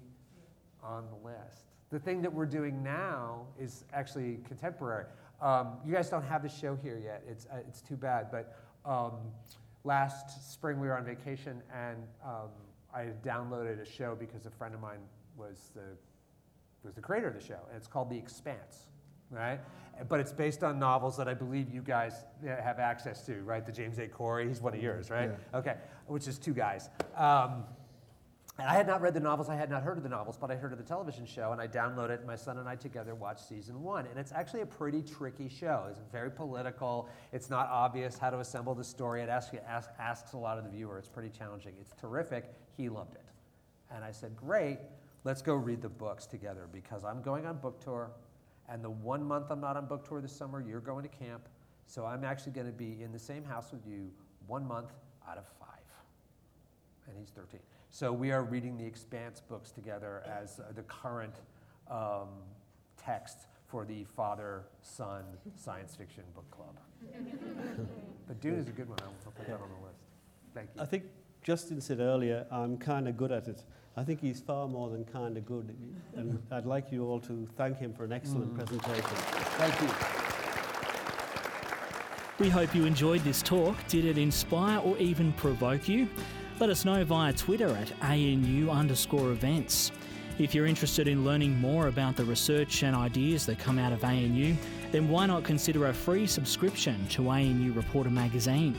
on 0.83 1.05
the 1.11 1.29
list. 1.29 1.65
The 1.91 1.99
thing 1.99 2.23
that 2.23 2.33
we're 2.33 2.47
doing 2.47 2.83
now 2.83 3.47
is 3.59 3.85
actually 3.93 4.39
contemporary. 4.47 5.05
Um, 5.43 5.79
you 5.85 5.93
guys 5.93 6.09
don't 6.09 6.25
have 6.25 6.43
the 6.43 6.49
show 6.49 6.77
here 6.77 7.01
yet. 7.03 7.23
It's, 7.29 7.47
uh, 7.47 7.59
it's 7.67 7.81
too 7.81 7.97
bad. 7.97 8.31
But 8.31 8.57
um, 8.85 9.13
last 9.85 10.53
spring 10.53 10.81
we 10.81 10.87
were 10.89 10.97
on 10.97 11.05
vacation 11.05 11.63
and 11.75 11.99
um, 12.25 12.49
I 12.95 13.07
downloaded 13.25 13.81
a 13.81 13.85
show 13.87 14.17
because 14.19 14.47
a 14.47 14.51
friend 14.51 14.75
of 14.75 14.81
mine 14.81 14.99
was 15.37 15.71
the, 15.75 15.97
was 16.85 16.95
the 16.95 17.01
creator 17.01 17.29
of 17.29 17.35
the 17.35 17.41
show. 17.41 17.61
And 17.69 17.77
it's 17.77 17.87
called 17.87 18.11
The 18.11 18.17
Expanse, 18.19 18.89
right? 19.31 19.61
But 20.09 20.21
it's 20.21 20.33
based 20.33 20.65
on 20.65 20.79
novels 20.79 21.17
that 21.19 21.29
I 21.29 21.35
believe 21.35 21.73
you 21.73 21.83
guys 21.83 22.25
have 22.45 22.79
access 22.79 23.25
to, 23.27 23.43
right? 23.43 23.65
The 23.65 23.73
James 23.73 23.99
A. 23.99 24.09
Corey, 24.09 24.49
he's 24.49 24.61
one 24.61 24.75
of 24.75 24.83
yours, 24.83 25.11
right? 25.11 25.31
Okay, 25.55 25.77
which 26.07 26.27
is 26.27 26.39
two 26.39 26.55
guys. 26.55 26.89
Um, 27.17 27.65
and 28.59 28.69
I 28.69 28.75
had 28.75 28.87
not 28.87 29.01
read 29.01 29.15
the 29.15 29.21
novels, 29.21 29.49
I 29.49 29.55
had 29.55 29.71
not 29.71 29.83
heard 29.83 29.97
of 29.97 30.03
the 30.03 30.09
novels, 30.09 30.37
but 30.37 30.51
I 30.51 30.57
heard 30.57 30.73
of 30.73 30.79
the 30.79 30.85
television 30.85 31.25
show, 31.25 31.53
and 31.53 31.61
I 31.61 31.67
downloaded 31.67 32.11
it. 32.11 32.27
My 32.27 32.37
son 32.37 32.59
and 32.59 32.69
I 32.69 32.77
together 32.77 33.15
watched 33.15 33.49
season 33.49 33.83
one, 33.83 34.07
and 34.07 34.19
it's 34.19 34.33
actually 34.33 34.61
a 34.61 34.67
pretty 34.67 35.03
tricky 35.03 35.49
show. 35.49 35.87
It's 35.91 36.01
very 36.13 36.31
political. 36.31 37.09
It's 37.33 37.49
not 37.49 37.69
obvious 37.71 38.19
how 38.19 38.31
to 38.31 38.41
assemble 38.41 38.75
the 38.75 38.85
story. 38.85 39.23
It 39.23 39.29
asks, 39.29 39.55
asks, 39.67 39.93
asks 39.99 40.33
a 40.33 40.37
lot 40.37 40.59
of 40.59 40.65
the 40.65 40.71
viewer. 40.71 40.99
It's 40.99 41.09
pretty 41.09 41.31
challenging. 41.31 41.75
It's 41.81 41.93
terrific. 42.01 42.53
He 42.77 42.89
loved 42.89 43.15
it, 43.15 43.25
and 43.95 44.05
I 44.05 44.11
said, 44.11 44.37
"Great, 44.37 44.79
let's 45.25 45.43
go 45.43 45.55
read 45.55 45.81
the 45.81 45.89
books 45.89 46.27
together 46.27 46.69
because 46.73 47.05
I'm 47.05 47.23
going 47.23 47.47
on 47.47 47.59
book 47.59 47.83
tour, 47.83 48.11
and 48.69 48.85
the 48.85 48.91
one 48.91 49.25
month 49.25 49.47
I'm 49.51 49.61
not 49.61 49.77
on 49.77 49.87
book 49.87 50.07
tour 50.07 50.21
this 50.21 50.37
summer, 50.37 50.61
you're 50.61 50.81
going 50.81 51.03
to 51.03 51.09
camp, 51.09 51.49
so 51.87 52.05
I'm 52.05 52.25
actually 52.25 52.53
going 52.53 52.67
to 52.67 52.73
be 52.73 53.03
in 53.03 53.13
the 53.13 53.19
same 53.19 53.45
house 53.45 53.73
with 53.73 53.87
you 53.87 54.11
one 54.47 54.67
month 54.67 54.93
out 55.29 55.39
of 55.39 55.47
five 55.59 55.71
and 57.11 57.19
he's 57.19 57.31
13. 57.31 57.61
So 57.91 58.13
we 58.13 58.31
are 58.31 58.45
reading 58.45 58.79
the 58.79 58.87
Expanse 58.87 59.41
books 59.41 59.73
together 59.73 60.23
as 60.25 60.61
uh, 60.61 60.73
the 60.75 60.83
current 60.83 61.35
um, 61.91 62.29
text 62.97 63.49
for 63.67 63.85
the 63.85 64.05
father 64.17 64.63
son 64.81 65.25
science 65.57 65.97
fiction 65.97 66.23
book 66.35 66.49
club. 66.53 66.77
but 68.29 68.41
Dune 68.41 68.55
is 68.55 68.69
a 68.69 68.71
good 68.71 68.89
one. 68.89 68.99
I'll 69.03 69.33
put 69.33 69.47
that 69.47 69.55
on 69.55 69.69
the 69.69 69.87
list. 69.87 69.99
Thank 70.55 70.71
you. 70.75 70.83
I 70.83 70.85
think 70.85 71.05
Justin 71.43 71.81
said 71.81 71.99
earlier, 71.99 72.47
I'm 72.51 72.79
kind 72.79 73.09
of 73.09 73.17
good 73.17 73.33
at 73.33 73.49
it. 73.49 73.65
I 73.97 74.05
think 74.05 74.21
he's 74.21 74.41
far 74.41 74.69
more 74.69 74.89
than 74.89 75.05
kind 75.05 75.37
of 75.37 75.45
good. 75.45 75.75
And 76.15 76.41
I'd 76.53 76.67
like 76.67 76.93
you 76.93 77.07
all 77.07 77.19
to 77.21 77.49
thank 77.57 77.79
him 77.79 77.93
for 77.93 78.05
an 78.05 78.13
excellent 78.13 78.55
presentation. 78.55 79.03
Thank 79.03 79.81
you. 79.83 79.89
We 82.39 82.49
hope 82.49 82.73
you 82.75 82.87
enjoyed 82.87 83.23
this 83.23 83.43
talk. 83.43 83.77
Did 83.89 84.05
it 84.05 84.17
inspire 84.17 84.79
or 84.79 84.97
even 84.99 85.33
provoke 85.33 85.89
you? 85.89 86.09
Let 86.61 86.69
us 86.69 86.85
know 86.85 87.03
via 87.07 87.33
Twitter 87.33 87.69
at 87.69 87.91
ANU 88.03 88.69
underscore 88.69 89.31
events. 89.31 89.93
If 90.39 90.55
you're 90.55 90.67
interested 90.67 91.09
in 91.09 91.25
learning 91.25 91.59
more 91.59 91.87
about 91.87 92.17
the 92.17 92.25
research 92.27 92.83
and 92.83 92.95
ideas 92.95 93.47
that 93.47 93.59
come 93.59 93.79
out 93.79 93.95
of 93.95 94.05
ANU, 94.05 94.55
then 94.93 95.09
why 95.09 95.25
not 95.25 95.43
consider 95.43 95.87
a 95.87 95.95
free 95.95 96.27
subscription 96.27 97.07
to 97.09 97.31
ANU 97.31 97.73
Reporter 97.73 98.11
magazine? 98.11 98.77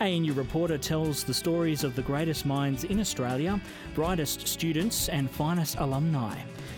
ANU 0.00 0.32
Reporter 0.32 0.78
tells 0.78 1.22
the 1.22 1.32
stories 1.32 1.84
of 1.84 1.94
the 1.94 2.02
greatest 2.02 2.44
minds 2.44 2.82
in 2.82 2.98
Australia, 2.98 3.60
brightest 3.94 4.48
students, 4.48 5.08
and 5.08 5.30
finest 5.30 5.78
alumni. 5.78 6.36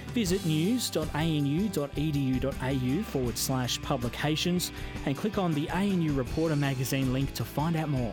Visit 0.08 0.44
news.anu.edu.au 0.44 3.02
forward 3.04 3.38
slash 3.38 3.80
publications 3.80 4.72
and 5.06 5.16
click 5.16 5.38
on 5.38 5.54
the 5.54 5.70
ANU 5.70 6.12
Reporter 6.12 6.56
magazine 6.56 7.14
link 7.14 7.32
to 7.32 7.46
find 7.46 7.76
out 7.76 7.88
more. 7.88 8.12